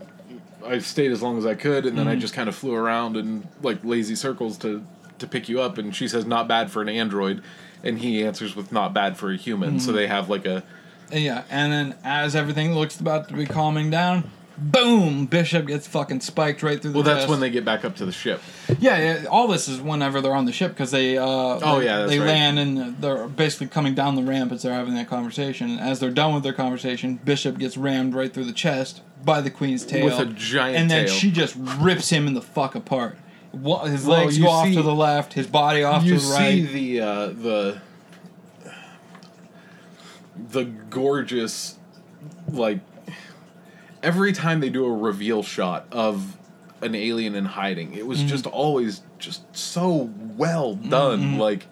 [0.67, 2.17] i stayed as long as i could and then Mm-hmm.
[2.17, 4.85] i just kind of flew around in like lazy circles to
[5.19, 7.43] to pick you up and she says not bad for an android
[7.85, 9.79] and he answers with not bad for a human Mm-hmm.
[9.79, 10.65] so they have like a
[11.13, 15.27] Yeah, and then as everything looks about to be calming down, boom!
[15.27, 17.31] Bishop gets fucking spiked right through the well that's chest.
[17.31, 18.41] when they get back up to the ship
[18.79, 19.27] Yeah, yeah.
[19.29, 21.19] All this is whenever they're on the ship because they.
[21.19, 22.27] Uh, Oh, they, yeah, they right.
[22.29, 25.71] land and they're basically coming down the ramp as they're having that conversation.
[25.71, 29.41] And as they're done with their conversation, Bishop gets rammed right through the chest by
[29.41, 31.15] the queen's tail With a giant and then tail.
[31.15, 33.17] she just rips him in the fuck apart.
[33.85, 36.55] His legs you go off see- to the left, his body off to the right.
[36.55, 37.81] You see the uh, the
[40.51, 41.77] the gorgeous
[42.49, 42.81] like
[44.03, 46.37] every time they do a reveal shot of
[46.81, 48.29] an alien in hiding it was Mm-hmm.
[48.29, 51.39] just always just so well done Mm-hmm.
[51.41, 51.67] like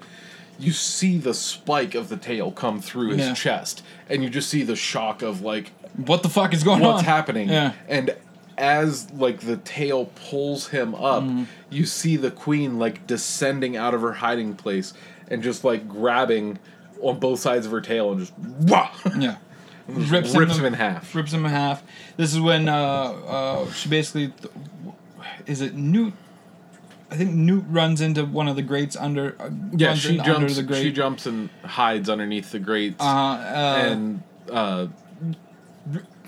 [0.59, 3.35] you see the spike of the tail come through his Yeah.
[3.35, 6.93] chest and you just see the shock of like What the fuck is going on?
[6.94, 7.73] what's happening Yeah.
[7.89, 8.15] and
[8.59, 11.44] as like the tail pulls him up Mm-hmm.
[11.70, 14.93] you see the queen like descending out of her hiding place
[15.28, 16.59] and just like grabbing
[17.02, 19.36] on both sides of her tail and just wah, Yeah.
[19.89, 21.82] Rips, him him in half rips him in half.
[22.16, 24.52] This is when uh, uh, she basically, th-
[25.47, 26.15] is it Newt?
[27.11, 29.35] I think Newt runs into one of the grates under.
[29.40, 30.82] Uh, yeah she in under jumps the grate.
[30.82, 34.86] she jumps and hides underneath the grates Uh, uh, and uh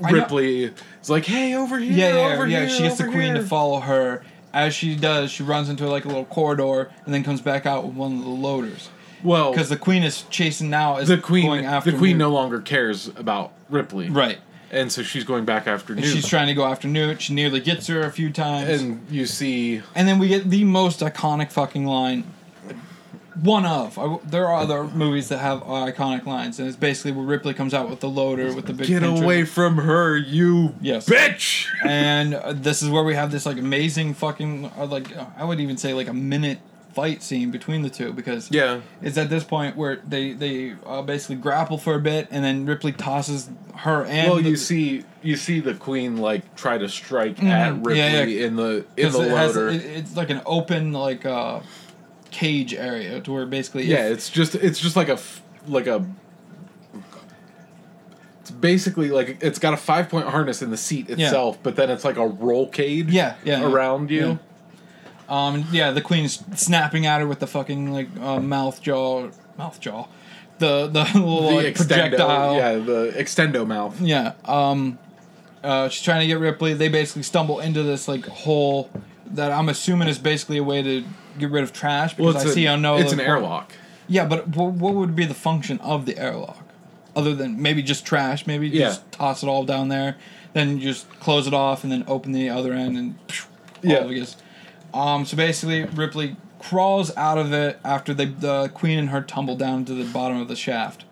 [0.01, 0.65] Ripley
[1.01, 2.61] is like, "Hey, over here, yeah, yeah, over yeah.
[2.61, 4.25] here, She gets the queen to follow her.
[4.53, 7.85] As she does, she runs into like a little corridor and then comes back out
[7.85, 8.91] with one of the loaders.
[9.23, 10.99] Well, Because the queen is chasing now.
[10.99, 12.25] Is the queen, going after the queen Newt.
[12.27, 14.39] no longer cares about Ripley, Right.
[14.71, 17.23] and so she's going back after And she's trying to go after Newt.
[17.23, 18.83] She nearly gets her a few times.
[18.83, 22.25] And, you see and then we get the most iconic fucking line.
[23.43, 23.99] One of.
[23.99, 27.73] I, there are other movies that have iconic lines, and it's basically where Ripley comes
[27.73, 29.25] out with the loader with the big Get pincher.
[29.25, 31.09] away from her, you Yes.
[31.09, 31.67] bitch!
[31.83, 35.09] and uh, this is where we have this like amazing fucking uh, like
[35.39, 36.59] I would even say like a minute
[36.95, 38.81] fight scene between the two because Yeah.
[39.01, 42.67] it's at this point where they they uh, basically grapple for a bit and then
[42.67, 46.89] Ripley tosses her and Well, the- you see, you see the queen like try to
[46.89, 47.77] strike at Mhm.
[47.87, 48.47] Ripley Yeah, yeah.
[48.47, 49.69] in the in the it has- loader.
[49.71, 51.61] it- it's like an open like uh
[52.31, 55.19] cage area to where basically yeah, if- it's just it's just like a
[55.69, 56.05] like a.
[58.41, 61.91] It's basically like it's got a five point harness in the seat itself, but then
[61.91, 63.09] it's like a roll cage.
[63.11, 64.39] Yeah, yeah, around you.
[65.29, 69.29] Um yeah the queen's snapping at her with the fucking like uh, mouth jaw
[69.59, 70.07] mouth jaw
[70.59, 74.01] the the little The like, extendo, projectile yeah, the extendo mouth.
[74.01, 74.35] Yeah.
[74.45, 74.99] Um,
[75.65, 76.73] uh, she's trying to get Ripley.
[76.75, 78.89] They basically stumble into this like hole
[79.27, 81.05] that I'm assuming is basically a way to
[81.39, 82.97] get rid of trash because Well, I see a, on no.
[82.97, 83.73] it's an airlock.
[84.09, 86.59] Yeah, but what, what would be the function of the airlock,
[87.17, 88.47] other than maybe just trash?
[88.47, 88.87] Maybe Yeah.
[88.89, 90.17] just toss it all down there,
[90.53, 93.47] then just close it off and then open the other end and phew,
[93.85, 93.97] all Yeah.
[94.05, 94.37] of it gets.
[94.95, 95.25] Um.
[95.25, 99.85] So basically, Ripley crawls out of it after they the queen and her tumble down
[99.87, 101.05] to the bottom of the shaft.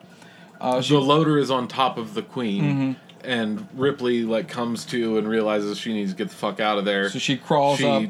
[0.61, 5.27] Uh, The loader is on top of the queen, and Ripley like comes to and
[5.29, 7.09] realizes she needs to get the fuck out of there.
[7.11, 8.05] so she crawls she up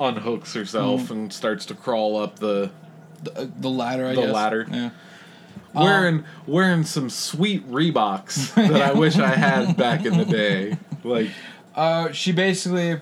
[0.00, 2.70] unhooks herself and starts to crawl up the
[3.22, 4.06] the, the ladder.
[4.06, 4.16] I guess.
[4.16, 4.34] The guess.
[4.34, 4.66] ladder.
[4.70, 4.90] Yeah.
[5.74, 10.76] wearing wearing some sweet Reeboks that I wish I had back in the day.
[11.04, 11.30] Like
[11.74, 13.00] Uh, she basically,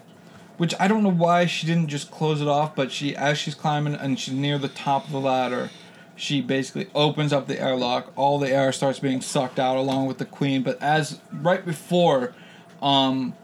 [0.56, 3.54] which I don't know why she didn't just close it off, but she, as she's
[3.54, 5.70] climbing and she's near the top of the ladder,
[6.16, 8.12] she basically opens up the airlock.
[8.16, 10.62] All the air starts being sucked out along with the queen.
[10.62, 12.34] But as right before,
[12.80, 13.34] um,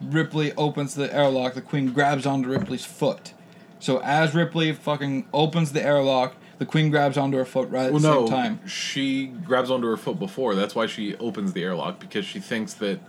[0.00, 3.34] Ripley opens the airlock, the queen grabs onto Ripley's foot.
[3.80, 7.92] So as Ripley fucking opens the airlock, the queen grabs onto her foot right at
[7.92, 8.68] well, the no, same time.
[8.68, 10.54] she grabs onto her foot before.
[10.54, 13.00] That's why she opens the airlock because she thinks that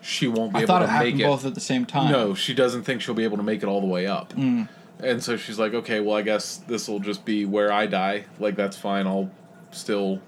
[0.00, 1.24] she won't be I able thought to it make happened it.
[1.24, 2.12] both at the same time.
[2.12, 4.32] No, she doesn't think she'll be able to make it all the way up.
[4.34, 4.68] Mm.
[5.00, 8.24] And so she's like, okay, well, I guess this will just be where I die.
[8.38, 9.06] Like, that's fine.
[9.06, 9.30] I'll
[9.70, 10.20] still,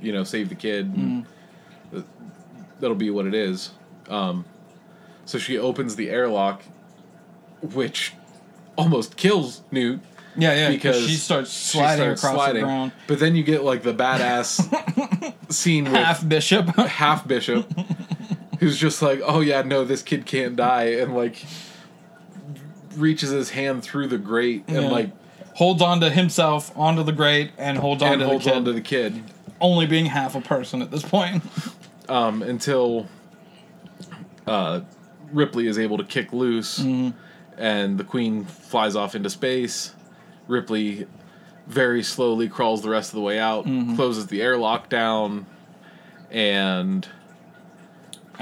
[0.00, 0.92] you know, save the kid.
[0.94, 1.24] Mm.
[2.80, 3.70] That'll be what it is.
[4.08, 4.44] Um,
[5.24, 6.62] so she opens the airlock,
[7.60, 8.12] which
[8.76, 10.00] almost kills Newt.
[10.34, 12.62] Yeah, yeah, because she starts she sliding starts across sliding.
[12.62, 12.92] the ground.
[13.06, 16.66] But then you get like the badass scene with Half bishop.
[16.76, 17.70] half bishop
[18.62, 21.44] who's just like oh yeah no this kid can't die and like
[22.96, 24.88] reaches his hand through the grate and Yeah.
[24.90, 25.10] like
[25.54, 28.56] holds on to himself onto the grate and holds on and to holds the kid,
[28.56, 29.22] on to the kid
[29.60, 31.42] only being half a person at this point.
[32.08, 33.06] um, until
[34.46, 34.80] uh,
[35.32, 37.10] Ripley is able to kick loose Mm-hmm.
[37.58, 39.94] and the queen flies off into space
[40.48, 41.06] Ripley
[41.66, 43.96] very slowly crawls the rest of the way out Mm-hmm.
[43.96, 45.46] closes the airlock down
[46.30, 47.08] and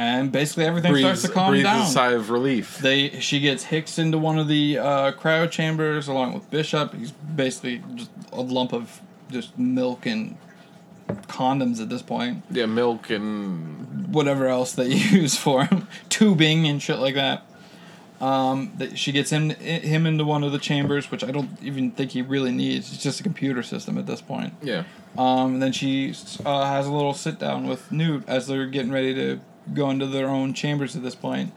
[0.00, 1.82] and basically everything breathes, starts to calm breathes down.
[1.82, 6.08] a sigh of relief They she gets Hicks into one of the uh, cryo chambers
[6.08, 6.94] along with Bishop.
[6.94, 10.38] He's basically just a lump of just milk and
[11.28, 12.44] condoms at this point.
[12.50, 14.88] yeah milk and Whatever else they
[15.20, 17.46] use for him, tubing and shit like that.
[18.20, 21.90] Um, that she gets him him into one of the chambers, which I don't even
[21.92, 22.92] think he really needs.
[22.92, 24.54] It's just a computer system at this point.
[24.62, 24.84] yeah
[25.16, 26.14] Um, and then she
[26.44, 29.40] uh, has a little sit down with Newt as they're getting ready to
[29.74, 31.52] go into their own chambers at this point.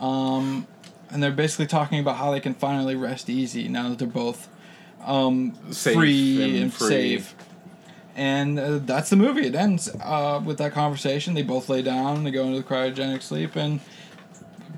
[0.00, 0.66] Um,
[1.10, 4.48] and they're basically talking about how they can finally rest easy now that they're both
[5.04, 6.88] um, free and and, free.
[6.88, 7.34] safe.
[8.16, 9.46] And uh, that's the movie.
[9.46, 11.34] It ends uh, with that conversation.
[11.34, 13.80] They both lay down, they go into the cryogenic sleep, and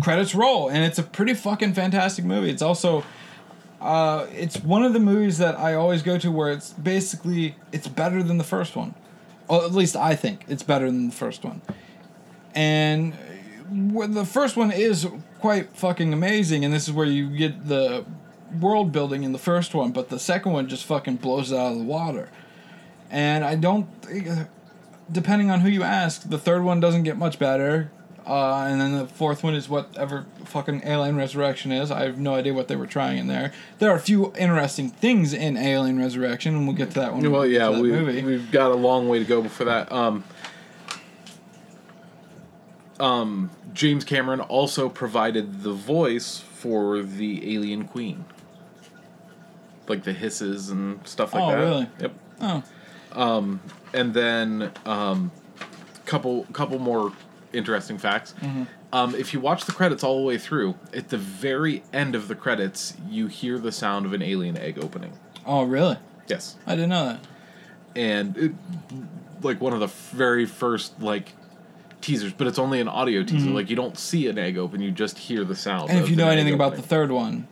[0.02, 0.68] credits roll.
[0.68, 2.50] And it's a pretty fucking fantastic movie.
[2.50, 3.04] It's also
[3.80, 7.88] uh, it's one of the movies that I always go to where it's basically it's
[7.88, 8.94] better than the first one.
[9.48, 11.60] Or at least I think it's better than the first one.
[12.56, 13.12] And
[13.68, 15.06] the first one is
[15.40, 18.04] quite fucking amazing, and this is where you get the
[18.60, 21.72] world building in the first one, but the second one just fucking blows it out
[21.72, 22.30] of the water.
[23.10, 24.28] And I don't, think-
[25.12, 27.92] depending on who you ask, the third one doesn't get much better.
[28.26, 31.92] Uh, and then the fourth one is whatever fucking Alien Resurrection is.
[31.92, 33.52] I have no idea what they were trying in there.
[33.78, 37.30] There are a few interesting things in Alien Resurrection, and we'll get to that one.
[37.30, 37.92] Well, yeah, we
[38.24, 39.92] we've got a long way to go before that.
[39.92, 40.24] Um,
[43.00, 48.24] um, James Cameron also provided the voice for the Alien Queen,
[49.88, 51.58] like the hisses and stuff like that.
[51.58, 51.66] Oh, that.
[51.66, 51.90] really?
[52.00, 52.14] Yep.
[52.40, 52.62] oh,
[53.12, 53.60] Um,
[53.92, 55.30] And then um,
[56.04, 57.12] couple couple more
[57.52, 58.34] interesting facts.
[58.40, 58.64] Mm-hmm.
[58.92, 62.28] Um, if you watch the credits all the way through, at the very end of
[62.28, 65.12] the credits, you hear the sound of an alien egg opening.
[65.44, 65.96] Oh, really?
[66.28, 67.20] Yes, I didn't know that.
[67.94, 68.52] and it,
[69.42, 71.32] like one of the very first like
[72.06, 73.50] teasers, but it's only an audio teaser.
[73.50, 75.90] Like you don't see an egg open, you just hear the sound.
[75.90, 77.48] And if you know anything about the third one,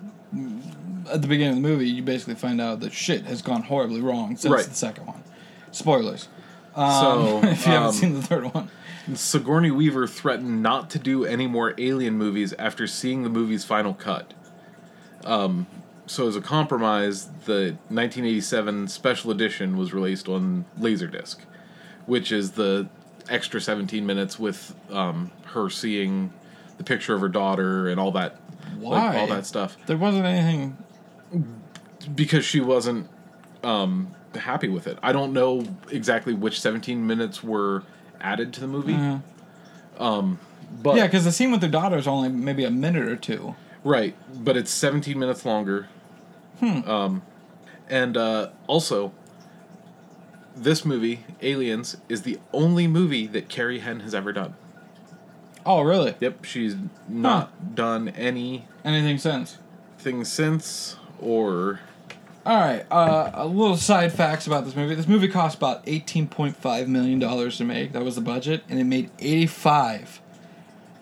[1.10, 4.00] at the beginning of the movie, you basically find out that shit has gone horribly
[4.00, 4.64] wrong since Right.
[4.64, 5.22] the second one.
[5.72, 6.28] Spoilers.
[6.74, 8.70] Um, So, if you haven't um, seen the third one,
[9.14, 13.92] Sigourney Weaver threatened not to do any more Alien movies after seeing the movie's final
[13.92, 14.32] cut.
[15.24, 15.66] Um,
[16.06, 21.36] so, as a compromise, the 1987 special edition was released on Laserdisc,
[22.06, 22.88] which is the
[23.28, 26.32] extra 17 minutes with um, her seeing
[26.78, 28.40] the picture of her daughter and all that,
[28.78, 29.18] like, Why?
[29.18, 30.76] all that stuff, there wasn't anything.
[32.14, 33.08] because she wasn't
[33.62, 34.98] um, happy with it.
[35.02, 37.84] I don't know exactly which 17 minutes were
[38.20, 39.20] added to the movie.
[39.98, 40.38] Um,
[40.82, 43.54] but Yeah, because the scene with her daughter is only maybe a minute or two.
[43.84, 45.88] Right, but it's 17 minutes longer.
[46.60, 46.88] Hmm.
[46.88, 47.22] Um,
[47.88, 49.12] and uh, also,
[50.54, 54.54] this movie, Aliens, is the only movie that Carrie Henn has ever done.
[55.66, 56.14] Oh, really?
[56.20, 56.76] Yep, she's
[57.08, 59.56] not done anything Anything since?
[59.98, 61.80] Things since or.
[62.44, 62.84] All right.
[62.90, 64.94] Uh, a little side facts about this movie.
[64.94, 67.92] This movie cost about eighteen point five million dollars to make.
[67.92, 70.20] That was the budget, and it made eighty five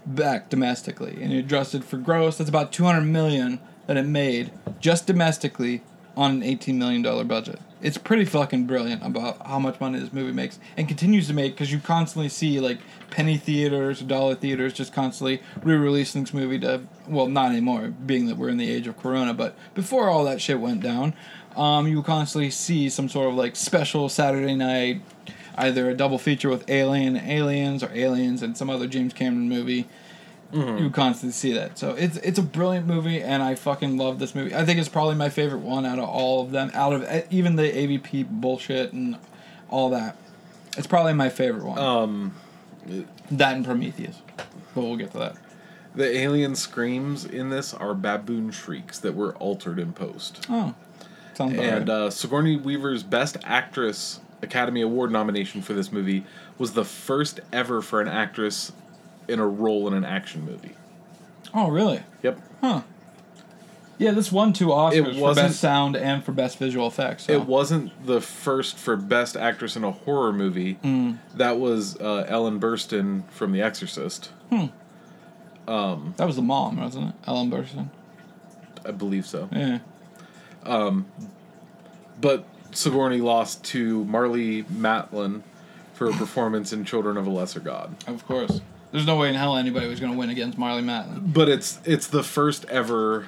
[0.06, 1.20] back domestically.
[1.20, 2.38] And it adjusted for gross.
[2.38, 3.58] That's about two hundred million
[3.88, 5.82] that it made just domestically
[6.16, 7.58] on an eighteen million dollar budget.
[7.82, 11.54] It's pretty fucking brilliant about how much money this movie makes and continues to make
[11.54, 12.78] because you constantly see like
[13.10, 18.36] penny theaters, dollar theaters just constantly re-releasing this movie to well, not anymore, being that
[18.36, 19.34] we're in the age of Corona.
[19.34, 21.14] But before all that shit went down,
[21.56, 25.02] um, you constantly see some sort of like special Saturday night,
[25.56, 29.88] either a double feature with Alien, Aliens, or Aliens and some other James Cameron movie.
[30.52, 31.78] You constantly see that.
[31.78, 34.54] So it's it's a brilliant movie, and I fucking love this movie.
[34.54, 36.70] I think it's probably my favorite one out of all of them.
[36.74, 39.16] Out of eh, even the AVP bullshit and
[39.70, 40.16] all that,
[40.76, 41.78] it's probably my favorite one.
[41.78, 42.34] Um,
[43.30, 44.20] that and Prometheus,
[44.74, 45.36] but we'll get to that.
[45.94, 50.44] the alien screams in this are baboon shrieks that were altered in post.
[50.50, 50.74] Oh,
[51.34, 51.94] sounds about And right.
[51.94, 56.24] uh, Sigourney Weaver's Best Actress Academy Award nomination for this movie
[56.58, 58.72] was the first ever for an actress
[59.28, 60.74] in a role in an action movie.
[61.54, 62.00] oh, really?
[62.22, 62.40] Yep.
[62.60, 62.82] Huh.
[63.98, 67.24] Yeah, this won two Oscars for wasn't- best sound and for best visual effects.
[67.24, 67.32] So.
[67.34, 70.74] It wasn't the first for Best Actress in a horror movie.
[70.82, 71.18] Mm.
[71.36, 74.30] That was uh, Ellen Burstyn from The Exorcist.
[74.50, 74.70] that
[76.26, 77.14] was the mom, wasn't it?
[77.28, 77.90] Ellen Burstyn.
[78.84, 79.48] I believe so.
[79.52, 79.78] Yeah.
[80.64, 81.06] Um,
[82.20, 85.42] But Sigourney lost to Marlee Matlin
[85.94, 87.94] for a performance in Children of a Lesser God.
[88.08, 88.60] Of course.
[88.92, 91.32] There's no way in hell anybody was going to win against Marlee Matlin.
[91.32, 93.26] But it's it's the first ever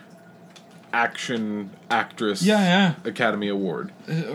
[0.93, 2.95] action actress Yeah, yeah.
[3.09, 3.91] Academy Award.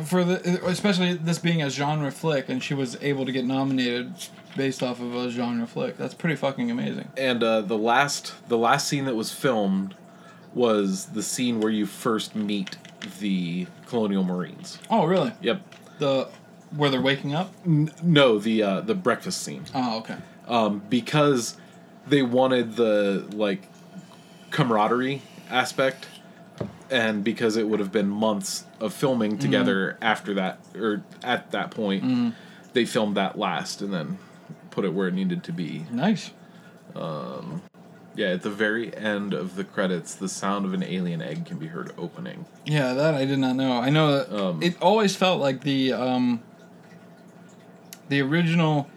[0.05, 4.13] For the especially this being a genre flick, and she was able to get nominated
[4.57, 5.97] based off of a genre flick.
[5.97, 7.09] That's pretty fucking amazing.
[7.15, 9.95] And uh, the last the last scene that was filmed
[10.53, 12.75] was the scene where you first meet
[13.19, 14.79] the Colonial Marines.
[14.89, 15.31] Oh, really?
[15.41, 15.61] Yep.
[15.99, 16.27] The
[16.75, 17.53] where they're waking up?
[17.65, 19.63] N- no, the uh, the breakfast scene.
[19.73, 20.17] Oh, okay.
[20.49, 21.55] Um, because
[22.07, 23.61] they wanted the like
[24.51, 26.07] camaraderie aspect
[26.89, 31.69] and because it would have been months of filming together after that or at that
[31.71, 32.33] point
[32.73, 34.17] they filmed that last and then
[34.71, 36.31] put it where it needed to be Nice.
[38.15, 41.57] yeah at the very end of the credits the sound of an alien egg can
[41.59, 43.73] be heard opening Yeah, that I did not know.
[43.73, 46.41] I know that Um, it always felt like the um
[48.09, 48.87] the original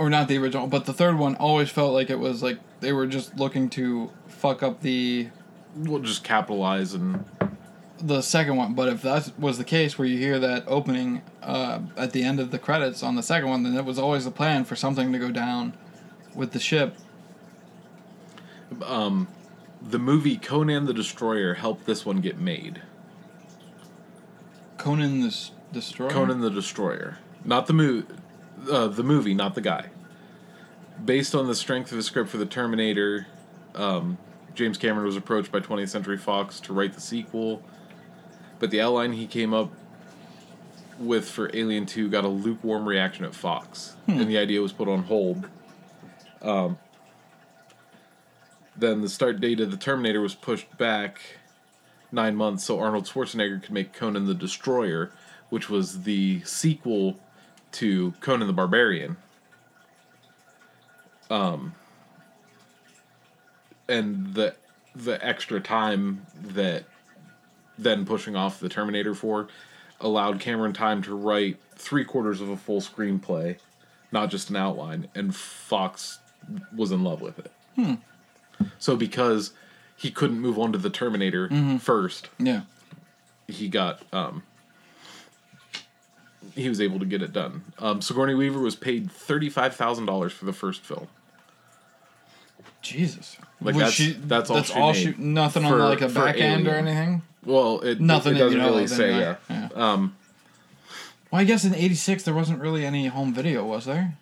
[0.00, 2.90] or not the original, but the third one always felt like it was like they
[2.90, 5.28] were just looking to fuck up the
[5.76, 7.22] we'll just capitalize and
[7.98, 8.72] the second one.
[8.72, 12.40] But if that was the case, where you hear that opening uh, at the end
[12.40, 15.12] of the credits on the second one, then it was always the plan for something
[15.12, 15.74] to go down
[16.34, 16.96] with the ship.
[18.82, 19.28] Um,
[19.82, 22.80] the movie conan the destroyer helped this one get made
[24.78, 26.08] Conan the Destroyer.
[26.08, 28.06] Conan the Destroyer, not the movie,
[28.70, 29.90] uh, the movie, not the guy.
[31.04, 33.26] Based on the strength of the script for the Terminator,
[33.74, 34.18] um,
[34.54, 37.62] James Cameron was approached by 20th Century Fox to write the sequel,
[38.58, 39.70] but the outline he came up
[40.98, 44.88] with for Alien 2 got a lukewarm reaction at Fox, and the idea was put
[44.88, 45.48] on hold.
[46.42, 46.78] Um,
[48.76, 51.20] then the start date of the Terminator was pushed back
[52.12, 55.12] nine months so Arnold Schwarzenegger could make Conan the Destroyer,
[55.48, 57.18] which was the sequel
[57.72, 59.16] to Conan the Barbarian.
[61.30, 61.74] Um,
[63.88, 64.54] and the
[64.94, 66.84] the extra time that
[67.78, 69.48] then pushing off the Terminator for
[70.00, 73.56] allowed Cameron time to write three quarters of a full screenplay,
[74.10, 76.18] not just an outline, and Fox
[76.74, 77.52] was in love with it.
[78.78, 79.52] So because
[79.96, 81.48] he couldn't move on to the Terminator
[81.78, 82.62] first, Yeah.
[83.46, 84.42] he got um
[86.54, 87.62] he was able to get it done.
[87.78, 91.08] Um, Sigourney Weaver was paid thirty five thousand dollars for the first film.
[92.82, 93.36] Jesus.
[93.60, 96.70] Like, Was that's- that's all she made nothing for- on like a back end or
[96.70, 96.88] Alien.
[96.88, 97.22] anything.
[97.44, 99.12] Well, it Nothing It that doesn't know really of say.
[99.12, 99.36] anyway.
[99.50, 99.68] Yeah.
[99.74, 100.16] Um,
[101.30, 104.16] Well, I guess in '86 there wasn't really any home video, was there?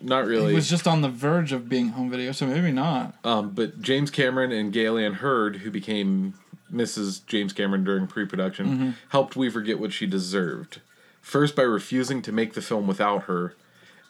[0.00, 0.52] not really.
[0.52, 3.14] It was just on the verge of being home video, so maybe not.
[3.22, 6.34] Um, but James Cameron and Gale Anne Hurd, who became
[6.72, 7.24] Mrs.
[7.26, 8.90] James Cameron during pre-production, Mm-hmm.
[9.10, 10.80] helped Weaver get what she deserved.
[11.20, 13.54] First, by refusing to make the film without her,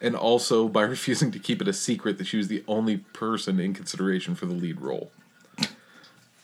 [0.01, 3.59] and also by refusing to keep it a secret that she was the only person
[3.59, 5.11] in consideration for the lead role.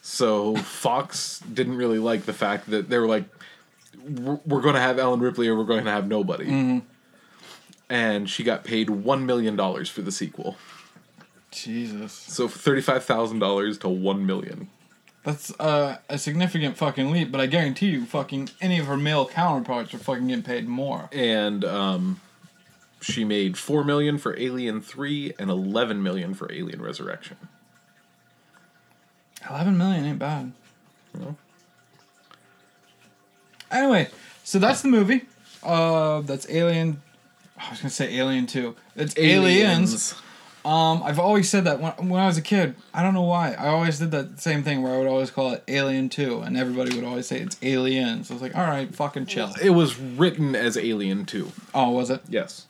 [0.01, 3.23] So Fox didn't really like the fact that they were like,
[4.07, 6.79] "We're going to have Ellen Ripley, or we're going to have nobody." Mm-hmm.
[7.89, 10.57] And she got paid one million dollars for the sequel.
[11.49, 14.69] Jesus, So thirty-five thousand dollars to one million.
[15.25, 17.31] That's uh, a significant fucking leap.
[17.31, 21.09] But I guarantee you, fucking any of her male counterparts are fucking getting paid more.
[21.11, 22.21] And um,
[23.01, 27.37] she made four million for Alien Three and eleven million for Alien Resurrection.
[29.49, 30.53] Eleven million ain't bad.
[31.17, 31.37] Well.
[33.71, 34.09] Anyway,
[34.43, 35.23] so that's the movie.
[35.63, 37.01] Uh, that's Alien.
[37.57, 38.75] I was gonna say Alien Two.
[38.95, 40.15] It's Aliens.
[40.65, 42.73] Um, I've always said that when, when I was a kid.
[42.91, 43.53] I don't know why.
[43.53, 46.57] I always did that same thing where I would always call it Alien 2, and
[46.57, 48.31] everybody would always say it's Aliens.
[48.31, 49.51] I was like, all right, fucking chill.
[49.61, 51.51] It was written as Alien Two.
[51.75, 52.21] Oh, was it?
[52.27, 52.65] Yes.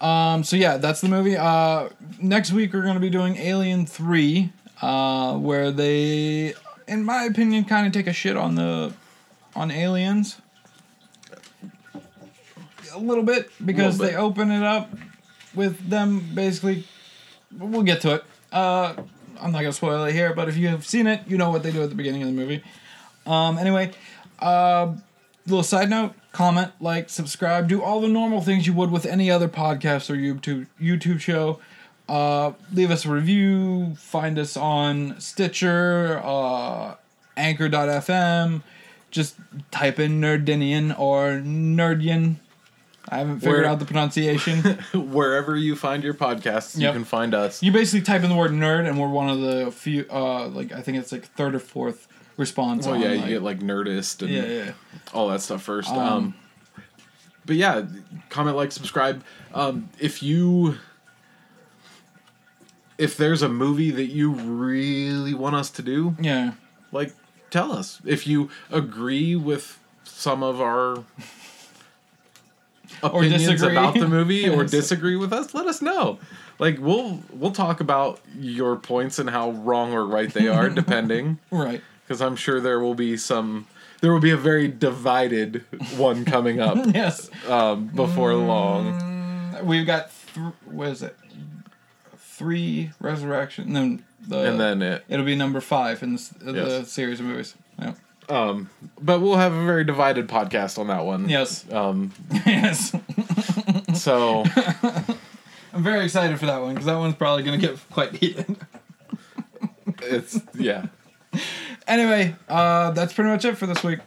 [0.00, 1.36] Um, so yeah, that's the movie.
[1.36, 1.90] Uh,
[2.20, 4.52] next week we're gonna be doing Alien 3,
[4.82, 6.54] uh, where they,
[6.88, 8.92] in my opinion, kind of take a shit on the,
[9.54, 10.38] on aliens.
[12.92, 14.16] A little bit because Little bit.
[14.16, 14.90] they open it up
[15.54, 16.84] with them basically.
[17.56, 18.24] We'll get to it.
[18.50, 18.94] Uh,
[19.40, 21.62] I'm not gonna spoil it here, but if you have seen it, you know what
[21.62, 22.62] they do at the beginning of the movie.
[23.26, 23.92] Um, anyway,
[24.38, 24.94] uh,
[25.46, 29.30] little side note: comment, like, subscribe, do all the normal things you would with any
[29.30, 31.60] other podcast or YouTube YouTube show.
[32.08, 33.94] Uh, leave us a review.
[33.96, 36.94] Find us on Stitcher, uh,
[37.36, 38.62] Anchor.fm.
[39.10, 39.36] Just
[39.70, 42.36] type in Nerdinian or Nerdian.
[43.08, 44.58] I haven't figured Where- out the pronunciation.
[44.94, 46.92] Wherever you find your podcasts, Yep.
[46.94, 47.62] you can find us.
[47.62, 50.06] you basically type in the word nerd, and we're one of the few.
[50.10, 52.06] Uh, like I think it's like third or fourth
[52.36, 52.86] response.
[52.86, 54.72] Oh on, yeah, you like- get like Nerdist and yeah, yeah.
[55.12, 55.90] all that stuff first.
[55.90, 56.34] Um, Um,
[57.44, 57.82] but yeah,
[58.30, 59.24] comment, like, subscribe.
[59.52, 60.76] Um, if you,
[62.98, 66.52] if there's a movie that you really want us to do, Yeah.
[66.92, 67.12] like,
[67.50, 68.00] tell us.
[68.04, 71.02] If you agree with some of our
[73.02, 73.76] opinions disagree.
[73.76, 76.18] about the movie or disagree with us, let us know.
[76.58, 81.38] Like we'll we'll talk about your points and how wrong or right they are, depending
[81.50, 81.80] Right.
[82.06, 83.66] because I'm sure there will be some.
[84.00, 85.64] There will be a very divided
[85.96, 87.30] one coming up Yes.
[87.48, 91.16] um, before long, We've got th- what is it?
[92.16, 93.72] Three resurrection.
[93.72, 95.04] No, the and then it.
[95.08, 97.54] it'll be number five in the, s- the series of movies.
[98.32, 101.28] Um, but we'll have a very divided podcast on that one.
[101.28, 101.70] Yes.
[101.70, 102.12] Um,
[102.46, 102.96] yes.
[103.94, 104.44] so
[105.74, 108.56] I'm very excited for that one because that one's probably gonna get quite heated.
[110.02, 110.86] it's yeah,
[111.86, 113.98] anyway, uh, that's pretty much it for this week.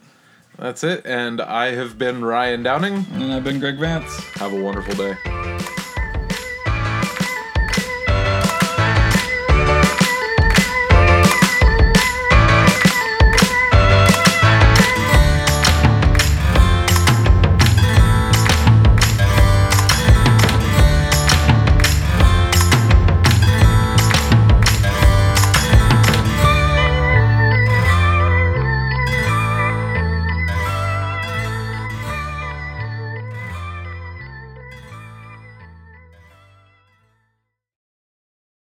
[0.58, 1.06] that's it.
[1.06, 3.06] And I have been Ryan Downing.
[3.14, 4.18] And I've been Greg Vance.
[4.36, 5.16] Have a wonderful day.